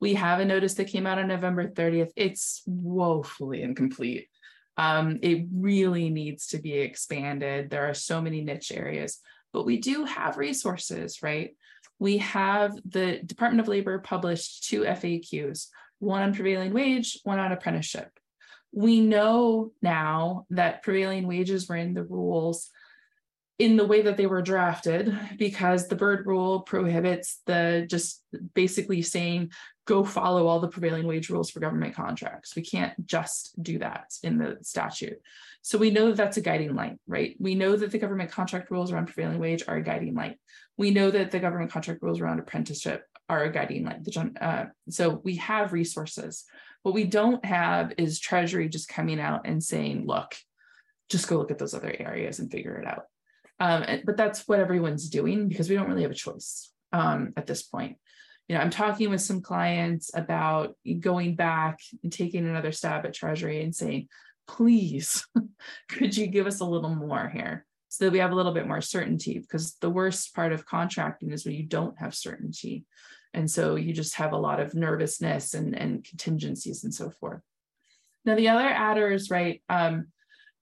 We 0.00 0.14
have 0.14 0.40
a 0.40 0.44
notice 0.44 0.74
that 0.74 0.88
came 0.88 1.06
out 1.06 1.18
on 1.18 1.28
November 1.28 1.68
30th. 1.68 2.10
It's 2.16 2.62
woefully 2.66 3.62
incomplete. 3.62 4.28
Um, 4.76 5.18
it 5.22 5.46
really 5.52 6.08
needs 6.08 6.48
to 6.48 6.58
be 6.58 6.74
expanded. 6.74 7.68
There 7.68 7.88
are 7.88 7.94
so 7.94 8.20
many 8.20 8.42
niche 8.42 8.70
areas, 8.72 9.18
but 9.52 9.66
we 9.66 9.78
do 9.78 10.04
have 10.04 10.38
resources, 10.38 11.20
right? 11.20 11.56
We 11.98 12.18
have 12.18 12.78
the 12.88 13.18
Department 13.24 13.60
of 13.60 13.68
Labor 13.68 13.98
published 13.98 14.68
two 14.68 14.82
FAQs, 14.82 15.66
one 15.98 16.22
on 16.22 16.32
prevailing 16.34 16.72
wage, 16.72 17.18
one 17.24 17.40
on 17.40 17.50
apprenticeship. 17.50 18.10
We 18.70 19.00
know 19.00 19.72
now 19.82 20.46
that 20.50 20.84
prevailing 20.84 21.26
wages 21.26 21.68
were 21.68 21.76
in 21.76 21.94
the 21.94 22.04
rules 22.04 22.70
in 23.58 23.76
the 23.76 23.86
way 23.86 24.02
that 24.02 24.16
they 24.16 24.26
were 24.26 24.42
drafted 24.42 25.18
because 25.36 25.88
the 25.88 25.96
Byrd 25.96 26.26
rule 26.26 26.60
prohibits 26.60 27.40
the 27.46 27.86
just 27.90 28.22
basically 28.54 29.02
saying 29.02 29.50
go 29.84 30.04
follow 30.04 30.46
all 30.46 30.60
the 30.60 30.68
prevailing 30.68 31.06
wage 31.06 31.30
rules 31.30 31.50
for 31.50 31.60
government 31.60 31.94
contracts. 31.94 32.54
We 32.54 32.62
can't 32.62 32.94
just 33.06 33.60
do 33.60 33.78
that 33.78 34.12
in 34.22 34.36
the 34.38 34.58
statute. 34.60 35.18
So 35.62 35.78
we 35.78 35.90
know 35.90 36.08
that 36.08 36.16
that's 36.16 36.36
a 36.36 36.42
guiding 36.42 36.74
light, 36.74 36.98
right? 37.06 37.36
We 37.40 37.54
know 37.54 37.74
that 37.74 37.90
the 37.90 37.98
government 37.98 38.30
contract 38.30 38.70
rules 38.70 38.92
around 38.92 39.06
prevailing 39.06 39.40
wage 39.40 39.64
are 39.66 39.76
a 39.76 39.82
guiding 39.82 40.14
light. 40.14 40.38
We 40.76 40.90
know 40.90 41.10
that 41.10 41.30
the 41.30 41.40
government 41.40 41.72
contract 41.72 42.02
rules 42.02 42.20
around 42.20 42.38
apprenticeship 42.38 43.04
are 43.28 43.44
a 43.44 43.52
guiding 43.52 43.84
light. 43.84 44.06
Uh, 44.40 44.66
so 44.88 45.20
we 45.24 45.36
have 45.36 45.72
resources. 45.72 46.44
What 46.82 46.94
we 46.94 47.04
don't 47.04 47.44
have 47.44 47.92
is 47.98 48.20
Treasury 48.20 48.68
just 48.68 48.88
coming 48.88 49.18
out 49.18 49.42
and 49.46 49.62
saying, 49.62 50.06
look, 50.06 50.36
just 51.08 51.28
go 51.28 51.38
look 51.38 51.50
at 51.50 51.58
those 51.58 51.74
other 51.74 51.94
areas 51.98 52.38
and 52.38 52.50
figure 52.50 52.76
it 52.76 52.86
out. 52.86 53.04
Um, 53.60 53.84
but 54.04 54.16
that's 54.16 54.46
what 54.46 54.60
everyone's 54.60 55.08
doing 55.08 55.48
because 55.48 55.68
we 55.68 55.74
don't 55.74 55.88
really 55.88 56.02
have 56.02 56.10
a 56.10 56.14
choice 56.14 56.70
um, 56.92 57.32
at 57.36 57.46
this 57.46 57.62
point. 57.62 57.96
You 58.48 58.54
know, 58.54 58.62
I'm 58.62 58.70
talking 58.70 59.10
with 59.10 59.20
some 59.20 59.42
clients 59.42 60.10
about 60.14 60.74
going 61.00 61.34
back 61.34 61.80
and 62.02 62.12
taking 62.12 62.46
another 62.46 62.72
stab 62.72 63.04
at 63.04 63.14
Treasury 63.14 63.62
and 63.62 63.74
saying, 63.74 64.08
please, 64.46 65.26
could 65.88 66.16
you 66.16 66.26
give 66.26 66.46
us 66.46 66.60
a 66.60 66.64
little 66.64 66.94
more 66.94 67.28
here 67.28 67.66
so 67.88 68.04
that 68.04 68.12
we 68.12 68.18
have 68.18 68.32
a 68.32 68.34
little 68.34 68.54
bit 68.54 68.66
more 68.66 68.80
certainty? 68.80 69.38
Because 69.38 69.74
the 69.80 69.90
worst 69.90 70.34
part 70.34 70.52
of 70.52 70.64
contracting 70.64 71.30
is 71.30 71.44
when 71.44 71.54
you 71.54 71.64
don't 71.64 71.98
have 71.98 72.14
certainty. 72.14 72.86
And 73.34 73.50
so 73.50 73.76
you 73.76 73.92
just 73.92 74.14
have 74.14 74.32
a 74.32 74.38
lot 74.38 74.60
of 74.60 74.74
nervousness 74.74 75.52
and, 75.52 75.76
and 75.76 76.02
contingencies 76.04 76.84
and 76.84 76.94
so 76.94 77.10
forth. 77.10 77.42
Now, 78.24 78.34
the 78.34 78.48
other 78.48 78.68
adders, 78.68 79.30
right? 79.30 79.62
Um, 79.68 80.08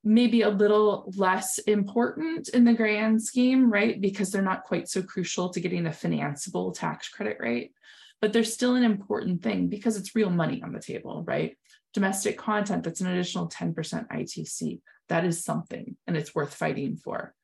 maybe 0.07 0.43
a 0.43 0.49
little 0.49 1.13
less 1.17 1.59
important 1.59 2.49
in 2.51 2.65
the 2.65 2.73
grand 2.73 3.21
scheme, 3.21 3.69
right? 3.69 4.01
Because 4.01 4.31
they're 4.31 4.41
not 4.41 4.63
quite 4.63 4.89
so 4.89 5.03
crucial 5.03 5.49
to 5.49 5.61
getting 5.61 5.85
a 5.85 5.91
financeable 5.91 6.73
tax 6.73 7.09
credit 7.09 7.39
rate, 7.41 7.73
but 8.21 8.33
they're 8.33 8.45
still 8.45 8.77
an 8.77 8.85
important 8.85 9.43
thing 9.43 9.67
because 9.67 9.97
it's 9.97 10.15
real 10.15 10.31
money 10.31 10.63
on 10.63 10.73
the 10.73 10.79
table, 10.79 11.25
right? 11.27 11.59
Domestic 11.93 12.39
content, 12.39 12.85
that's 12.85 13.01
an 13.01 13.09
additional 13.09 13.49
10% 13.49 13.75
ITC. 14.09 14.81
That 15.09 15.25
is 15.25 15.43
something 15.43 15.97
and 16.07 16.17
it's 16.17 16.37
worth 16.37 16.55
fighting 16.55 16.97
for. 16.97 17.35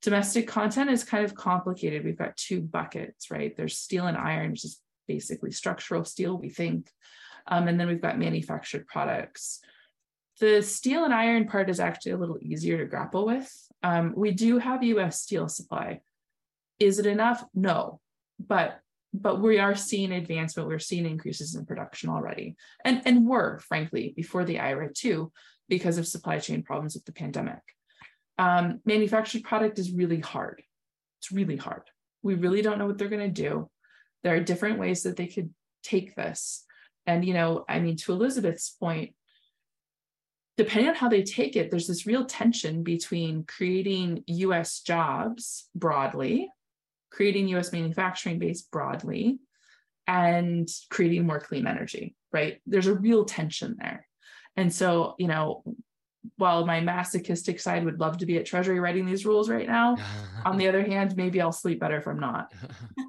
Domestic 0.00 0.48
content 0.48 0.88
is 0.88 1.04
kind 1.04 1.26
of 1.26 1.34
complicated. 1.34 2.06
We've 2.06 2.16
got 2.16 2.38
two 2.38 2.62
buckets, 2.62 3.30
right? 3.30 3.54
There's 3.54 3.76
steel 3.76 4.06
and 4.06 4.16
iron, 4.16 4.52
which 4.52 4.64
is 4.64 4.80
basically 5.08 5.50
structural 5.50 6.06
steel, 6.06 6.38
we 6.38 6.48
think. 6.48 6.90
Um, 7.46 7.68
and 7.68 7.78
then 7.78 7.86
we've 7.86 8.00
got 8.00 8.18
manufactured 8.18 8.86
products 8.86 9.60
the 10.40 10.62
steel 10.62 11.04
and 11.04 11.12
iron 11.12 11.46
part 11.46 11.70
is 11.70 11.80
actually 11.80 12.12
a 12.12 12.16
little 12.18 12.38
easier 12.40 12.78
to 12.78 12.84
grapple 12.84 13.26
with. 13.26 13.52
Um, 13.82 14.14
we 14.16 14.32
do 14.32 14.58
have 14.58 14.82
US 14.82 15.20
steel 15.20 15.48
supply. 15.48 16.00
Is 16.78 16.98
it 16.98 17.06
enough? 17.06 17.44
No, 17.54 18.00
but 18.38 18.80
but 19.14 19.40
we 19.40 19.58
are 19.58 19.74
seeing 19.74 20.12
advancement. 20.12 20.68
We're 20.68 20.78
seeing 20.78 21.06
increases 21.06 21.54
in 21.54 21.66
production 21.66 22.10
already, 22.10 22.56
and 22.84 23.02
and 23.04 23.26
were 23.26 23.58
frankly 23.60 24.12
before 24.16 24.44
the 24.44 24.60
IRA 24.60 24.92
too, 24.92 25.32
because 25.68 25.98
of 25.98 26.06
supply 26.06 26.38
chain 26.38 26.62
problems 26.62 26.94
with 26.94 27.04
the 27.04 27.12
pandemic. 27.12 27.60
Um, 28.38 28.80
manufactured 28.84 29.42
product 29.42 29.78
is 29.78 29.92
really 29.92 30.20
hard. 30.20 30.62
It's 31.20 31.32
really 31.32 31.56
hard. 31.56 31.82
We 32.22 32.34
really 32.34 32.62
don't 32.62 32.78
know 32.78 32.86
what 32.86 32.98
they're 32.98 33.08
going 33.08 33.32
to 33.32 33.42
do. 33.42 33.68
There 34.22 34.34
are 34.34 34.40
different 34.40 34.78
ways 34.78 35.02
that 35.02 35.16
they 35.16 35.26
could 35.26 35.52
take 35.82 36.14
this, 36.14 36.64
and 37.06 37.24
you 37.24 37.34
know, 37.34 37.64
I 37.68 37.80
mean, 37.80 37.96
to 37.96 38.12
Elizabeth's 38.12 38.70
point, 38.70 39.14
depending 40.58 40.90
on 40.90 40.96
how 40.96 41.08
they 41.08 41.22
take 41.22 41.54
it, 41.54 41.70
there's 41.70 41.86
this 41.86 42.04
real 42.04 42.24
tension 42.24 42.82
between 42.82 43.44
creating 43.44 44.24
US 44.26 44.80
jobs 44.80 45.68
broadly, 45.74 46.50
creating 47.10 47.46
US 47.56 47.72
manufacturing 47.72 48.40
base 48.40 48.62
broadly, 48.62 49.38
and 50.08 50.68
creating 50.90 51.26
more 51.26 51.38
clean 51.38 51.68
energy, 51.68 52.16
right? 52.32 52.60
There's 52.66 52.88
a 52.88 52.94
real 52.94 53.24
tension 53.24 53.76
there. 53.78 54.06
And 54.56 54.74
so, 54.74 55.14
you 55.18 55.28
know, 55.28 55.62
while 56.36 56.66
my 56.66 56.80
masochistic 56.80 57.60
side 57.60 57.84
would 57.84 58.00
love 58.00 58.18
to 58.18 58.26
be 58.26 58.36
at 58.36 58.44
Treasury 58.44 58.80
writing 58.80 59.06
these 59.06 59.24
rules 59.24 59.48
right 59.48 59.66
now, 59.66 59.96
on 60.44 60.58
the 60.58 60.66
other 60.66 60.82
hand, 60.82 61.16
maybe 61.16 61.40
I'll 61.40 61.52
sleep 61.52 61.78
better 61.78 61.96
if 61.96 62.06
I'm 62.06 62.20
not. 62.20 62.52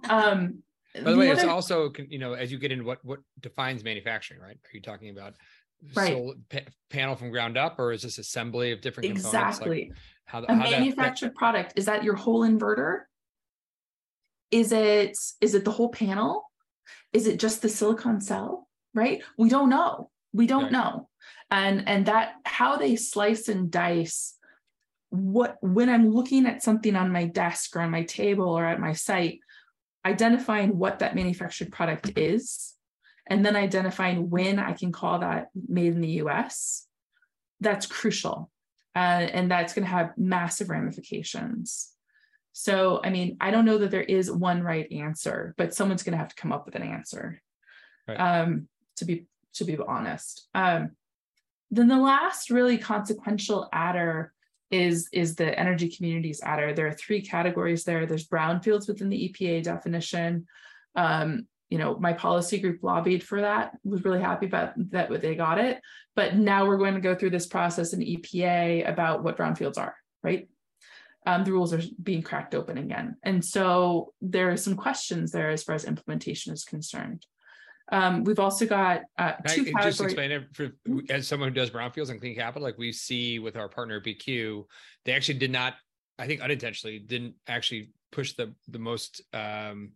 Um, 0.07 0.63
By 1.03 1.11
the 1.11 1.17
way, 1.17 1.29
it's 1.29 1.43
also 1.43 1.91
you 2.07 2.17
know 2.17 2.33
as 2.33 2.51
you 2.51 2.57
get 2.57 2.71
into 2.71 2.83
what 2.83 2.97
what 3.05 3.19
defines 3.41 3.83
manufacturing, 3.83 4.39
right? 4.39 4.55
Are 4.55 4.73
you 4.73 4.81
talking 4.81 5.11
about 5.11 5.35
Right. 5.95 6.33
pa- 6.49 6.59
panel 6.89 7.15
from 7.15 7.29
ground 7.31 7.57
up, 7.57 7.79
or 7.79 7.91
is 7.91 8.01
this 8.01 8.17
assembly 8.17 8.71
of 8.71 8.81
different 8.81 9.07
components? 9.07 9.33
Like 9.33 9.47
exactly. 9.47 9.91
how, 10.25 10.39
a 10.39 10.41
how 10.41 10.63
that- 10.63 10.69
that, 10.71 10.79
manufactured 10.79 11.35
product 11.35 11.73
is 11.75 11.85
that 11.85 12.03
your 12.03 12.15
whole 12.15 12.41
inverter 12.41 13.01
is 14.51 14.71
it 14.71 15.15
is 15.41 15.53
it 15.53 15.63
the 15.63 15.71
whole 15.71 15.89
panel 15.89 16.49
is 17.13 17.27
it 17.27 17.39
just 17.39 17.61
the 17.61 17.69
silicon 17.69 18.19
cell 18.19 18.67
right 18.95 19.21
we 19.37 19.47
don't 19.47 19.69
know 19.69 20.09
we 20.33 20.47
don't 20.47 20.63
Right. 20.63 20.71
know 20.71 21.09
and 21.51 21.87
and 21.87 22.07
that 22.07 22.33
how 22.45 22.75
they 22.77 22.95
slice 22.95 23.47
and 23.47 23.69
dice 23.69 24.35
what 25.09 25.57
when 25.61 25.87
i'm 25.87 26.09
looking 26.09 26.47
at 26.47 26.63
something 26.63 26.95
on 26.95 27.11
my 27.11 27.25
desk 27.25 27.75
or 27.75 27.81
on 27.81 27.91
my 27.91 28.03
table 28.03 28.49
or 28.49 28.65
at 28.65 28.79
my 28.79 28.93
site 28.93 29.39
identifying 30.03 30.77
what 30.79 30.99
that 30.99 31.13
manufactured 31.13 31.71
product 31.71 32.17
is 32.17 32.73
and 33.29 33.45
then 33.45 33.55
identifying 33.55 34.29
when 34.29 34.59
i 34.59 34.73
can 34.73 34.91
call 34.91 35.19
that 35.19 35.49
made 35.67 35.93
in 35.93 36.01
the 36.01 36.09
us 36.09 36.87
that's 37.59 37.85
crucial 37.85 38.49
uh, 38.95 38.99
and 39.33 39.51
that's 39.51 39.73
going 39.73 39.85
to 39.85 39.91
have 39.91 40.17
massive 40.17 40.69
ramifications 40.69 41.91
so 42.51 42.99
i 43.03 43.09
mean 43.09 43.37
i 43.39 43.51
don't 43.51 43.65
know 43.65 43.77
that 43.77 43.91
there 43.91 44.01
is 44.01 44.31
one 44.31 44.61
right 44.63 44.91
answer 44.91 45.53
but 45.57 45.73
someone's 45.73 46.03
going 46.03 46.13
to 46.13 46.17
have 46.17 46.29
to 46.29 46.35
come 46.35 46.51
up 46.51 46.65
with 46.65 46.75
an 46.75 46.83
answer 46.83 47.41
right. 48.07 48.15
um, 48.15 48.67
to 48.95 49.05
be 49.05 49.25
to 49.53 49.63
be 49.63 49.77
honest 49.87 50.47
um, 50.53 50.91
then 51.71 51.87
the 51.87 51.97
last 51.97 52.49
really 52.49 52.77
consequential 52.77 53.69
adder 53.71 54.33
is 54.71 55.09
is 55.11 55.35
the 55.35 55.57
energy 55.57 55.89
communities 55.89 56.41
adder. 56.43 56.73
There 56.73 56.87
are 56.87 56.93
three 56.93 57.21
categories 57.21 57.83
there. 57.83 58.05
There's 58.05 58.27
brownfields 58.27 58.87
within 58.87 59.09
the 59.09 59.29
EPA 59.29 59.63
definition. 59.63 60.47
Um, 60.95 61.47
you 61.69 61.77
know, 61.77 61.97
my 61.99 62.13
policy 62.13 62.59
group 62.59 62.83
lobbied 62.83 63.23
for 63.23 63.41
that. 63.41 63.77
Was 63.83 64.03
really 64.03 64.21
happy 64.21 64.47
about 64.47 64.73
that. 64.91 65.09
They 65.21 65.35
got 65.35 65.59
it. 65.59 65.79
But 66.15 66.35
now 66.35 66.65
we're 66.65 66.77
going 66.77 66.95
to 66.95 67.01
go 67.01 67.15
through 67.15 67.29
this 67.29 67.47
process 67.47 67.93
in 67.93 67.99
EPA 67.99 68.89
about 68.89 69.23
what 69.23 69.37
brownfields 69.37 69.77
are. 69.77 69.95
Right. 70.23 70.49
Um, 71.25 71.43
the 71.43 71.51
rules 71.51 71.73
are 71.73 71.81
being 72.01 72.23
cracked 72.23 72.55
open 72.55 72.77
again, 72.77 73.17
and 73.23 73.43
so 73.43 74.13
there 74.21 74.49
are 74.51 74.57
some 74.57 74.75
questions 74.75 75.31
there 75.31 75.49
as 75.49 75.63
far 75.63 75.75
as 75.75 75.85
implementation 75.85 76.53
is 76.53 76.63
concerned. 76.63 77.25
Um, 77.91 78.23
we've 78.23 78.39
also 78.39 78.65
got 78.65 79.01
uh, 79.17 79.33
two 79.47 79.71
I, 79.75 79.83
Just 79.83 80.01
explain 80.01 80.31
it 80.31 80.43
for 80.53 80.69
as 81.09 81.27
someone 81.27 81.49
who 81.49 81.55
does 81.55 81.71
brownfields 81.71 82.09
and 82.09 82.19
clean 82.19 82.35
capital, 82.35 82.63
like 82.63 82.77
we 82.77 82.91
see 82.91 83.39
with 83.39 83.57
our 83.57 83.67
partner 83.67 83.99
BQ, 83.99 84.65
they 85.05 85.13
actually 85.13 85.39
did 85.39 85.51
not, 85.51 85.75
I 86.17 86.27
think 86.27 86.41
unintentionally, 86.41 86.99
didn't 86.99 87.35
actually 87.47 87.91
push 88.11 88.33
the 88.33 88.53
the 88.67 88.79
most. 88.79 89.21
Um, 89.33 89.91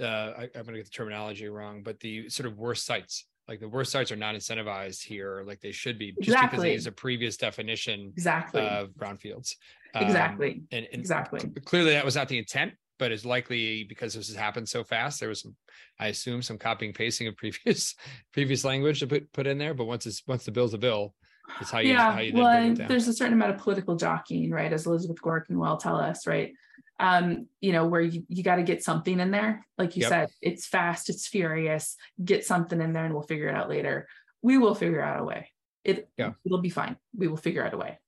uh, 0.00 0.04
I, 0.06 0.42
I'm 0.54 0.62
going 0.62 0.74
to 0.74 0.74
get 0.74 0.84
the 0.84 0.90
terminology 0.90 1.48
wrong, 1.48 1.82
but 1.82 2.00
the 2.00 2.28
sort 2.28 2.46
of 2.46 2.58
worst 2.58 2.86
sites. 2.86 3.26
Like 3.46 3.60
the 3.60 3.68
worst 3.68 3.92
sites 3.92 4.10
are 4.10 4.16
not 4.16 4.34
incentivized 4.34 5.02
here, 5.02 5.44
like 5.46 5.60
they 5.60 5.70
should 5.70 5.98
be, 5.98 6.12
just 6.12 6.28
exactly. 6.28 6.48
because 6.48 6.62
they 6.62 6.72
use 6.72 6.86
a 6.86 6.92
previous 6.92 7.36
definition 7.36 8.10
exactly 8.16 8.66
of 8.66 8.88
brownfields. 8.92 9.56
Um, 9.94 10.04
exactly. 10.04 10.62
And, 10.72 10.86
and 10.90 11.00
exactly. 11.00 11.40
Clearly, 11.66 11.90
that 11.90 12.06
was 12.06 12.16
not 12.16 12.28
the 12.28 12.38
intent 12.38 12.72
but 12.98 13.12
it's 13.12 13.24
likely 13.24 13.84
because 13.84 14.14
this 14.14 14.28
has 14.28 14.36
happened 14.36 14.68
so 14.68 14.84
fast. 14.84 15.20
There 15.20 15.28
was 15.28 15.42
some, 15.42 15.54
I 15.98 16.08
assume, 16.08 16.42
some 16.42 16.58
copying 16.58 16.92
pasting 16.92 17.26
of 17.26 17.36
previous 17.36 17.94
previous 18.32 18.64
language 18.64 19.00
to 19.00 19.06
put 19.06 19.32
put 19.32 19.46
in 19.46 19.58
there. 19.58 19.74
But 19.74 19.86
once 19.86 20.06
it's 20.06 20.22
once 20.26 20.44
the 20.44 20.52
bill's 20.52 20.74
a 20.74 20.78
bill, 20.78 21.14
it's 21.60 21.70
how 21.70 21.80
you 21.80 21.92
yeah. 21.92 22.12
how 22.12 22.20
you 22.20 22.34
well, 22.34 22.74
there's 22.74 23.08
a 23.08 23.12
certain 23.12 23.34
amount 23.34 23.52
of 23.52 23.58
political 23.58 23.96
jockeying, 23.96 24.50
right? 24.50 24.72
As 24.72 24.86
Elizabeth 24.86 25.20
Gore 25.20 25.40
can 25.40 25.58
well 25.58 25.76
tell 25.76 25.96
us, 25.96 26.26
right? 26.26 26.52
Um, 27.00 27.48
you 27.60 27.72
know, 27.72 27.86
where 27.86 28.00
you, 28.00 28.22
you 28.28 28.44
got 28.44 28.56
to 28.56 28.62
get 28.62 28.84
something 28.84 29.18
in 29.18 29.32
there. 29.32 29.66
Like 29.76 29.96
you 29.96 30.02
yep. 30.02 30.10
said, 30.10 30.28
it's 30.40 30.66
fast, 30.66 31.10
it's 31.10 31.26
furious. 31.26 31.96
Get 32.24 32.44
something 32.44 32.80
in 32.80 32.92
there 32.92 33.04
and 33.04 33.12
we'll 33.12 33.24
figure 33.24 33.48
it 33.48 33.54
out 33.54 33.68
later. 33.68 34.06
We 34.42 34.58
will 34.58 34.76
figure 34.76 35.02
out 35.02 35.20
a 35.20 35.24
way. 35.24 35.50
It 35.82 36.08
yeah. 36.16 36.32
it'll 36.44 36.60
be 36.60 36.70
fine. 36.70 36.96
We 37.16 37.26
will 37.26 37.36
figure 37.36 37.66
out 37.66 37.74
a 37.74 37.78
way. 37.78 37.98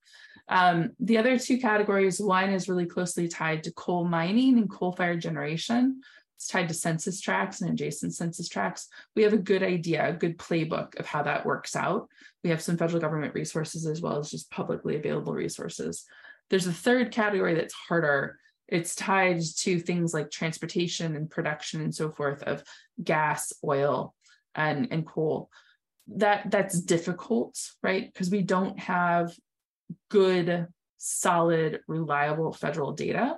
Um, 0.49 0.93
the 1.01 1.19
other 1.19 1.39
two 1.39 1.59
categories, 1.59 2.21
one 2.21 2.51
is 2.51 2.69
really 2.69 2.87
closely 2.87 3.27
tied 3.29 3.65
to 3.65 3.73
coal 3.73 4.05
mining 4.05 4.59
and 4.59 4.71
coal 4.71 4.93
fired 4.93 5.21
generation. 5.21 6.01
It's 6.37 6.49
tied 6.49 6.69
to 6.69 6.75
census 6.75 7.21
tracts 7.21 7.63
and 7.63 7.71
adjacent 7.71 8.15
census 8.15 8.49
tracts. 8.49 8.89
We 9.15 9.23
have 9.23 9.33
a 9.33 9.39
good 9.39 9.63
idea, 9.63 10.09
a 10.09 10.13
good 10.13 10.39
playbook 10.39 10.99
of 11.01 11.07
how 11.07 11.23
that 11.23 11.47
works 11.47 11.75
out. 11.75 12.09
We 12.45 12.51
have 12.51 12.61
some 12.61 12.77
federal 12.77 13.01
government 13.01 13.35
resources 13.35 13.87
as 13.87 14.01
well 14.01 14.19
as 14.19 14.31
just 14.31 14.51
publicly 14.51 14.97
available 14.97 15.33
resources. 15.33 16.05
There's 16.51 16.67
a 16.67 16.73
third 16.73 17.11
category 17.11 17.55
that's 17.55 17.75
harder. 17.75 18.39
It's 18.69 18.95
tied 18.95 19.41
to 19.59 19.79
things 19.79 20.13
like 20.13 20.31
transportation 20.31 21.17
and 21.17 21.31
production 21.31 21.81
and 21.81 21.95
so 21.95 22.11
forth 22.11 22.43
of 22.43 22.65
gas, 23.03 23.53
oil, 23.65 24.15
and, 24.55 24.89
and 24.91 25.07
coal 25.07 25.51
that 26.09 26.51
that's 26.51 26.81
difficult 26.81 27.59
right 27.83 28.13
because 28.13 28.31
we 28.31 28.43
don't 28.43 28.79
have 28.79 29.35
good, 30.11 30.67
solid, 30.99 31.81
reliable 31.87 32.53
federal 32.53 32.93
data 32.93 33.37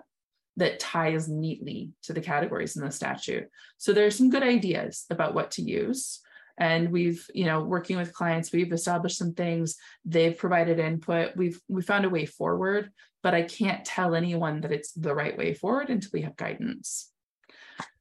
that 0.57 0.81
ties 0.81 1.29
neatly 1.29 1.93
to 2.03 2.13
the 2.13 2.21
categories 2.21 2.77
in 2.77 2.85
the 2.85 2.91
statute. 2.91 3.49
So 3.77 3.93
there 3.93 4.07
are 4.07 4.11
some 4.11 4.31
good 4.31 4.43
ideas 4.43 5.05
about 5.09 5.35
what 5.35 5.53
to 5.53 5.63
use. 5.63 6.21
And 6.59 6.91
we've, 6.91 7.25
you 7.33 7.45
know, 7.45 7.63
working 7.63 7.97
with 7.97 8.13
clients, 8.13 8.53
we've 8.53 8.73
established 8.73 9.17
some 9.17 9.33
things, 9.33 9.77
they've 10.05 10.37
provided 10.37 10.81
input, 10.81 11.37
we've 11.37 11.61
we 11.69 11.83
found 11.83 12.05
a 12.05 12.11
way 12.11 12.27
forward, 12.27 12.91
but 13.23 13.33
I 13.33 13.43
can't 13.43 13.85
tell 13.85 14.15
anyone 14.15 14.61
that 14.63 14.73
it's 14.73 14.93
the 14.93 15.15
right 15.15 15.39
way 15.39 15.55
forward 15.55 15.89
until 15.89 16.11
we 16.13 16.23
have 16.23 16.37
guidance. 16.37 17.13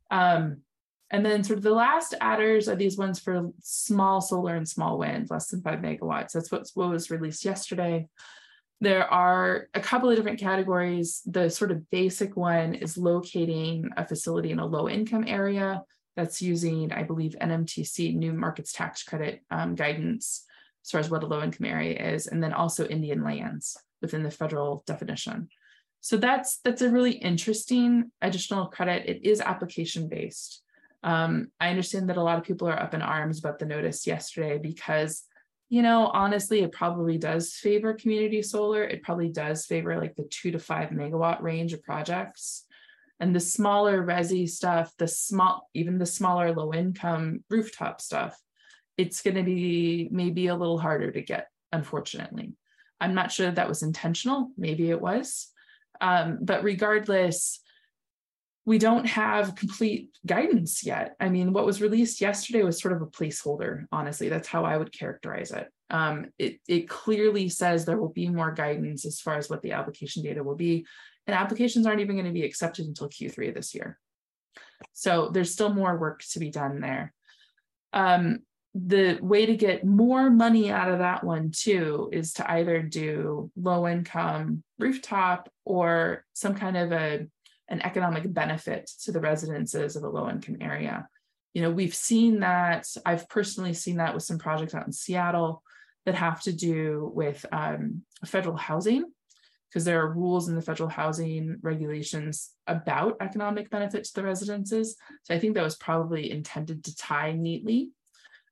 Um, 0.10 0.62
and 1.10 1.26
then 1.26 1.44
sort 1.44 1.58
of 1.58 1.64
the 1.64 1.72
last 1.72 2.16
adders 2.20 2.68
are 2.68 2.76
these 2.76 2.98
ones 2.98 3.20
for 3.20 3.50
small 3.62 4.20
solar 4.22 4.56
and 4.56 4.68
small 4.68 4.98
wind, 4.98 5.30
less 5.30 5.48
than 5.48 5.62
five 5.62 5.80
megawatts. 5.80 6.34
That's 6.34 6.52
what, 6.52 6.68
what 6.74 6.90
was 6.90 7.12
released 7.12 7.46
yesterday. 7.46 8.08
There 8.82 9.12
are 9.12 9.70
a 9.74 9.80
couple 9.80 10.10
of 10.10 10.18
different 10.18 10.40
categories. 10.40 11.22
The 11.26 11.50
sort 11.50 11.72
of 11.72 11.90
basic 11.90 12.36
one 12.36 12.76
is 12.76 12.98
locating 12.98 13.90
a 13.96 14.06
facility 14.06 14.52
in 14.52 14.60
a 14.60 14.66
low 14.66 14.90
income 14.90 15.24
area 15.28 15.84
that's 16.18 16.42
using, 16.42 16.92
I 16.92 17.04
believe, 17.04 17.38
NMTC, 17.40 18.16
New 18.16 18.34
Markets 18.34 18.74
Tax 18.74 19.04
Credit 19.04 19.42
um, 19.52 19.76
guidance 19.76 20.44
as 20.84 20.92
far 20.92 21.00
as 21.00 21.10
what 21.10 21.24
a 21.24 21.28
low 21.28 21.44
income 21.44 21.68
area 21.68 22.14
is, 22.14 22.28
and 22.28 22.44
then 22.44 22.54
also 22.54 22.88
Indian 22.88 23.24
lands 23.24 23.78
within 24.02 24.24
the 24.24 24.32
federal 24.32 24.84
definition. 24.88 25.48
So 26.02 26.18
that's 26.18 26.60
that's 26.64 26.82
a 26.82 26.90
really 26.90 27.12
interesting 27.12 28.12
additional 28.22 28.68
credit. 28.68 29.08
It 29.08 29.24
is 29.24 29.42
application 29.42 30.10
based. 30.10 30.64
Um, 31.04 31.52
I 31.60 31.70
understand 31.70 32.10
that 32.10 32.18
a 32.18 32.24
lot 32.24 32.38
of 32.38 32.44
people 32.44 32.68
are 32.68 32.80
up 32.80 32.94
in 32.94 33.02
arms 33.02 33.40
about 33.40 33.60
the 33.60 33.66
notice 33.66 34.08
yesterday 34.08 34.58
because 34.58 35.24
you 35.70 35.82
know, 35.82 36.08
honestly, 36.08 36.62
it 36.62 36.72
probably 36.72 37.18
does 37.18 37.54
favor 37.54 37.94
community 37.94 38.42
solar. 38.42 38.84
It 38.84 39.04
probably 39.04 39.28
does 39.28 39.66
favor 39.66 39.98
like 39.98 40.16
the 40.16 40.24
two 40.24 40.52
to 40.52 40.60
five 40.60 40.92
megawatt 40.92 41.42
range 41.42 41.74
of 41.74 41.84
projects. 41.84 42.66
And 43.20 43.36
the 43.36 43.40
smaller 43.40 44.04
resi 44.04 44.48
stuff, 44.48 44.94
the 44.98 45.08
small, 45.08 45.70
even 45.74 45.98
the 45.98 46.06
smaller 46.06 46.54
low 46.54 46.74
income 46.74 47.44
rooftop 47.50 48.00
stuff, 48.00 48.38
it's 48.98 49.22
going 49.22 49.36
to 49.36 49.44
be 49.44 50.08
maybe 50.12 50.48
a 50.48 50.56
little 50.56 50.78
harder 50.78 51.12
to 51.12 51.22
get, 51.22 51.48
unfortunately. 51.72 52.54
I'm 53.00 53.14
not 53.14 53.32
sure 53.32 53.48
that, 53.48 53.56
that 53.56 53.70
was 53.70 53.84
intentional. 53.84 54.52
Maybe 54.58 54.90
it 54.90 55.02
was. 55.02 55.52
Um, 56.02 56.40
but 56.42 56.64
regardless, 56.64 57.60
we 58.66 58.78
don't 58.78 59.06
have 59.06 59.56
complete 59.56 60.10
guidance 60.26 60.84
yet. 60.84 61.16
I 61.20 61.30
mean, 61.30 61.54
what 61.54 61.66
was 61.66 61.82
released 61.82 62.20
yesterday 62.20 62.64
was 62.64 62.82
sort 62.82 62.94
of 62.94 63.02
a 63.02 63.08
placeholder, 63.08 63.86
honestly. 63.92 64.30
That's 64.30 64.48
how 64.48 64.66
I 64.66 64.78
would 64.78 64.92
characterize 64.92 65.52
it. 65.52 65.68
Um, 65.90 66.32
it, 66.38 66.60
it 66.68 66.90
clearly 66.90 67.48
says 67.48 67.86
there 67.86 67.98
will 67.98 68.10
be 68.10 68.28
more 68.28 68.52
guidance 68.52 69.06
as 69.06 69.22
far 69.22 69.36
as 69.36 69.50
what 69.50 69.62
the 69.62 69.72
application 69.72 70.22
data 70.22 70.44
will 70.44 70.56
be, 70.56 70.86
and 71.28 71.36
applications 71.36 71.86
aren't 71.86 72.00
even 72.00 72.16
going 72.16 72.26
to 72.26 72.32
be 72.32 72.46
accepted 72.46 72.86
until 72.86 73.10
Q3 73.10 73.54
this 73.54 73.76
year. 73.76 74.00
So 74.94 75.30
there's 75.32 75.52
still 75.52 75.74
more 75.74 75.98
work 75.98 76.24
to 76.32 76.40
be 76.40 76.50
done 76.50 76.80
there. 76.80 77.14
Um, 77.94 78.40
the 78.74 79.18
way 79.22 79.46
to 79.46 79.56
get 79.56 79.86
more 79.86 80.30
money 80.30 80.72
out 80.72 80.92
of 80.92 81.00
that 81.00 81.24
one 81.24 81.52
too 81.52 82.10
is 82.14 82.34
to 82.34 82.52
either 82.52 82.82
do 82.82 83.52
low 83.56 83.88
income 83.88 84.64
rooftop 84.78 85.50
or 85.66 86.26
some 86.34 86.56
kind 86.56 86.78
of 86.78 86.92
a 86.92 87.28
an 87.70 87.82
economic 87.82 88.32
benefit 88.32 88.90
to 89.04 89.12
the 89.12 89.20
residences 89.20 89.96
of 89.96 90.04
a 90.04 90.10
low 90.10 90.30
income 90.30 90.58
area. 90.62 91.08
You 91.54 91.64
know, 91.64 91.72
we've 91.72 91.96
seen 91.96 92.40
that, 92.42 92.88
I've 93.06 93.28
personally 93.28 93.74
seen 93.74 93.98
that 93.98 94.14
with 94.14 94.24
some 94.24 94.38
projects 94.38 94.74
out 94.74 94.86
in 94.86 94.94
Seattle 94.94 95.64
that 96.06 96.16
have 96.16 96.42
to 96.44 96.54
do 96.54 97.12
with 97.14 97.46
um, 97.52 98.04
federal 98.26 98.56
housing, 98.56 99.12
because 99.70 99.86
there 99.86 100.02
are 100.02 100.14
rules 100.14 100.48
in 100.48 100.56
the 100.56 100.62
federal 100.62 100.90
housing 100.90 101.58
regulations 101.62 102.52
about 102.68 103.18
economic 103.22 103.70
benefit 103.70 104.04
to 104.06 104.14
the 104.16 104.24
residences. 104.24 104.96
So 105.24 105.34
I 105.34 105.40
think 105.40 105.56
that 105.56 105.64
was 105.64 105.76
probably 105.76 106.32
intended 106.32 106.84
to 106.86 106.96
tie 106.96 107.34
neatly. 107.34 107.92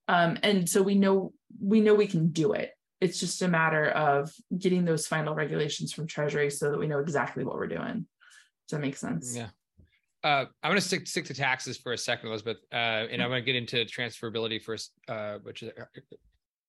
Um, 0.08 0.38
and 0.44 0.70
so 0.70 0.82
we 0.82 0.96
know 0.96 1.34
we 1.62 1.80
know 1.82 1.96
we 1.96 2.08
can 2.08 2.30
do 2.30 2.54
it. 2.54 2.72
It's 3.02 3.20
just 3.20 3.42
a 3.42 3.48
matter 3.48 3.90
of 3.90 4.32
getting 4.58 4.86
those 4.86 5.08
final 5.08 5.36
regulations 5.36 5.94
from 5.94 6.08
Treasury 6.08 6.50
so 6.50 6.72
that 6.72 6.80
we 6.80 6.88
know 6.88 7.00
exactly 7.00 7.44
what 7.44 7.56
we're 7.56 7.68
doing. 7.68 8.06
Does 8.68 8.72
that 8.72 8.82
make 8.82 8.98
sense? 8.98 9.36
Yeah. 9.36 9.50
Uh, 10.24 10.46
I'm 10.64 10.72
going 10.72 10.82
to 10.82 10.82
stick 10.82 11.08
stick 11.08 11.26
to 11.26 11.34
taxes 11.34 11.78
for 11.78 11.94
a 11.94 11.98
second, 11.98 12.30
Elizabeth, 12.30 12.58
uh, 12.72 13.06
and 13.12 13.22
I'm 13.22 13.30
going 13.30 13.44
to 13.44 13.46
get 13.46 13.56
into 13.56 13.86
transferability 13.86 14.62
first, 14.62 14.92
uh, 15.08 15.38
which 15.44 15.62
is 15.62 15.72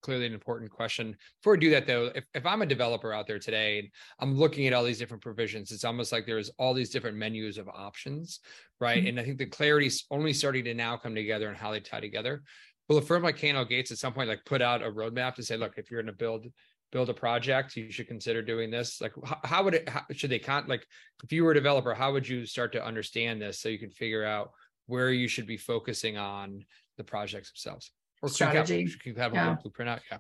clearly 0.03 0.27
an 0.27 0.35
important 0.35 0.71
question. 0.71 1.17
Before 1.41 1.55
we 1.55 1.59
do 1.59 1.71
that, 1.71 1.87
though, 1.87 2.11
if, 2.15 2.25
if 2.35 2.47
I'm 2.47 2.63
a 2.63 2.67
developer 2.67 3.13
out 3.13 3.27
there 3.27 3.39
today 3.39 3.81
and 3.81 3.89
I'm 4.21 4.37
looking 4.37 4.67
at 4.67 4.73
all 4.73 4.85
these 4.85 4.99
different 4.99 5.23
provisions, 5.23 5.73
it's 5.73 5.85
almost 5.85 6.13
like 6.13 6.27
there's 6.27 6.51
all 6.59 6.75
these 6.75 6.91
different 6.91 7.17
menus 7.17 7.59
of 7.59 7.69
options, 7.69 8.41
right? 8.81 8.99
Mm-hmm. 8.99 9.09
And 9.09 9.21
I 9.21 9.25
think 9.25 9.39
the 9.39 9.47
clarity's 9.47 10.05
only 10.11 10.33
starting 10.33 10.65
to 10.65 10.75
now 10.75 10.97
come 10.97 11.15
together 11.15 11.49
and 11.49 11.57
how 11.57 11.73
they 11.73 11.81
tie 11.81 12.01
together. 12.01 12.43
will 12.89 12.99
a 12.99 13.03
firm 13.03 13.23
like 13.23 13.37
K&L 13.37 13.65
Gates 13.65 13.91
at 13.91 13.99
some 13.99 14.13
point 14.13 14.29
like 14.29 14.45
put 14.45 14.63
out 14.63 14.83
a 14.83 14.91
roadmap 14.91 15.35
to 15.37 15.43
say, 15.43 15.57
look, 15.57 15.75
if 15.77 15.91
you're 15.91 16.03
going 16.03 16.13
to 16.13 16.19
build 16.19 16.47
build 16.93 17.11
a 17.11 17.15
project, 17.15 17.77
you 17.77 17.91
should 17.91 18.07
consider 18.07 18.43
doing 18.43 18.71
this? 18.71 19.01
Like, 19.01 19.13
how, 19.25 19.39
how 19.43 19.65
would 19.65 19.75
it? 19.75 19.89
How, 19.89 20.03
should 20.13 20.31
they 20.31 20.39
con 20.39 20.65
like 20.69 20.87
if 21.25 21.33
you 21.33 21.45
were 21.45 21.51
a 21.51 21.55
developer, 21.55 21.95
how 21.95 22.13
would 22.13 22.29
you 22.29 22.47
start 22.47 22.73
to 22.73 22.85
understand 22.85 23.43
this 23.43 23.61
so 23.61 23.69
you 23.69 23.79
can 23.79 23.91
figure 23.91 24.25
out 24.25 24.51
where 24.87 25.11
you 25.11 25.27
should 25.27 25.47
be 25.47 25.57
focusing 25.57 26.17
on 26.17 26.65
the 26.97 27.05
projects 27.05 27.51
themselves? 27.51 27.91
Or 28.23 28.29
strategy. 28.29 28.89
Have, 29.05 29.17
have 29.17 29.33
a 29.33 29.35
yeah. 29.35 29.57
blueprint 29.62 29.91
out? 29.91 30.01
Yeah 30.11 30.19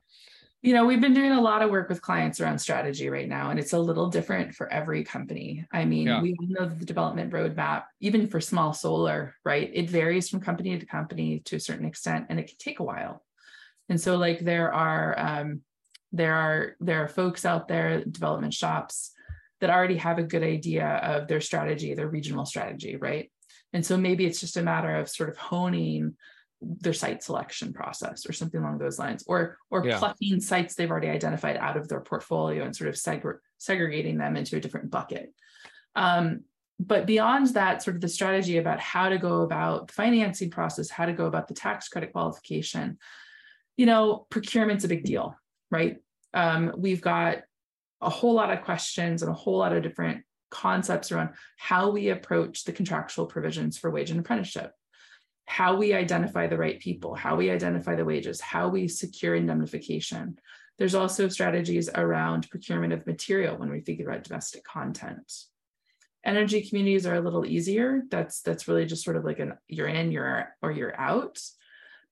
you 0.66 0.72
know, 0.72 0.84
we've 0.84 1.00
been 1.00 1.14
doing 1.14 1.30
a 1.30 1.40
lot 1.40 1.62
of 1.62 1.70
work 1.70 1.88
with 1.88 2.02
clients 2.02 2.40
around 2.40 2.58
strategy 2.58 3.08
right 3.08 3.28
now, 3.28 3.50
and 3.50 3.60
it's 3.60 3.72
a 3.72 3.78
little 3.78 4.08
different 4.08 4.52
for 4.52 4.72
every 4.72 5.04
company. 5.04 5.64
I 5.72 5.84
mean, 5.84 6.08
yeah. 6.08 6.20
we 6.20 6.36
know 6.40 6.66
the 6.66 6.84
development 6.84 7.32
roadmap, 7.32 7.84
even 8.00 8.26
for 8.26 8.40
small 8.40 8.72
solar, 8.72 9.36
right? 9.44 9.70
It 9.72 9.88
varies 9.88 10.28
from 10.28 10.40
company 10.40 10.76
to 10.76 10.84
company 10.84 11.38
to 11.44 11.54
a 11.54 11.60
certain 11.60 11.86
extent, 11.86 12.26
and 12.30 12.40
it 12.40 12.48
can 12.48 12.56
take 12.58 12.80
a 12.80 12.84
while. 12.84 13.22
And 13.88 14.00
so, 14.00 14.16
like, 14.16 14.40
there 14.40 14.72
are 14.72 15.14
um, 15.16 15.60
there 16.10 16.34
are 16.34 16.76
there 16.80 17.04
are 17.04 17.08
folks 17.08 17.44
out 17.44 17.68
there, 17.68 18.04
development 18.04 18.52
shops, 18.52 19.12
that 19.60 19.70
already 19.70 19.98
have 19.98 20.18
a 20.18 20.24
good 20.24 20.42
idea 20.42 20.86
of 20.86 21.28
their 21.28 21.40
strategy, 21.40 21.94
their 21.94 22.08
regional 22.08 22.44
strategy, 22.44 22.96
right? 22.96 23.30
And 23.72 23.86
so 23.86 23.96
maybe 23.96 24.26
it's 24.26 24.40
just 24.40 24.56
a 24.56 24.62
matter 24.62 24.96
of 24.96 25.08
sort 25.08 25.28
of 25.28 25.36
honing 25.36 26.16
their 26.60 26.94
site 26.94 27.22
selection 27.22 27.72
process 27.72 28.28
or 28.28 28.32
something 28.32 28.60
along 28.60 28.78
those 28.78 28.98
lines 28.98 29.22
or 29.26 29.58
or 29.70 29.84
yeah. 29.84 29.98
plucking 29.98 30.40
sites 30.40 30.74
they've 30.74 30.90
already 30.90 31.08
identified 31.08 31.56
out 31.56 31.76
of 31.76 31.88
their 31.88 32.00
portfolio 32.00 32.64
and 32.64 32.74
sort 32.74 32.88
of 32.88 32.94
seg- 32.94 33.38
segregating 33.58 34.16
them 34.16 34.36
into 34.36 34.56
a 34.56 34.60
different 34.60 34.90
bucket. 34.90 35.32
Um, 35.94 36.44
but 36.78 37.06
beyond 37.06 37.48
that 37.48 37.82
sort 37.82 37.96
of 37.96 38.02
the 38.02 38.08
strategy 38.08 38.58
about 38.58 38.80
how 38.80 39.08
to 39.08 39.18
go 39.18 39.42
about 39.42 39.88
the 39.88 39.92
financing 39.94 40.50
process 40.50 40.90
how 40.90 41.06
to 41.06 41.12
go 41.12 41.26
about 41.26 41.48
the 41.48 41.54
tax 41.54 41.88
credit 41.88 42.12
qualification 42.12 42.98
you 43.78 43.86
know 43.86 44.26
procurement's 44.28 44.84
a 44.84 44.88
big 44.88 45.02
deal 45.02 45.34
right? 45.70 45.96
Um, 46.34 46.72
we've 46.76 47.00
got 47.00 47.38
a 48.00 48.10
whole 48.10 48.34
lot 48.34 48.52
of 48.52 48.62
questions 48.62 49.22
and 49.22 49.30
a 49.30 49.34
whole 49.34 49.58
lot 49.58 49.72
of 49.72 49.82
different 49.82 50.22
concepts 50.50 51.10
around 51.10 51.30
how 51.56 51.90
we 51.90 52.10
approach 52.10 52.64
the 52.64 52.72
contractual 52.72 53.26
provisions 53.26 53.78
for 53.78 53.90
wage 53.90 54.10
and 54.10 54.20
apprenticeship 54.20 54.72
how 55.46 55.76
we 55.76 55.94
identify 55.94 56.46
the 56.46 56.58
right 56.58 56.78
people, 56.80 57.14
how 57.14 57.36
we 57.36 57.50
identify 57.50 57.94
the 57.94 58.04
wages, 58.04 58.40
how 58.40 58.68
we 58.68 58.88
secure 58.88 59.34
indemnification. 59.34 60.38
There's 60.78 60.94
also 60.94 61.28
strategies 61.28 61.88
around 61.88 62.50
procurement 62.50 62.92
of 62.92 63.06
material 63.06 63.56
when 63.56 63.70
we 63.70 63.80
figure 63.80 64.10
out 64.10 64.24
domestic 64.24 64.64
content. 64.64 65.32
Energy 66.24 66.68
communities 66.68 67.06
are 67.06 67.14
a 67.14 67.20
little 67.20 67.46
easier. 67.46 68.02
That's 68.10 68.42
that's 68.42 68.66
really 68.66 68.84
just 68.84 69.04
sort 69.04 69.16
of 69.16 69.24
like 69.24 69.38
an 69.38 69.54
you're 69.68 69.86
in, 69.86 70.10
you're 70.10 70.54
or 70.60 70.72
you're 70.72 70.98
out. 71.00 71.38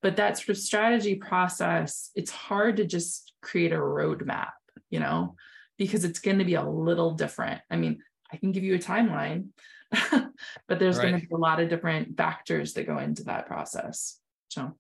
But 0.01 0.17
that 0.17 0.39
sort 0.39 0.51
of 0.51 0.59
strategy 0.59 1.17
process, 1.17 2.11
it's 2.15 2.31
hard 2.31 2.77
to 2.77 2.85
just 2.85 3.33
create 3.43 3.73
a 3.73 3.77
roadmap, 3.77 4.53
you 4.91 5.01
know, 5.01 5.35
because 5.77 6.05
it's 6.05 6.21
going 6.21 6.39
to 6.39 6.45
be 6.45 6.55
a 6.55 6.63
little 6.63 7.13
different. 7.13 7.61
I 7.71 7.77
mean, 7.77 8.01
I 8.33 8.37
can 8.37 8.53
give 8.53 8.63
you 8.63 8.75
a 8.75 8.79
timeline, 8.79 9.49
but 10.69 10.79
there's 10.79 10.99
right. 10.99 11.11
going 11.11 11.21
to 11.21 11.27
be 11.27 11.35
a 11.35 11.39
lot 11.39 11.61
of 11.61 11.69
different 11.69 12.17
factors 12.17 12.75
that 12.75 12.87
go 12.87 12.99
into 12.99 13.25
that 13.25 13.47
process. 13.47 14.19
So 14.49 14.75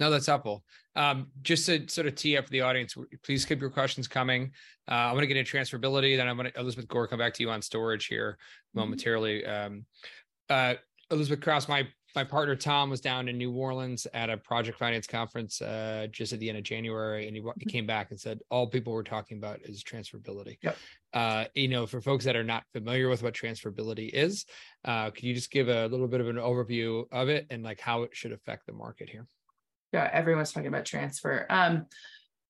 no, 0.00 0.10
that's 0.10 0.26
helpful. 0.26 0.64
Um, 0.96 1.28
just 1.42 1.66
to 1.66 1.88
sort 1.88 2.06
of 2.06 2.14
tee 2.14 2.36
up 2.36 2.46
for 2.46 2.50
the 2.50 2.62
audience, 2.62 2.96
please 3.22 3.44
keep 3.44 3.60
your 3.60 3.70
questions 3.70 4.08
coming. 4.08 4.50
Uh, 4.90 4.94
I 4.94 5.12
want 5.12 5.22
to 5.22 5.26
get 5.26 5.36
into 5.36 5.56
transferability, 5.56 6.16
then 6.16 6.28
I'm 6.28 6.36
going 6.36 6.50
to 6.50 6.60
Elizabeth 6.60 6.88
Gore 6.88 7.06
come 7.06 7.18
back 7.18 7.34
to 7.34 7.42
you 7.42 7.50
on 7.50 7.62
storage 7.62 8.06
here 8.06 8.32
mm-hmm. 8.32 8.80
momentarily. 8.80 9.46
Um, 9.46 9.84
uh, 10.50 10.74
Elizabeth 11.10 11.40
Crouse, 11.40 11.68
my 11.68 11.86
my 12.14 12.24
partner 12.24 12.54
Tom 12.54 12.90
was 12.90 13.00
down 13.00 13.28
in 13.28 13.36
New 13.36 13.52
Orleans 13.52 14.06
at 14.14 14.30
a 14.30 14.36
project 14.36 14.78
finance 14.78 15.06
conference 15.06 15.60
uh, 15.60 16.06
just 16.10 16.32
at 16.32 16.38
the 16.38 16.48
end 16.48 16.58
of 16.58 16.64
January, 16.64 17.26
and 17.26 17.36
he, 17.36 17.42
he, 17.42 17.48
mm-hmm. 17.48 17.68
came 17.68 17.86
back 17.86 18.10
and 18.10 18.20
said 18.20 18.40
all 18.50 18.66
people 18.66 18.92
were 18.92 19.02
talking 19.02 19.38
about 19.38 19.60
is 19.62 19.82
transferability. 19.82 20.58
Yep. 20.62 20.76
Uh, 21.12 21.44
you 21.54 21.68
know, 21.68 21.86
for 21.86 22.00
folks 22.00 22.24
that 22.24 22.36
are 22.36 22.44
not 22.44 22.64
familiar 22.72 23.08
with 23.08 23.22
what 23.22 23.34
transferability 23.34 24.10
is, 24.12 24.46
uh, 24.84 25.10
can 25.10 25.26
you 25.26 25.34
just 25.34 25.50
give 25.50 25.68
a 25.68 25.86
little 25.86 26.08
bit 26.08 26.20
of 26.20 26.28
an 26.28 26.36
overview 26.36 27.04
of 27.10 27.28
it 27.28 27.46
and 27.50 27.62
like 27.62 27.80
how 27.80 28.02
it 28.02 28.10
should 28.14 28.32
affect 28.32 28.66
the 28.66 28.72
market 28.72 29.08
here? 29.08 29.26
Yeah, 29.92 30.08
everyone's 30.12 30.52
talking 30.52 30.68
about 30.68 30.84
transfer. 30.84 31.46
Um, 31.50 31.86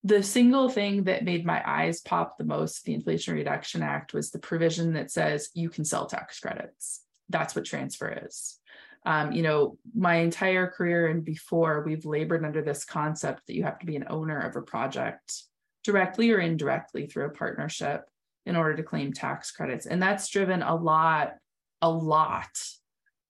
the 0.03 0.23
single 0.23 0.69
thing 0.69 1.05
that 1.05 1.25
made 1.25 1.47
my 1.47 1.63
eyes 1.67 2.03
pop 2.03 2.37
the 2.37 2.45
most, 2.45 2.85
the 2.85 2.93
Inflation 2.93 3.35
Reduction 3.35 3.83
Act, 3.83 4.13
was 4.13 4.31
the 4.31 4.39
provision 4.39 4.93
that 4.95 5.11
says 5.11 5.49
you 5.55 5.71
can 5.71 5.85
sell 5.85 6.07
tax 6.07 6.39
credits. 6.41 7.03
That's 7.31 7.55
what 7.55 7.65
transfer 7.65 8.25
is 8.27 8.59
um, 9.05 9.33
you 9.33 9.43
know, 9.43 9.77
my 9.95 10.17
entire 10.17 10.67
career 10.67 11.09
and 11.09 11.25
before, 11.25 11.83
we've 11.85 12.07
labored 12.07 12.45
under 12.45 12.63
this 12.63 12.85
concept 12.85 13.47
that 13.47 13.55
you 13.55 13.63
have 13.63 13.79
to 13.81 13.87
be 13.87 13.97
an 13.97 14.07
owner 14.09 14.39
of 14.41 14.57
a 14.57 14.63
project 14.63 15.43
directly 15.83 16.31
or 16.31 16.39
indirectly 16.39 17.07
through 17.07 17.27
a 17.27 17.31
partnership 17.31 18.05
in 18.47 18.57
order 18.57 18.75
to 18.77 18.83
claim 18.83 19.13
tax 19.13 19.51
credits. 19.51 19.87
And 19.87 20.03
that's 20.03 20.29
driven 20.29 20.63
a 20.63 20.75
lot, 20.75 21.35
a 21.83 21.91
lot 21.91 22.59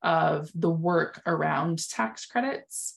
of 0.03 0.51
the 0.55 0.70
work 0.70 1.20
around 1.27 1.89
tax 1.89 2.27
credits. 2.27 2.97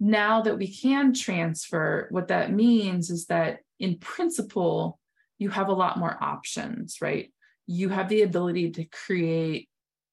Now 0.00 0.42
that 0.42 0.58
we 0.58 0.66
can 0.66 1.12
transfer, 1.12 2.08
what 2.10 2.28
that 2.28 2.52
means 2.52 3.10
is 3.10 3.26
that 3.26 3.58
in 3.78 3.98
principle, 3.98 4.98
you 5.38 5.48
have 5.50 5.68
a 5.68 5.74
lot 5.74 5.98
more 5.98 6.16
options, 6.20 6.96
right? 7.00 7.32
You 7.66 7.88
have 7.90 8.08
the 8.08 8.22
ability 8.22 8.72
to 8.72 8.84
create 8.84 9.68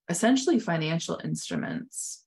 essentially 0.10 0.60
financial 0.60 1.20
instruments 1.24 2.24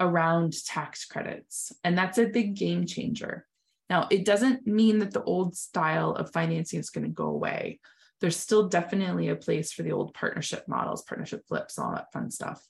around 0.00 0.54
tax 0.64 1.04
credits. 1.04 1.72
And 1.84 1.96
that's 1.96 2.18
a 2.18 2.26
big 2.26 2.54
game 2.54 2.86
changer. 2.86 3.46
Now, 3.88 4.08
it 4.10 4.24
doesn't 4.24 4.66
mean 4.66 4.98
that 5.00 5.12
the 5.12 5.22
old 5.22 5.56
style 5.56 6.12
of 6.12 6.32
financing 6.32 6.80
is 6.80 6.90
going 6.90 7.04
to 7.04 7.10
go 7.10 7.26
away. 7.26 7.80
There's 8.20 8.36
still 8.36 8.68
definitely 8.68 9.28
a 9.28 9.36
place 9.36 9.72
for 9.72 9.82
the 9.82 9.92
old 9.92 10.14
partnership 10.14 10.64
models, 10.66 11.02
partnership 11.02 11.46
flips, 11.46 11.78
all 11.78 11.92
that 11.92 12.12
fun 12.12 12.30
stuff. 12.30 12.64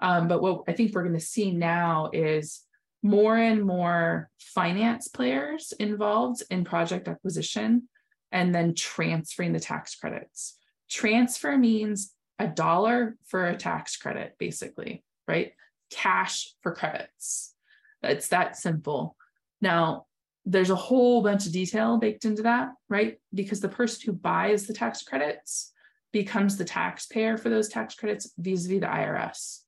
Um, 0.00 0.28
but 0.28 0.42
what 0.42 0.62
I 0.68 0.72
think 0.72 0.94
we're 0.94 1.02
going 1.02 1.14
to 1.14 1.20
see 1.20 1.52
now 1.52 2.10
is 2.12 2.62
more 3.02 3.36
and 3.36 3.64
more 3.64 4.30
finance 4.38 5.08
players 5.08 5.72
involved 5.78 6.42
in 6.50 6.64
project 6.64 7.06
acquisition 7.06 7.88
and 8.32 8.54
then 8.54 8.74
transferring 8.74 9.52
the 9.52 9.60
tax 9.60 9.94
credits. 9.94 10.56
Transfer 10.90 11.56
means 11.56 12.13
a 12.38 12.46
dollar 12.46 13.16
for 13.26 13.46
a 13.46 13.56
tax 13.56 13.96
credit, 13.96 14.34
basically, 14.38 15.04
right? 15.28 15.52
Cash 15.90 16.54
for 16.62 16.74
credits. 16.74 17.54
It's 18.02 18.28
that 18.28 18.56
simple. 18.56 19.16
Now, 19.60 20.06
there's 20.44 20.70
a 20.70 20.76
whole 20.76 21.22
bunch 21.22 21.46
of 21.46 21.52
detail 21.52 21.96
baked 21.96 22.24
into 22.24 22.42
that, 22.42 22.70
right? 22.88 23.18
Because 23.32 23.60
the 23.60 23.68
person 23.68 24.02
who 24.04 24.12
buys 24.12 24.66
the 24.66 24.74
tax 24.74 25.02
credits 25.02 25.72
becomes 26.12 26.56
the 26.56 26.64
taxpayer 26.64 27.36
for 27.36 27.48
those 27.48 27.68
tax 27.68 27.94
credits 27.94 28.30
vis 28.38 28.66
a 28.66 28.68
vis 28.68 28.80
the 28.80 28.86
IRS. 28.86 29.60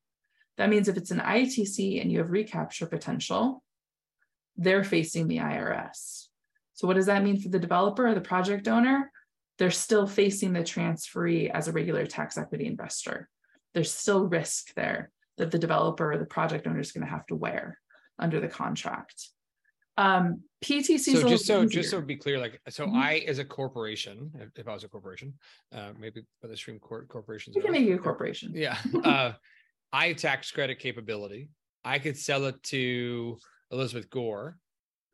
That 0.59 0.71
means 0.71 0.89
if 0.89 0.97
it's 0.97 1.11
an 1.11 1.21
ITC 1.21 2.01
and 2.01 2.11
you 2.11 2.19
have 2.19 2.31
recapture 2.31 2.87
potential, 2.87 3.63
they're 4.57 4.85
facing 4.85 5.29
the 5.29 5.39
IRS. 5.39 6.27
So, 6.75 6.87
what 6.87 6.97
does 6.97 7.07
that 7.07 7.23
mean 7.23 7.41
for 7.41 7.49
the 7.49 7.59
developer 7.59 8.07
or 8.07 8.15
the 8.15 8.21
project 8.21 8.69
owner? 8.69 9.11
They're 9.59 9.71
still 9.71 10.07
facing 10.07 10.53
the 10.53 10.61
transferee 10.61 11.51
as 11.51 11.69
a 11.69 11.73
regular 11.73 12.07
tax 12.07 12.37
equity 12.37 12.67
investor. 12.67 13.29
There's 13.75 13.93
still 13.93 14.27
risk 14.27 14.75
there 14.75 15.11
that 15.39 15.51
the 15.51 15.59
developer 15.59 16.13
or 16.13 16.19
the 16.19 16.27
project 16.27 16.67
owner 16.67 16.81
is 16.81 16.93
going 16.93 17.05
to 17.05 17.11
have 17.11 17.27
to 17.27 17.35
wear 17.35 17.79
under 18.19 18.41
the 18.41 18.49
contract. 18.49 19.29
Um, 19.99 20.43
PTC. 20.65 20.99
So 20.99 21.29
just 21.29 21.47
so 21.47 21.63
easier. 21.63 21.69
just 21.69 21.91
so 21.91 22.01
be 22.01 22.17
clear, 22.17 22.39
like 22.39 22.61
so, 22.69 22.87
mm-hmm. 22.87 22.97
I 22.97 23.25
as 23.27 23.39
a 23.39 23.45
corporation, 23.45 24.31
if 24.57 24.69
I 24.69 24.75
was 24.75 24.85
a 24.85 24.89
corporation, 24.89 25.35
uh, 25.75 25.93
maybe 25.99 26.23
by 26.43 26.49
the 26.49 26.57
stream 26.57 26.79
court 26.79 27.09
corporations, 27.09 27.57
you 27.57 27.63
can 27.63 27.73
make 27.73 27.87
you 27.87 27.95
a 27.95 27.99
corporation. 27.99 28.53
Yeah, 28.55 28.77
uh, 29.05 29.33
I 29.93 30.13
tax 30.13 30.51
credit 30.51 30.79
capability. 30.79 31.49
I 31.85 31.99
could 31.99 32.17
sell 32.17 32.47
it 32.47 32.63
to 32.65 33.39
Elizabeth 33.71 34.11
Gore, 34.11 34.59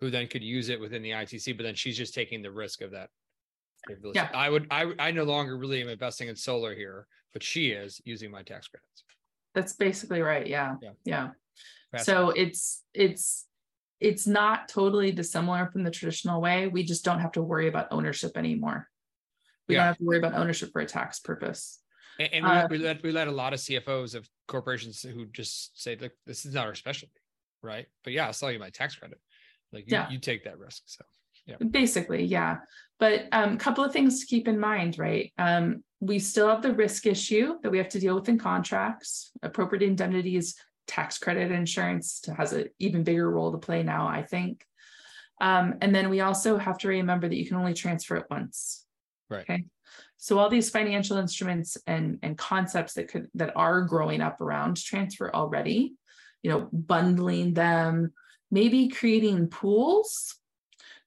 who 0.01 0.11
then 0.11 0.26
could 0.26 0.43
use 0.43 0.68
it 0.68 0.80
within 0.80 1.03
the 1.03 1.11
ITC, 1.11 1.57
but 1.57 1.64
then 1.64 1.74
she's 1.74 1.97
just 1.97 2.14
taking 2.14 2.43
the 2.43 2.51
risk 2.51 2.80
of 2.80 2.93
that 2.93 3.11
yeah. 4.14 4.28
I 4.35 4.49
would 4.49 4.66
I 4.70 4.93
I 4.99 5.11
no 5.11 5.24
longer 5.24 5.57
really 5.57 5.80
am 5.83 5.89
investing 5.89 6.28
in 6.28 6.37
solar 6.37 6.74
here, 6.74 7.07
but 7.33 7.43
she 7.43 7.70
is 7.70 8.01
using 8.05 8.30
my 8.30 8.43
tax 8.43 8.68
credits. 8.68 9.05
That's 9.55 9.74
basically 9.74 10.22
right. 10.22 10.47
Yeah. 10.47 10.76
Yeah. 10.83 10.91
yeah. 11.05 11.28
So 11.99 12.30
it's 12.30 12.83
it's 12.95 13.47
it's 14.01 14.26
not 14.26 14.68
totally 14.68 15.12
dissimilar 15.12 15.66
from 15.66 15.85
the 15.85 15.91
traditional 15.91 16.41
way. 16.41 16.66
We 16.66 16.83
just 16.83 17.05
don't 17.05 17.20
have 17.20 17.33
to 17.33 17.43
worry 17.43 17.68
about 17.68 17.89
ownership 17.91 18.37
anymore. 18.37 18.89
We 19.68 19.74
yeah. 19.74 19.83
don't 19.83 19.87
have 19.89 19.99
to 19.99 20.05
worry 20.05 20.18
about 20.18 20.35
ownership 20.35 20.72
for 20.72 20.80
a 20.80 20.87
tax 20.87 21.20
purpose. 21.20 21.78
And, 22.18 22.35
and 22.35 22.47
uh, 22.47 22.66
we, 22.68 22.78
let 22.78 23.03
we 23.03 23.12
let 23.12 23.28
a 23.28 23.33
lot 23.33 23.53
of 23.53 23.61
CFOs 23.61 24.14
of 24.14 24.28
corporations 24.49 25.03
who 25.03 25.26
just 25.26 25.80
say, 25.80 25.97
"Look, 25.97 26.12
this 26.26 26.45
is 26.45 26.55
not 26.55 26.66
our 26.66 26.74
specialty, 26.74 27.20
right?" 27.62 27.87
But 28.05 28.12
yeah, 28.12 28.26
I'll 28.26 28.33
sell 28.33 28.51
you 28.51 28.59
my 28.59 28.70
tax 28.70 28.97
credit. 28.97 29.20
Like 29.72 29.85
you, 29.91 29.97
yeah. 29.97 30.11
you 30.11 30.18
take 30.18 30.45
that 30.45 30.59
risk. 30.59 30.83
So 30.87 31.05
yeah. 31.47 31.57
Basically, 31.70 32.24
yeah. 32.24 32.59
But 32.99 33.26
a 33.32 33.38
um, 33.40 33.59
couple 33.59 33.84
of 33.84 33.93
things 33.93 34.20
to 34.20 34.26
keep 34.26 34.47
in 34.47 34.59
mind, 34.59 34.99
right? 34.99 35.32
Um, 35.38 35.82
we 36.01 36.18
still 36.18 36.49
have 36.49 36.62
the 36.62 36.74
risk 36.74 37.07
issue 37.07 37.57
that 37.62 37.70
we 37.70 37.78
have 37.78 37.88
to 37.90 38.01
deal 38.01 38.14
with 38.14 38.28
in 38.28 38.38
contracts. 38.38 39.30
Appropriate 39.43 39.82
indemnities 39.82 40.55
tax 40.86 41.18
credit 41.18 41.51
insurance 41.51 42.22
has 42.36 42.53
an 42.53 42.68
even 42.78 43.05
bigger 43.05 43.30
role 43.30 43.53
to 43.53 43.59
play 43.59 43.82
now, 43.82 44.07
I 44.07 44.22
think. 44.22 44.64
Um, 45.40 45.74
and 45.80 45.95
then 45.95 46.11
we 46.11 46.20
also 46.20 46.57
have 46.57 46.78
to 46.78 46.88
remember 46.88 47.28
that 47.28 47.36
you 47.36 47.47
can 47.47 47.57
only 47.57 47.74
transfer 47.74 48.16
it 48.16 48.26
once. 48.30 48.84
Right. 49.30 49.43
Okay. 49.43 49.64
So 50.18 50.38
all 50.38 50.49
these 50.49 50.70
financial 50.70 51.16
instruments 51.18 51.76
and, 51.86 52.18
and 52.22 52.38
concepts 52.38 52.95
that 52.95 53.09
could 53.09 53.28
that 53.34 53.53
are 53.57 53.82
growing 53.82 54.20
up 54.20 54.40
around 54.40 54.76
transfer 54.76 55.34
already, 55.34 55.95
you 56.43 56.51
know, 56.51 56.68
bundling 56.72 57.55
them, 57.55 58.12
maybe 58.51 58.88
creating 58.88 59.49
pools 59.49 60.36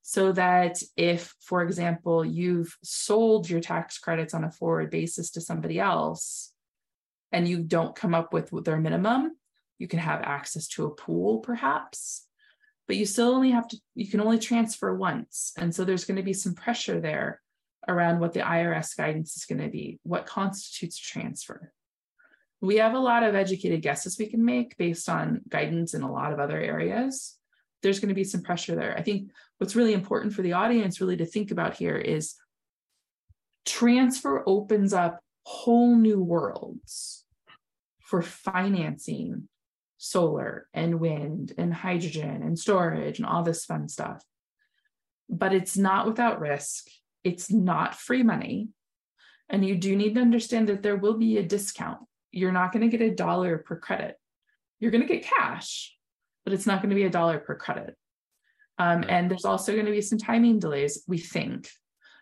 so 0.08 0.32
that 0.32 0.78
if, 0.95 1.34
for 1.41 1.64
example, 1.64 2.24
you've 2.24 2.78
sold 2.84 3.49
your 3.49 3.60
tax 3.60 3.97
credits 3.97 4.36
on 4.36 4.43
a 4.43 4.51
forward 4.51 4.91
basis 4.91 5.32
to 5.32 5.41
somebody 5.41 5.80
else 5.80 6.53
and 7.32 7.47
you 7.47 7.64
don't 7.64 7.95
come 7.95 8.14
up 8.14 8.32
with 8.32 8.51
their 8.64 8.78
minimum, 8.78 9.32
you 9.80 9.88
can 9.88 9.97
have 9.97 10.22
access 10.22 10.68
to 10.68 10.86
a 10.86 10.93
pool 10.93 11.39
perhaps 11.39 12.26
but 12.88 12.97
you 12.97 13.06
still 13.06 13.30
only 13.30 13.51
have 13.51 13.68
to 13.68 13.78
you 13.95 14.08
can 14.08 14.22
only 14.22 14.39
transfer 14.39 14.93
once. 14.93 15.53
And 15.58 15.74
so 15.74 15.84
there's 15.84 16.06
going 16.06 16.18
to 16.18 16.24
be 16.24 16.34
some 16.34 16.53
pressure 16.53 16.99
there 16.99 17.41
around 17.88 18.20
what 18.20 18.34
the 18.34 18.41
irs 18.41 18.95
guidance 18.95 19.36
is 19.38 19.45
going 19.45 19.62
to 19.62 19.70
be 19.70 19.99
what 20.03 20.26
constitutes 20.26 20.97
transfer. 20.97 21.72
We 22.62 22.78
have 22.78 22.93
a 22.93 22.99
lot 22.99 23.24
of 23.24 23.36
educated 23.36 23.82
guesses 23.82 24.18
we 24.18 24.28
can 24.28 24.43
make 24.43 24.78
based 24.78 25.10
on 25.10 25.41
guidance 25.47 25.93
in 25.93 26.01
a 26.01 26.12
lot 26.12 26.32
of 26.34 26.39
other 26.39 26.60
areas 26.60 27.38
there's 27.86 28.00
going 28.00 28.10
to 28.10 28.16
be 28.16 28.24
some 28.24 28.42
pressure 28.42 28.76
there 28.76 28.98
i 28.98 29.02
think 29.02 29.32
what's 29.60 29.76
really 29.76 29.94
important 29.94 30.34
for 30.34 30.42
the 30.42 30.54
audience 30.54 31.00
really 31.00 31.18
to 31.18 31.26
think 31.26 31.52
about 31.52 31.78
here 31.78 31.96
is 31.98 32.36
transfer 33.66 34.44
opens 34.46 34.94
up 34.94 35.22
whole 35.44 35.96
new 35.96 36.22
worlds 36.22 37.26
for 38.02 38.22
financing 38.22 39.48
solar 39.98 40.68
and 40.74 41.00
wind 41.00 41.54
and 41.58 41.74
hydrogen 41.74 42.44
and 42.44 42.58
storage 42.58 43.18
and 43.18 43.26
all 43.26 43.44
this 43.44 43.66
fun 43.66 43.90
stuff. 43.90 44.24
But 45.30 45.54
it's 45.54 45.76
not 45.76 46.06
without 46.06 46.40
risk. 46.40 46.86
It's 47.24 47.52
not 47.52 47.96
free 47.96 48.22
money. 48.22 48.70
And 49.50 49.66
you 49.66 49.76
do 49.76 49.96
need 49.96 50.16
to 50.16 50.22
understand 50.22 50.70
that 50.70 50.84
there 50.84 50.96
will 50.96 51.18
be 51.18 51.38
a 51.38 51.44
discount. 51.44 52.00
You're 52.32 52.52
not 52.52 52.72
going 52.72 52.90
to 52.90 52.98
get 52.98 53.06
a 53.06 53.16
dollar 53.16 53.58
per 53.58 53.78
credit. 53.78 54.16
You're 54.80 54.92
going 54.92 55.08
to 55.08 55.14
get 55.14 55.26
cash, 55.26 55.96
but 56.46 56.54
it's 56.54 56.66
not 56.66 56.82
going 56.82 56.91
to 56.91 56.96
be 56.96 57.04
a 57.04 57.10
dollar 57.10 57.39
per 57.39 57.56
credit. 57.56 57.96
Um, 58.78 59.02
right. 59.02 59.10
And 59.10 59.30
there's 59.30 59.46
also 59.46 59.74
going 59.74 59.86
to 59.86 59.91
be 59.91 60.02
some 60.02 60.20
timing 60.20 60.60
delays, 60.60 61.04
we 61.08 61.18
think. 61.18 61.70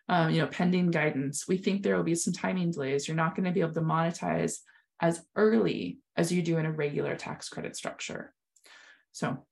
Um, 0.10 0.32
you 0.32 0.42
know, 0.42 0.48
pending 0.48 0.92
guidance, 0.92 1.48
we 1.48 1.58
think 1.58 1.82
there 1.82 1.96
will 1.96 2.04
be 2.04 2.16
some 2.16 2.34
timing 2.34 2.72
delays. 2.72 3.08
You're 3.08 3.16
not 3.16 3.36
going 3.36 3.46
to 3.46 3.52
be 3.52 3.62
able 3.62 3.74
to 3.74 3.82
monetize 3.82 4.58
as 5.02 5.22
early 5.36 6.00
as 6.18 6.32
you 6.32 6.42
do 6.42 6.58
in 6.58 6.66
a 6.66 6.72
regular 6.72 7.16
tax 7.16 7.48
credit 7.48 7.76
structure. 7.78 8.34
So, 9.14 9.46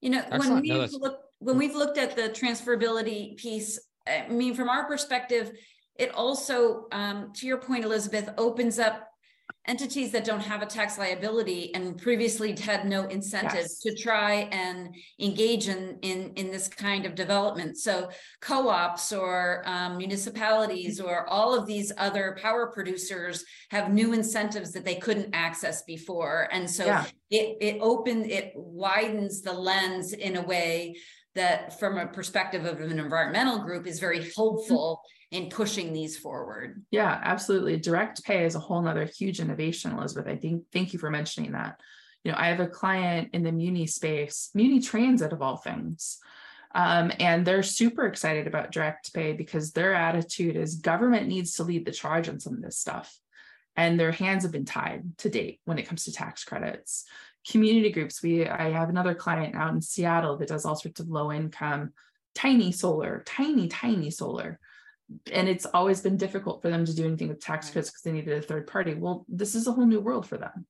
you 0.00 0.10
know, 0.10 0.22
Excellent. 0.30 0.48
when 0.48 0.62
we've 0.62 0.92
no, 0.92 0.98
looked 0.98 1.22
when 1.40 1.58
we've 1.58 1.74
looked 1.74 1.98
at 1.98 2.16
the 2.16 2.30
transferability 2.30 3.36
piece, 3.36 3.78
I 4.06 4.26
mean, 4.28 4.54
from 4.54 4.70
our 4.70 4.86
perspective, 4.86 5.52
it 5.96 6.14
also, 6.14 6.86
um, 6.92 7.32
to 7.36 7.46
your 7.46 7.58
point, 7.58 7.84
Elizabeth, 7.84 8.30
opens 8.38 8.78
up 8.78 9.08
entities 9.66 10.12
that 10.12 10.24
don't 10.24 10.40
have 10.40 10.62
a 10.62 10.66
tax 10.66 10.96
liability 10.96 11.74
and 11.74 12.00
previously 12.00 12.56
had 12.56 12.86
no 12.86 13.04
incentives 13.08 13.80
yes. 13.84 13.96
to 13.96 14.00
try 14.00 14.48
and 14.52 14.94
engage 15.20 15.68
in, 15.68 15.98
in, 16.02 16.32
in 16.36 16.50
this 16.50 16.68
kind 16.68 17.04
of 17.04 17.14
development. 17.14 17.76
So 17.76 18.08
co-ops 18.40 19.12
or 19.12 19.62
um, 19.66 19.96
municipalities 19.96 21.00
or 21.00 21.28
all 21.28 21.52
of 21.54 21.66
these 21.66 21.90
other 21.98 22.36
power 22.40 22.70
producers 22.72 23.44
have 23.70 23.92
new 23.92 24.12
incentives 24.12 24.72
that 24.72 24.84
they 24.84 24.96
couldn't 24.96 25.34
access 25.34 25.82
before. 25.82 26.48
And 26.52 26.70
so 26.70 26.86
yeah. 26.86 27.04
it, 27.30 27.56
it 27.60 27.78
opens, 27.80 28.28
it 28.28 28.52
widens 28.54 29.42
the 29.42 29.52
lens 29.52 30.12
in 30.12 30.36
a 30.36 30.42
way 30.42 30.96
that 31.34 31.78
from 31.78 31.98
a 31.98 32.06
perspective 32.06 32.64
of 32.64 32.80
an 32.80 32.98
environmental 32.98 33.58
group 33.58 33.86
is 33.86 33.98
very 34.00 34.30
helpful 34.36 35.02
in 35.30 35.48
pushing 35.48 35.92
these 35.92 36.16
forward. 36.16 36.84
Yeah, 36.90 37.20
absolutely. 37.22 37.76
Direct 37.78 38.22
pay 38.24 38.44
is 38.44 38.54
a 38.54 38.60
whole 38.60 38.80
nother 38.80 39.04
huge 39.04 39.40
innovation, 39.40 39.92
Elizabeth. 39.92 40.28
I 40.28 40.36
think 40.36 40.64
thank 40.72 40.92
you 40.92 40.98
for 40.98 41.10
mentioning 41.10 41.52
that. 41.52 41.80
You 42.22 42.32
know, 42.32 42.38
I 42.38 42.48
have 42.48 42.60
a 42.60 42.66
client 42.66 43.30
in 43.32 43.42
the 43.42 43.52
Muni 43.52 43.86
space, 43.86 44.50
Muni 44.54 44.80
Transit 44.80 45.32
of 45.32 45.42
all 45.42 45.56
things. 45.56 46.18
Um, 46.74 47.10
and 47.20 47.46
they're 47.46 47.62
super 47.62 48.06
excited 48.06 48.46
about 48.46 48.70
direct 48.70 49.14
pay 49.14 49.32
because 49.32 49.72
their 49.72 49.94
attitude 49.94 50.56
is 50.56 50.74
government 50.74 51.26
needs 51.26 51.54
to 51.54 51.62
lead 51.62 51.86
the 51.86 51.92
charge 51.92 52.28
on 52.28 52.38
some 52.38 52.54
of 52.54 52.62
this 52.62 52.78
stuff. 52.78 53.18
And 53.76 53.98
their 53.98 54.12
hands 54.12 54.42
have 54.42 54.52
been 54.52 54.64
tied 54.64 55.16
to 55.18 55.28
date 55.28 55.60
when 55.64 55.78
it 55.78 55.86
comes 55.86 56.04
to 56.04 56.12
tax 56.12 56.44
credits. 56.44 57.04
Community 57.48 57.90
groups, 57.90 58.22
we 58.22 58.46
I 58.46 58.70
have 58.70 58.88
another 58.88 59.14
client 59.14 59.54
out 59.54 59.72
in 59.72 59.80
Seattle 59.80 60.36
that 60.38 60.48
does 60.48 60.64
all 60.64 60.74
sorts 60.74 61.00
of 61.00 61.08
low 61.08 61.32
income, 61.32 61.92
tiny 62.34 62.72
solar, 62.72 63.22
tiny, 63.24 63.68
tiny 63.68 64.10
solar 64.10 64.58
and 65.32 65.48
it's 65.48 65.66
always 65.66 66.00
been 66.00 66.16
difficult 66.16 66.62
for 66.62 66.70
them 66.70 66.84
to 66.84 66.94
do 66.94 67.04
anything 67.04 67.28
with 67.28 67.40
tax 67.40 67.70
credits 67.70 67.90
because 67.90 68.02
they 68.02 68.12
needed 68.12 68.38
a 68.38 68.42
third 68.42 68.66
party. 68.66 68.94
Well, 68.94 69.24
this 69.28 69.54
is 69.54 69.66
a 69.66 69.72
whole 69.72 69.86
new 69.86 70.00
world 70.00 70.26
for 70.26 70.36
them. 70.36 70.66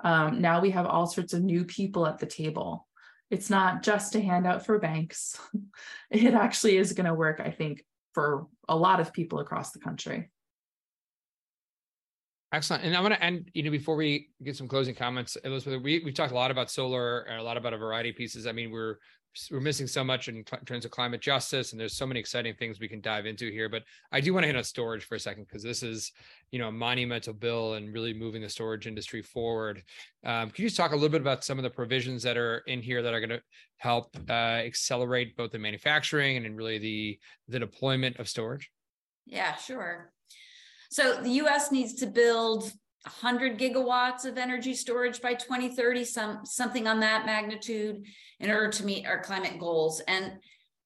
Um, 0.00 0.40
now 0.40 0.60
we 0.60 0.70
have 0.70 0.86
all 0.86 1.06
sorts 1.06 1.32
of 1.32 1.42
new 1.42 1.64
people 1.64 2.06
at 2.06 2.18
the 2.18 2.26
table. 2.26 2.86
It's 3.30 3.50
not 3.50 3.82
just 3.82 4.14
a 4.14 4.20
handout 4.20 4.64
for 4.64 4.78
banks. 4.78 5.38
it 6.10 6.34
actually 6.34 6.76
is 6.76 6.92
going 6.92 7.06
to 7.06 7.14
work, 7.14 7.40
I 7.44 7.50
think, 7.50 7.84
for 8.12 8.46
a 8.68 8.76
lot 8.76 9.00
of 9.00 9.12
people 9.12 9.40
across 9.40 9.72
the 9.72 9.80
country. 9.80 10.30
Excellent. 12.52 12.84
And 12.84 12.96
I 12.96 13.00
want 13.00 13.14
to 13.14 13.22
end, 13.22 13.50
you 13.52 13.64
know, 13.64 13.70
before 13.72 13.96
we 13.96 14.28
get 14.44 14.56
some 14.56 14.68
closing 14.68 14.94
comments, 14.94 15.36
Elizabeth, 15.42 15.82
we, 15.82 16.00
we've 16.04 16.14
talked 16.14 16.30
a 16.30 16.36
lot 16.36 16.52
about 16.52 16.70
solar 16.70 17.22
and 17.22 17.40
a 17.40 17.42
lot 17.42 17.56
about 17.56 17.72
a 17.72 17.78
variety 17.78 18.10
of 18.10 18.16
pieces. 18.16 18.46
I 18.46 18.52
mean, 18.52 18.70
we're 18.70 18.98
we're 19.50 19.60
missing 19.60 19.86
so 19.86 20.04
much 20.04 20.28
in 20.28 20.44
terms 20.64 20.84
of 20.84 20.90
climate 20.90 21.20
justice 21.20 21.72
and 21.72 21.80
there's 21.80 21.96
so 21.96 22.06
many 22.06 22.20
exciting 22.20 22.54
things 22.54 22.78
we 22.78 22.88
can 22.88 23.00
dive 23.00 23.26
into 23.26 23.50
here 23.50 23.68
but 23.68 23.82
i 24.12 24.20
do 24.20 24.32
want 24.32 24.44
to 24.44 24.46
hit 24.46 24.56
on 24.56 24.64
storage 24.64 25.04
for 25.04 25.14
a 25.14 25.20
second 25.20 25.44
because 25.44 25.62
this 25.62 25.82
is 25.82 26.12
you 26.54 26.60
know 26.60 26.68
a 26.68 26.72
monumental 26.72 27.32
bill 27.32 27.74
and 27.74 27.92
really 27.92 28.14
moving 28.14 28.40
the 28.40 28.48
storage 28.48 28.86
industry 28.86 29.20
forward. 29.20 29.82
Um, 30.24 30.50
can 30.50 30.62
you 30.62 30.68
just 30.68 30.76
talk 30.76 30.92
a 30.92 30.94
little 30.94 31.08
bit 31.08 31.20
about 31.20 31.44
some 31.44 31.58
of 31.58 31.64
the 31.64 31.70
provisions 31.70 32.22
that 32.22 32.36
are 32.36 32.58
in 32.68 32.80
here 32.80 33.02
that 33.02 33.12
are 33.12 33.18
going 33.18 33.30
to 33.30 33.42
help 33.78 34.16
uh, 34.28 34.32
accelerate 34.32 35.36
both 35.36 35.50
the 35.50 35.58
manufacturing 35.58 36.44
and 36.44 36.56
really 36.56 36.78
the 36.78 37.18
the 37.48 37.58
deployment 37.58 38.20
of 38.20 38.28
storage? 38.28 38.70
Yeah 39.26 39.56
sure. 39.56 40.12
So 40.90 41.20
the 41.20 41.30
us 41.30 41.72
needs 41.72 41.94
to 41.94 42.06
build 42.06 42.70
100 43.04 43.58
gigawatts 43.58 44.24
of 44.24 44.38
energy 44.38 44.74
storage 44.74 45.20
by 45.20 45.34
2030, 45.34 46.04
some 46.04 46.40
something 46.44 46.86
on 46.88 47.00
that 47.00 47.26
magnitude, 47.26 48.04
in 48.40 48.50
order 48.50 48.70
to 48.70 48.84
meet 48.84 49.06
our 49.06 49.22
climate 49.22 49.58
goals. 49.58 50.00
And 50.08 50.32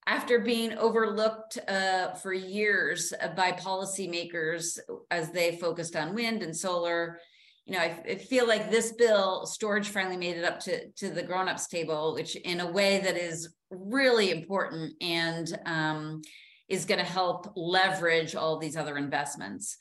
after 0.07 0.39
being 0.39 0.73
overlooked 0.79 1.59
uh, 1.69 2.15
for 2.15 2.33
years 2.33 3.13
by 3.37 3.53
policymakers 3.53 4.79
as 5.11 5.31
they 5.31 5.57
focused 5.57 5.95
on 5.95 6.15
wind 6.15 6.43
and 6.43 6.57
solar, 6.57 7.21
you 7.67 7.75
know, 7.75 7.81
I, 7.81 8.03
I 8.09 8.15
feel 8.15 8.49
like 8.49 8.71
this 8.71 8.93
bill, 8.93 9.45
storage 9.45 9.91
finally 9.91 10.17
made 10.17 10.39
it 10.39 10.45
up 10.45 10.59
to, 10.61 10.91
to 10.93 11.11
the 11.11 11.23
grown-ups 11.23 11.69
table, 11.69 12.15
which 12.15 12.35
in 12.37 12.61
a 12.61 12.71
way 12.71 12.99
that 13.01 13.19
is 13.19 13.55
really 13.71 14.31
important 14.31 14.95
and 15.03 15.59
um, 15.67 16.23
is 16.69 16.87
going 16.87 16.99
to 16.99 17.05
help 17.05 17.53
leverage 17.55 18.35
all 18.35 18.59
these 18.59 18.77
other 18.77 18.97
investments. 18.97 19.77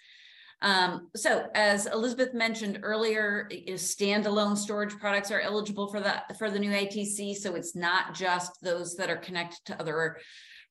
Um, 0.62 1.10
so 1.16 1.48
as 1.54 1.86
Elizabeth 1.86 2.34
mentioned 2.34 2.80
earlier, 2.82 3.48
standalone 3.70 4.58
storage 4.58 4.98
products 4.98 5.32
are 5.32 5.40
eligible 5.40 5.88
for 5.88 6.00
that 6.00 6.38
for 6.38 6.50
the 6.50 6.60
new 6.60 6.72
ITC. 6.72 7.36
So 7.36 7.56
it's 7.56 7.76
not 7.76 8.16
just 8.16 8.52
those 8.62 8.96
that 8.96 9.10
are 9.10 9.18
connected 9.18 9.60
to 9.66 9.80
other 9.80 10.18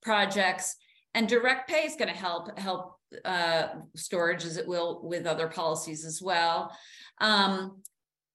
projects. 0.02 0.76
And 1.14 1.28
direct 1.28 1.68
pay 1.68 1.84
is 1.84 1.96
going 1.96 2.08
to 2.08 2.18
help 2.18 2.58
help 2.58 2.96
uh, 3.24 3.68
storage 3.94 4.44
as 4.44 4.56
it 4.56 4.66
will 4.66 5.00
with 5.04 5.26
other 5.26 5.48
policies 5.48 6.04
as 6.04 6.20
well. 6.20 6.76
Um, 7.20 7.82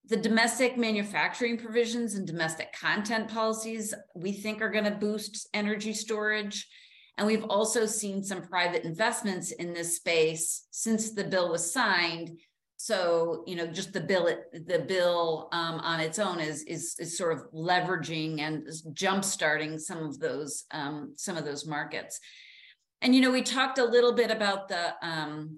the 0.08 0.18
domestic 0.18 0.78
manufacturing 0.78 1.58
provisions 1.58 2.16
and 2.16 2.26
domestic 2.26 2.74
content 2.74 3.30
policies 3.30 3.94
we 4.16 4.32
think 4.32 4.62
are 4.62 4.72
going 4.72 4.86
to 4.86 4.92
boost 4.92 5.48
energy 5.54 5.94
storage 5.94 6.68
and 7.18 7.28
we've 7.28 7.44
also 7.46 7.86
seen 7.86 8.24
some 8.24 8.42
private 8.42 8.84
investments 8.84 9.52
in 9.52 9.74
this 9.74 9.98
space 9.98 10.68
since 10.72 11.12
the 11.12 11.24
bill 11.24 11.52
was 11.52 11.72
signed. 11.72 12.32
So, 12.78 13.44
you 13.46 13.56
know, 13.56 13.68
just 13.68 13.94
the 13.94 14.02
bill, 14.02 14.28
the 14.54 14.80
bill 14.80 15.50
um, 15.52 15.80
on 15.82 16.00
its 16.00 16.18
own 16.18 16.40
is, 16.40 16.64
is 16.64 16.96
is 16.98 17.16
sort 17.18 17.34
of 17.34 17.44
leveraging 17.54 18.40
and 18.40 18.68
jump 18.94 19.24
starting 19.24 19.78
some 19.78 20.00
of 20.00 20.20
those 20.20 20.66
um, 20.72 21.14
some 21.16 21.38
of 21.38 21.46
those 21.46 21.68
markets. 21.68 22.20
And 23.02 23.14
you 23.14 23.22
know, 23.22 23.32
we 23.32 23.44
talked 23.44 23.78
a 23.78 23.86
little 23.86 24.14
bit 24.14 24.32
about 24.32 24.68
the 24.68 24.96
um, 25.04 25.58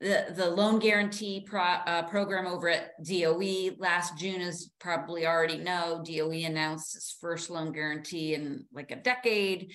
the, 0.00 0.26
the 0.34 0.50
loan 0.50 0.80
guarantee 0.80 1.46
pro, 1.46 1.62
uh, 1.62 2.02
program 2.08 2.46
over 2.46 2.68
at 2.68 3.02
DOE 3.04 3.70
last 3.78 4.18
June, 4.18 4.40
as 4.40 4.70
probably 4.80 5.26
already 5.26 5.58
know, 5.58 6.02
DOE 6.04 6.44
announced 6.44 6.96
its 6.96 7.16
first 7.20 7.50
loan 7.50 7.72
guarantee 7.72 8.34
in 8.34 8.66
like 8.72 8.90
a 8.90 8.96
decade 8.96 9.72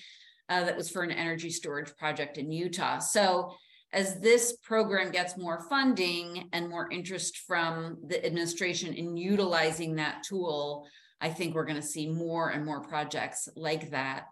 uh, 0.50 0.64
that 0.64 0.76
was 0.76 0.90
for 0.90 1.02
an 1.02 1.12
energy 1.12 1.48
storage 1.48 1.96
project 1.96 2.36
in 2.36 2.50
Utah. 2.50 2.98
So 2.98 3.54
as 3.92 4.20
this 4.20 4.56
program 4.62 5.10
gets 5.10 5.38
more 5.38 5.64
funding 5.68 6.48
and 6.52 6.68
more 6.68 6.90
interest 6.90 7.38
from 7.38 7.98
the 8.06 8.24
administration 8.24 8.92
in 8.94 9.16
utilizing 9.16 9.96
that 9.96 10.22
tool, 10.24 10.86
I 11.20 11.30
think 11.30 11.54
we're 11.54 11.64
going 11.64 11.80
to 11.80 11.86
see 11.86 12.08
more 12.08 12.50
and 12.50 12.64
more 12.64 12.82
projects 12.82 13.48
like 13.56 13.90
that 13.90 14.26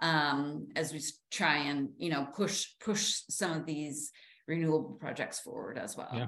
um, 0.00 0.68
as 0.76 0.92
we 0.92 1.00
try 1.30 1.56
and 1.56 1.90
you 1.96 2.10
know 2.10 2.26
push 2.34 2.68
push 2.80 3.20
some 3.30 3.52
of 3.52 3.66
these 3.66 4.10
renewable 4.48 4.96
projects 5.00 5.40
forward 5.40 5.78
as 5.78 5.96
well. 5.96 6.10
Yeah. 6.12 6.26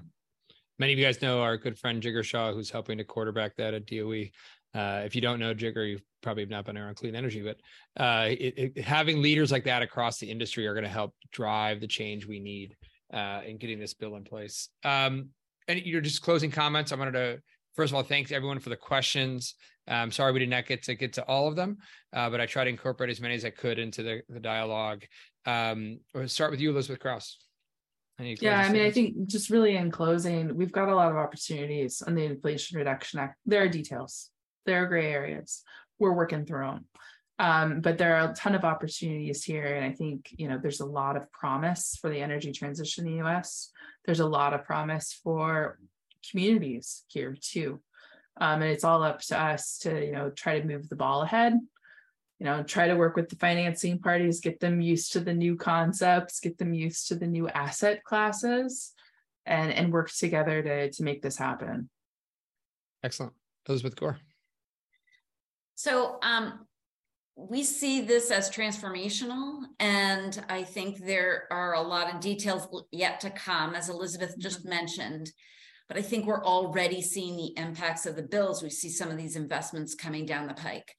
Many 0.79 0.93
of 0.93 0.99
you 0.99 1.05
guys 1.05 1.23
know 1.23 1.41
our 1.41 1.57
good 1.57 1.79
friend 1.79 2.03
Jigar 2.03 2.25
Shah, 2.25 2.53
who's 2.53 2.71
helping 2.71 2.99
to 2.99 3.05
quarterback 3.05 3.57
that 3.57 3.75
at 3.75 3.87
DOE. 3.87 4.31
Uh, 4.75 5.03
if 5.05 5.15
you 5.15 5.21
don't 5.21 5.39
know 5.39 5.55
Jigar, 5.55 5.89
you 5.89 5.99
probably 6.23 6.43
have 6.43 6.51
not 6.51 6.65
been 6.65 6.77
around 6.77 6.97
clean 6.97 7.15
energy, 7.15 7.43
but 7.43 7.57
uh, 8.03 8.29
it, 8.29 8.55
it, 8.77 8.79
having 8.79 9.23
leaders 9.23 9.53
like 9.53 9.65
that 9.65 9.83
across 9.83 10.19
the 10.19 10.31
industry 10.31 10.67
are 10.67 10.75
going 10.75 10.85
to 10.85 10.91
help 10.91 11.15
drive 11.33 11.81
the 11.81 11.87
change 11.87 12.27
we 12.27 12.41
need 12.41 12.77
uh, 13.13 13.41
in 13.47 13.57
getting 13.59 13.79
this 13.79 13.95
bill 13.95 14.17
in 14.17 14.25
place. 14.25 14.69
Um, 14.83 15.29
and 15.69 15.81
you're 15.81 16.01
just 16.01 16.23
closing 16.23 16.51
comments. 16.51 16.93
I 16.93 16.97
wanted 16.97 17.13
to 17.13 17.41
first 17.75 17.93
of 17.93 17.97
all 17.97 18.03
thank 18.03 18.33
everyone 18.33 18.59
for 18.59 18.71
the 18.71 18.77
questions. 18.77 19.55
I'm 19.87 20.11
sorry 20.11 20.33
we 20.33 20.39
did 20.39 20.49
not 20.49 20.67
get 20.67 20.83
to 20.85 20.95
get 20.95 21.13
to 21.15 21.23
all 21.25 21.47
of 21.47 21.57
them, 21.57 21.79
uh, 22.13 22.31
but 22.31 22.41
I 22.41 22.47
tried 22.47 22.65
to 22.65 22.71
incorporate 22.71 23.11
as 23.11 23.21
many 23.21 23.35
as 23.35 23.45
I 23.45 23.51
could 23.51 23.79
into 23.79 24.03
the, 24.03 24.23
the 24.29 24.41
dialogue. 24.41 25.05
Um, 25.45 26.01
we'll 26.15 26.27
start 26.29 26.51
with 26.51 26.61
you, 26.61 26.71
Elizabeth 26.71 27.01
Crouse. 27.01 27.39
Yeah, 28.19 28.61
I 28.61 28.71
mean, 28.71 28.83
I 28.83 28.93
think 28.93 29.27
just 29.27 29.51
really 29.51 29.77
in 29.77 29.91
closing, 29.91 30.57
we've 30.57 30.71
got 30.71 30.89
a 30.89 30.95
lot 30.95 31.11
of 31.11 31.17
opportunities 31.17 32.01
on 32.01 32.15
the 32.15 32.23
Inflation 32.23 32.79
Reduction 32.79 33.19
Act. 33.19 33.37
There 33.45 33.63
are 33.63 33.69
details, 33.69 34.31
there 34.67 34.85
are 34.85 34.87
gray 34.87 35.13
areas. 35.13 35.63
We're 35.99 36.13
working 36.13 36.45
through 36.45 36.67
them. 36.67 36.85
Um, 37.39 37.81
but 37.81 37.99
there 37.99 38.17
are 38.17 38.31
a 38.31 38.35
ton 38.35 38.55
of 38.55 38.65
opportunities 38.65 39.43
here. 39.43 39.67
And 39.67 39.85
I 39.85 39.93
think, 39.93 40.33
you 40.37 40.49
know, 40.49 40.59
there's 40.61 40.81
a 40.81 40.87
lot 40.87 41.17
of 41.17 41.31
promise 41.33 41.99
for 42.01 42.09
the 42.09 42.21
energy 42.21 42.53
transition 42.53 43.07
in 43.07 43.19
the 43.19 43.25
US. 43.25 43.71
There's 44.05 44.21
a 44.21 44.27
lot 44.27 44.55
of 44.55 44.65
promise 44.65 45.19
for 45.25 45.79
communities 46.31 47.05
here 47.09 47.37
too. 47.41 47.81
Um, 48.41 48.63
and 48.63 48.71
it's 48.71 48.85
all 48.85 49.03
up 49.03 49.21
to 49.23 49.41
us 49.41 49.79
to, 49.79 50.05
you 50.05 50.13
know, 50.13 50.31
try 50.31 50.61
to 50.61 50.67
move 50.67 50.89
the 50.89 50.97
ball 50.97 51.23
ahead 51.23 51.59
you 52.39 52.47
know 52.47 52.63
try 52.63 52.89
to 52.89 52.97
work 52.97 53.17
with 53.17 53.29
the 53.29 53.37
financing 53.37 53.99
parties 53.99 54.41
get 54.41 54.61
them 54.61 54.81
used 54.81 55.13
to 55.13 55.21
the 55.21 55.33
new 55.33 55.57
concepts 55.57 56.41
get 56.41 56.59
them 56.59 56.75
used 56.75 57.09
to 57.09 57.15
the 57.15 57.27
new 57.27 57.49
asset 57.49 58.03
classes 58.05 58.93
and 59.47 59.73
and 59.73 59.93
work 59.93 60.11
together 60.11 60.63
to 60.63 60.91
to 60.91 61.03
make 61.03 61.23
this 61.23 61.37
happen 61.37 61.89
excellent 63.03 63.33
elizabeth 63.69 63.97
gore 63.97 64.19
so 65.75 66.19
um 66.23 66.67
we 67.37 67.65
see 67.65 68.01
this 68.01 68.31
as 68.31 68.51
transformational 68.51 69.63
and 69.81 70.45
i 70.49 70.63
think 70.63 70.99
there 70.99 71.49
are 71.51 71.75
a 71.75 71.83
lot 71.83 72.13
of 72.13 72.21
details 72.21 72.69
yet 72.93 73.21
to 73.21 73.31
come 73.31 73.75
as 73.75 73.89
elizabeth 73.89 74.35
just 74.39 74.61
mm-hmm. 74.61 74.71
mentioned. 74.71 75.31
But 75.89 75.99
i 75.99 76.03
think 76.03 76.25
we're 76.25 76.45
already 76.45 77.03
seeing 77.03 77.37
the 77.37 77.53
impacts 77.61 78.07
of 78.07 78.17
the 78.17 78.23
bills. 78.23 78.63
We 78.63 78.71
see 78.71 78.89
some 78.89 79.11
of 79.11 79.19
these 79.19 79.37
investments 79.37 79.95
coming 79.95 80.25
down 80.25 80.47
the 80.47 80.55
pike. 80.55 80.95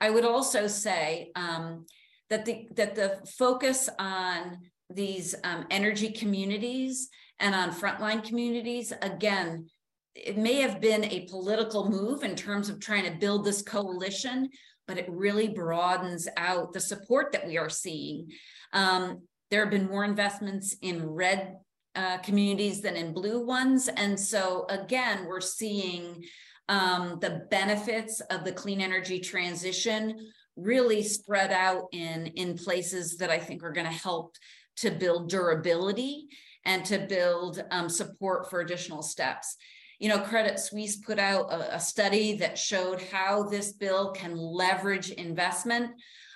I 0.00 0.10
would 0.10 0.24
also 0.24 0.66
say 0.66 1.30
um, 1.34 1.84
that 2.30 2.44
the 2.44 2.68
that 2.76 2.94
the 2.94 3.18
focus 3.38 3.88
on 3.98 4.58
these 4.88 5.34
um, 5.44 5.66
energy 5.70 6.12
communities 6.12 7.08
and 7.38 7.54
on 7.54 7.70
frontline 7.70 8.24
communities 8.24 8.92
again 9.02 9.68
it 10.14 10.36
may 10.36 10.56
have 10.56 10.80
been 10.80 11.04
a 11.04 11.26
political 11.30 11.88
move 11.88 12.22
in 12.24 12.34
terms 12.34 12.68
of 12.68 12.80
trying 12.80 13.04
to 13.04 13.18
build 13.18 13.44
this 13.44 13.62
coalition 13.62 14.48
but 14.86 14.98
it 14.98 15.06
really 15.08 15.48
broadens 15.48 16.26
out 16.36 16.72
the 16.72 16.80
support 16.80 17.30
that 17.32 17.46
we 17.46 17.56
are 17.56 17.70
seeing 17.70 18.28
um, 18.72 19.22
there 19.50 19.60
have 19.60 19.70
been 19.70 19.88
more 19.88 20.04
investments 20.04 20.76
in 20.82 21.04
red 21.06 21.56
uh, 21.94 22.18
communities 22.18 22.80
than 22.80 22.96
in 22.96 23.12
blue 23.12 23.44
ones 23.44 23.88
and 23.88 24.18
so 24.18 24.64
again 24.68 25.26
we're 25.26 25.40
seeing 25.40 26.22
um, 26.68 27.18
the 27.20 27.46
benefits 27.50 28.20
of 28.30 28.44
the 28.44 28.52
clean 28.52 28.80
energy 28.80 29.18
transition 29.18 30.16
really 30.56 31.02
spread 31.02 31.52
out 31.52 31.84
in 31.92 32.26
in 32.28 32.56
places 32.56 33.16
that 33.16 33.30
I 33.30 33.38
think 33.38 33.62
are 33.62 33.72
going 33.72 33.86
to 33.86 33.92
help 33.92 34.36
to 34.76 34.90
build 34.90 35.28
durability 35.28 36.28
and 36.64 36.84
to 36.84 36.98
build 36.98 37.62
um, 37.70 37.88
support 37.88 38.50
for 38.50 38.60
additional 38.60 39.02
steps. 39.02 39.56
You 40.00 40.08
know, 40.08 40.18
Credit 40.18 40.58
Suisse 40.58 40.96
put 40.96 41.20
out 41.20 41.52
a, 41.52 41.76
a 41.76 41.80
study 41.80 42.36
that 42.38 42.58
showed 42.58 43.00
how 43.00 43.44
this 43.44 43.72
bill 43.72 44.10
can 44.10 44.36
leverage 44.36 45.10
investment. 45.10 45.92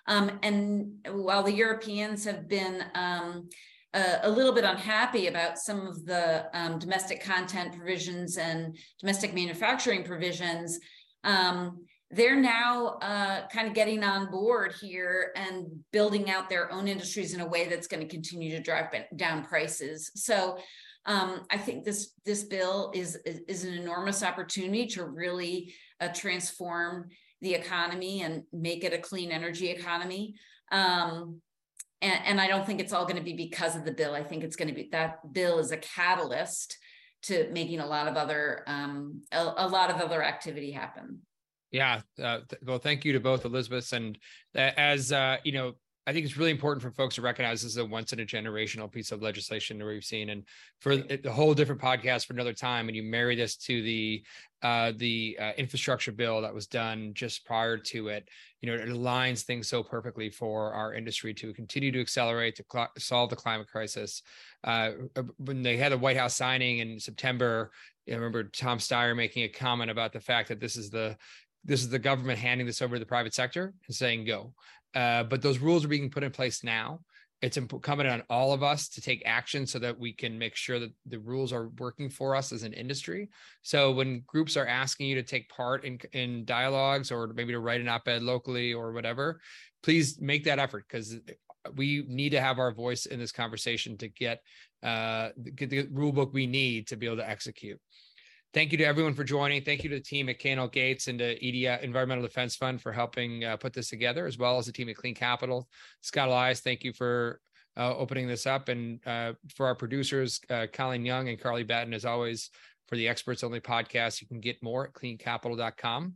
Um, 0.06 0.38
and 0.42 0.92
while 1.10 1.42
the 1.42 1.52
Europeans 1.52 2.24
have 2.26 2.46
been 2.46 2.84
um, 2.94 3.48
a 3.94 4.28
little 4.28 4.52
bit 4.52 4.64
unhappy 4.64 5.28
about 5.28 5.58
some 5.58 5.86
of 5.86 6.04
the 6.04 6.46
um, 6.52 6.78
domestic 6.78 7.22
content 7.22 7.76
provisions 7.76 8.36
and 8.38 8.76
domestic 9.00 9.34
manufacturing 9.34 10.02
provisions. 10.02 10.78
Um, 11.22 11.84
they're 12.10 12.40
now 12.40 12.98
uh, 13.00 13.46
kind 13.48 13.68
of 13.68 13.74
getting 13.74 14.02
on 14.04 14.30
board 14.30 14.74
here 14.80 15.32
and 15.36 15.66
building 15.92 16.30
out 16.30 16.48
their 16.48 16.70
own 16.72 16.88
industries 16.88 17.34
in 17.34 17.40
a 17.40 17.46
way 17.46 17.68
that's 17.68 17.86
going 17.86 18.02
to 18.02 18.08
continue 18.08 18.50
to 18.50 18.62
drive 18.62 18.86
down 19.16 19.44
prices. 19.44 20.10
So 20.14 20.58
um, 21.06 21.42
I 21.50 21.58
think 21.58 21.84
this 21.84 22.12
this 22.24 22.44
bill 22.44 22.90
is, 22.94 23.16
is, 23.26 23.64
an 23.64 23.74
enormous 23.74 24.22
opportunity 24.22 24.86
to 24.88 25.04
really 25.04 25.74
uh, 26.00 26.08
transform 26.08 27.10
the 27.42 27.54
economy 27.54 28.22
and 28.22 28.44
make 28.52 28.84
it 28.84 28.94
a 28.94 28.98
clean 28.98 29.30
energy 29.30 29.68
economy. 29.68 30.34
Um, 30.72 31.40
and, 32.00 32.20
and 32.24 32.40
I 32.40 32.48
don't 32.48 32.66
think 32.66 32.80
it's 32.80 32.92
all 32.92 33.04
going 33.04 33.16
to 33.16 33.22
be 33.22 33.34
because 33.34 33.76
of 33.76 33.84
the 33.84 33.92
bill. 33.92 34.14
I 34.14 34.22
think 34.22 34.44
it's 34.44 34.56
going 34.56 34.68
to 34.68 34.74
be 34.74 34.88
that 34.92 35.32
bill 35.32 35.58
is 35.58 35.72
a 35.72 35.76
catalyst 35.76 36.78
to 37.24 37.50
making 37.52 37.80
a 37.80 37.86
lot 37.86 38.08
of 38.08 38.16
other 38.16 38.62
um, 38.66 39.22
a, 39.30 39.42
a 39.58 39.68
lot 39.68 39.90
of 39.90 39.96
other 39.96 40.22
activity 40.22 40.70
happen. 40.70 41.20
Yeah. 41.70 42.02
Uh, 42.22 42.40
well, 42.64 42.78
thank 42.78 43.04
you 43.04 43.12
to 43.14 43.20
both 43.20 43.44
Elizabeth 43.44 43.92
and 43.92 44.16
uh, 44.54 44.70
as 44.76 45.12
uh, 45.12 45.38
you 45.44 45.52
know, 45.52 45.74
I 46.06 46.12
think 46.12 46.26
it's 46.26 46.36
really 46.36 46.50
important 46.50 46.82
for 46.82 46.90
folks 46.90 47.14
to 47.14 47.22
recognize 47.22 47.62
this 47.62 47.72
is 47.72 47.76
a 47.78 47.84
once 47.84 48.12
in 48.12 48.20
a 48.20 48.26
generational 48.26 48.92
piece 48.92 49.10
of 49.10 49.22
legislation 49.22 49.78
that 49.78 49.86
we've 49.86 50.04
seen, 50.04 50.28
and 50.30 50.44
for 50.80 50.96
the 50.96 51.32
whole 51.32 51.54
different 51.54 51.80
podcast 51.80 52.26
for 52.26 52.34
another 52.34 52.52
time. 52.52 52.88
And 52.88 52.96
you 52.96 53.02
marry 53.02 53.34
this 53.34 53.56
to 53.56 53.82
the 53.82 54.22
uh, 54.62 54.92
the 54.96 55.38
uh, 55.40 55.52
infrastructure 55.56 56.12
bill 56.12 56.42
that 56.42 56.52
was 56.52 56.66
done 56.66 57.12
just 57.14 57.46
prior 57.46 57.78
to 57.78 58.08
it. 58.08 58.28
You 58.60 58.70
know, 58.70 58.82
it 58.82 58.88
aligns 58.88 59.42
things 59.42 59.68
so 59.68 59.82
perfectly 59.82 60.28
for 60.28 60.72
our 60.74 60.92
industry 60.92 61.32
to 61.34 61.54
continue 61.54 61.90
to 61.92 62.00
accelerate 62.00 62.56
to 62.56 62.64
cl- 62.70 62.92
solve 62.98 63.30
the 63.30 63.36
climate 63.36 63.68
crisis. 63.68 64.22
Uh, 64.62 64.90
uh 65.16 65.22
when 65.38 65.62
they 65.62 65.78
had 65.78 65.92
the 65.92 65.98
White 65.98 66.18
House 66.18 66.36
signing 66.36 66.80
in 66.80 67.00
September, 67.00 67.70
I 68.10 68.14
remember 68.14 68.44
Tom 68.44 68.78
Steyer 68.78 69.16
making 69.16 69.44
a 69.44 69.48
comment 69.48 69.90
about 69.90 70.12
the 70.12 70.20
fact 70.20 70.48
that 70.48 70.60
this 70.60 70.76
is 70.76 70.90
the 70.90 71.16
this 71.66 71.80
is 71.80 71.88
the 71.88 71.98
government 71.98 72.38
handing 72.38 72.66
this 72.66 72.82
over 72.82 72.96
to 72.96 73.00
the 73.00 73.06
private 73.06 73.32
sector 73.32 73.72
and 73.86 73.96
saying 73.96 74.26
go 74.26 74.52
uh, 74.94 75.24
but 75.24 75.42
those 75.42 75.58
rules 75.58 75.84
are 75.84 75.88
being 75.88 76.10
put 76.10 76.22
in 76.22 76.30
place 76.30 76.64
now. 76.64 77.00
It's 77.42 77.58
incumbent 77.58 78.08
on 78.08 78.22
all 78.30 78.54
of 78.54 78.62
us 78.62 78.88
to 78.90 79.02
take 79.02 79.22
action 79.26 79.66
so 79.66 79.78
that 79.80 79.98
we 79.98 80.14
can 80.14 80.38
make 80.38 80.56
sure 80.56 80.78
that 80.78 80.92
the 81.04 81.18
rules 81.18 81.52
are 81.52 81.68
working 81.78 82.08
for 82.08 82.34
us 82.34 82.52
as 82.52 82.62
an 82.62 82.72
industry. 82.72 83.28
So 83.60 83.92
when 83.92 84.22
groups 84.26 84.56
are 84.56 84.66
asking 84.66 85.08
you 85.08 85.16
to 85.16 85.22
take 85.22 85.50
part 85.50 85.84
in 85.84 85.98
in 86.12 86.46
dialogues 86.46 87.10
or 87.10 87.26
maybe 87.34 87.52
to 87.52 87.60
write 87.60 87.82
an 87.82 87.88
op-ed 87.88 88.22
locally 88.22 88.72
or 88.72 88.92
whatever, 88.92 89.40
please 89.82 90.18
make 90.20 90.44
that 90.44 90.58
effort 90.58 90.86
because 90.88 91.18
we 91.74 92.04
need 92.08 92.30
to 92.30 92.40
have 92.40 92.58
our 92.58 92.72
voice 92.72 93.06
in 93.06 93.18
this 93.18 93.32
conversation 93.32 93.96
to 93.98 94.08
get 94.08 94.40
uh, 94.82 95.30
get 95.54 95.70
the 95.70 95.86
rule 95.90 96.12
book 96.12 96.32
we 96.32 96.46
need 96.46 96.86
to 96.88 96.96
be 96.96 97.06
able 97.06 97.16
to 97.16 97.28
execute. 97.28 97.80
Thank 98.54 98.70
you 98.70 98.78
to 98.78 98.84
everyone 98.84 99.14
for 99.14 99.24
joining. 99.24 99.62
Thank 99.62 99.82
you 99.82 99.90
to 99.90 99.96
the 99.96 100.02
team 100.02 100.28
at 100.28 100.38
K&L 100.38 100.68
Gates 100.68 101.08
and 101.08 101.18
to 101.18 101.44
EDI 101.44 101.66
Environmental 101.82 102.22
Defense 102.22 102.54
Fund 102.54 102.80
for 102.80 102.92
helping 102.92 103.42
uh, 103.42 103.56
put 103.56 103.72
this 103.72 103.88
together, 103.88 104.26
as 104.26 104.38
well 104.38 104.58
as 104.58 104.66
the 104.66 104.72
team 104.72 104.88
at 104.88 104.94
Clean 104.94 105.14
Capital. 105.14 105.68
Scott 106.02 106.28
Elias, 106.28 106.60
thank 106.60 106.84
you 106.84 106.92
for 106.92 107.40
uh, 107.76 107.96
opening 107.96 108.28
this 108.28 108.46
up. 108.46 108.68
And 108.68 109.04
uh, 109.06 109.32
for 109.56 109.66
our 109.66 109.74
producers, 109.74 110.40
uh, 110.50 110.68
Colleen 110.72 111.04
Young 111.04 111.28
and 111.28 111.40
Carly 111.40 111.64
Batten, 111.64 111.92
as 111.92 112.04
always, 112.04 112.50
for 112.86 112.94
the 112.94 113.08
Experts 113.08 113.42
Only 113.42 113.60
podcast, 113.60 114.20
you 114.20 114.28
can 114.28 114.38
get 114.38 114.62
more 114.62 114.84
at 114.84 114.92
cleancapital.com. 114.92 116.14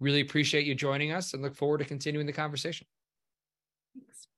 Really 0.00 0.20
appreciate 0.20 0.66
you 0.66 0.74
joining 0.74 1.12
us 1.12 1.32
and 1.32 1.42
look 1.42 1.56
forward 1.56 1.78
to 1.78 1.84
continuing 1.86 2.26
the 2.26 2.32
conversation. 2.34 2.86
Thanks. 3.94 4.28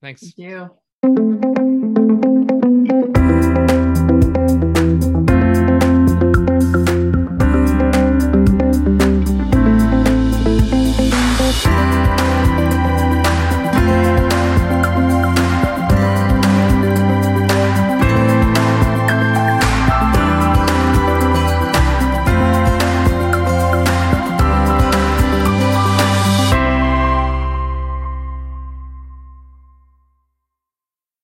Thanks. 0.00 0.34
Thank 0.36 1.56
you. 1.56 1.65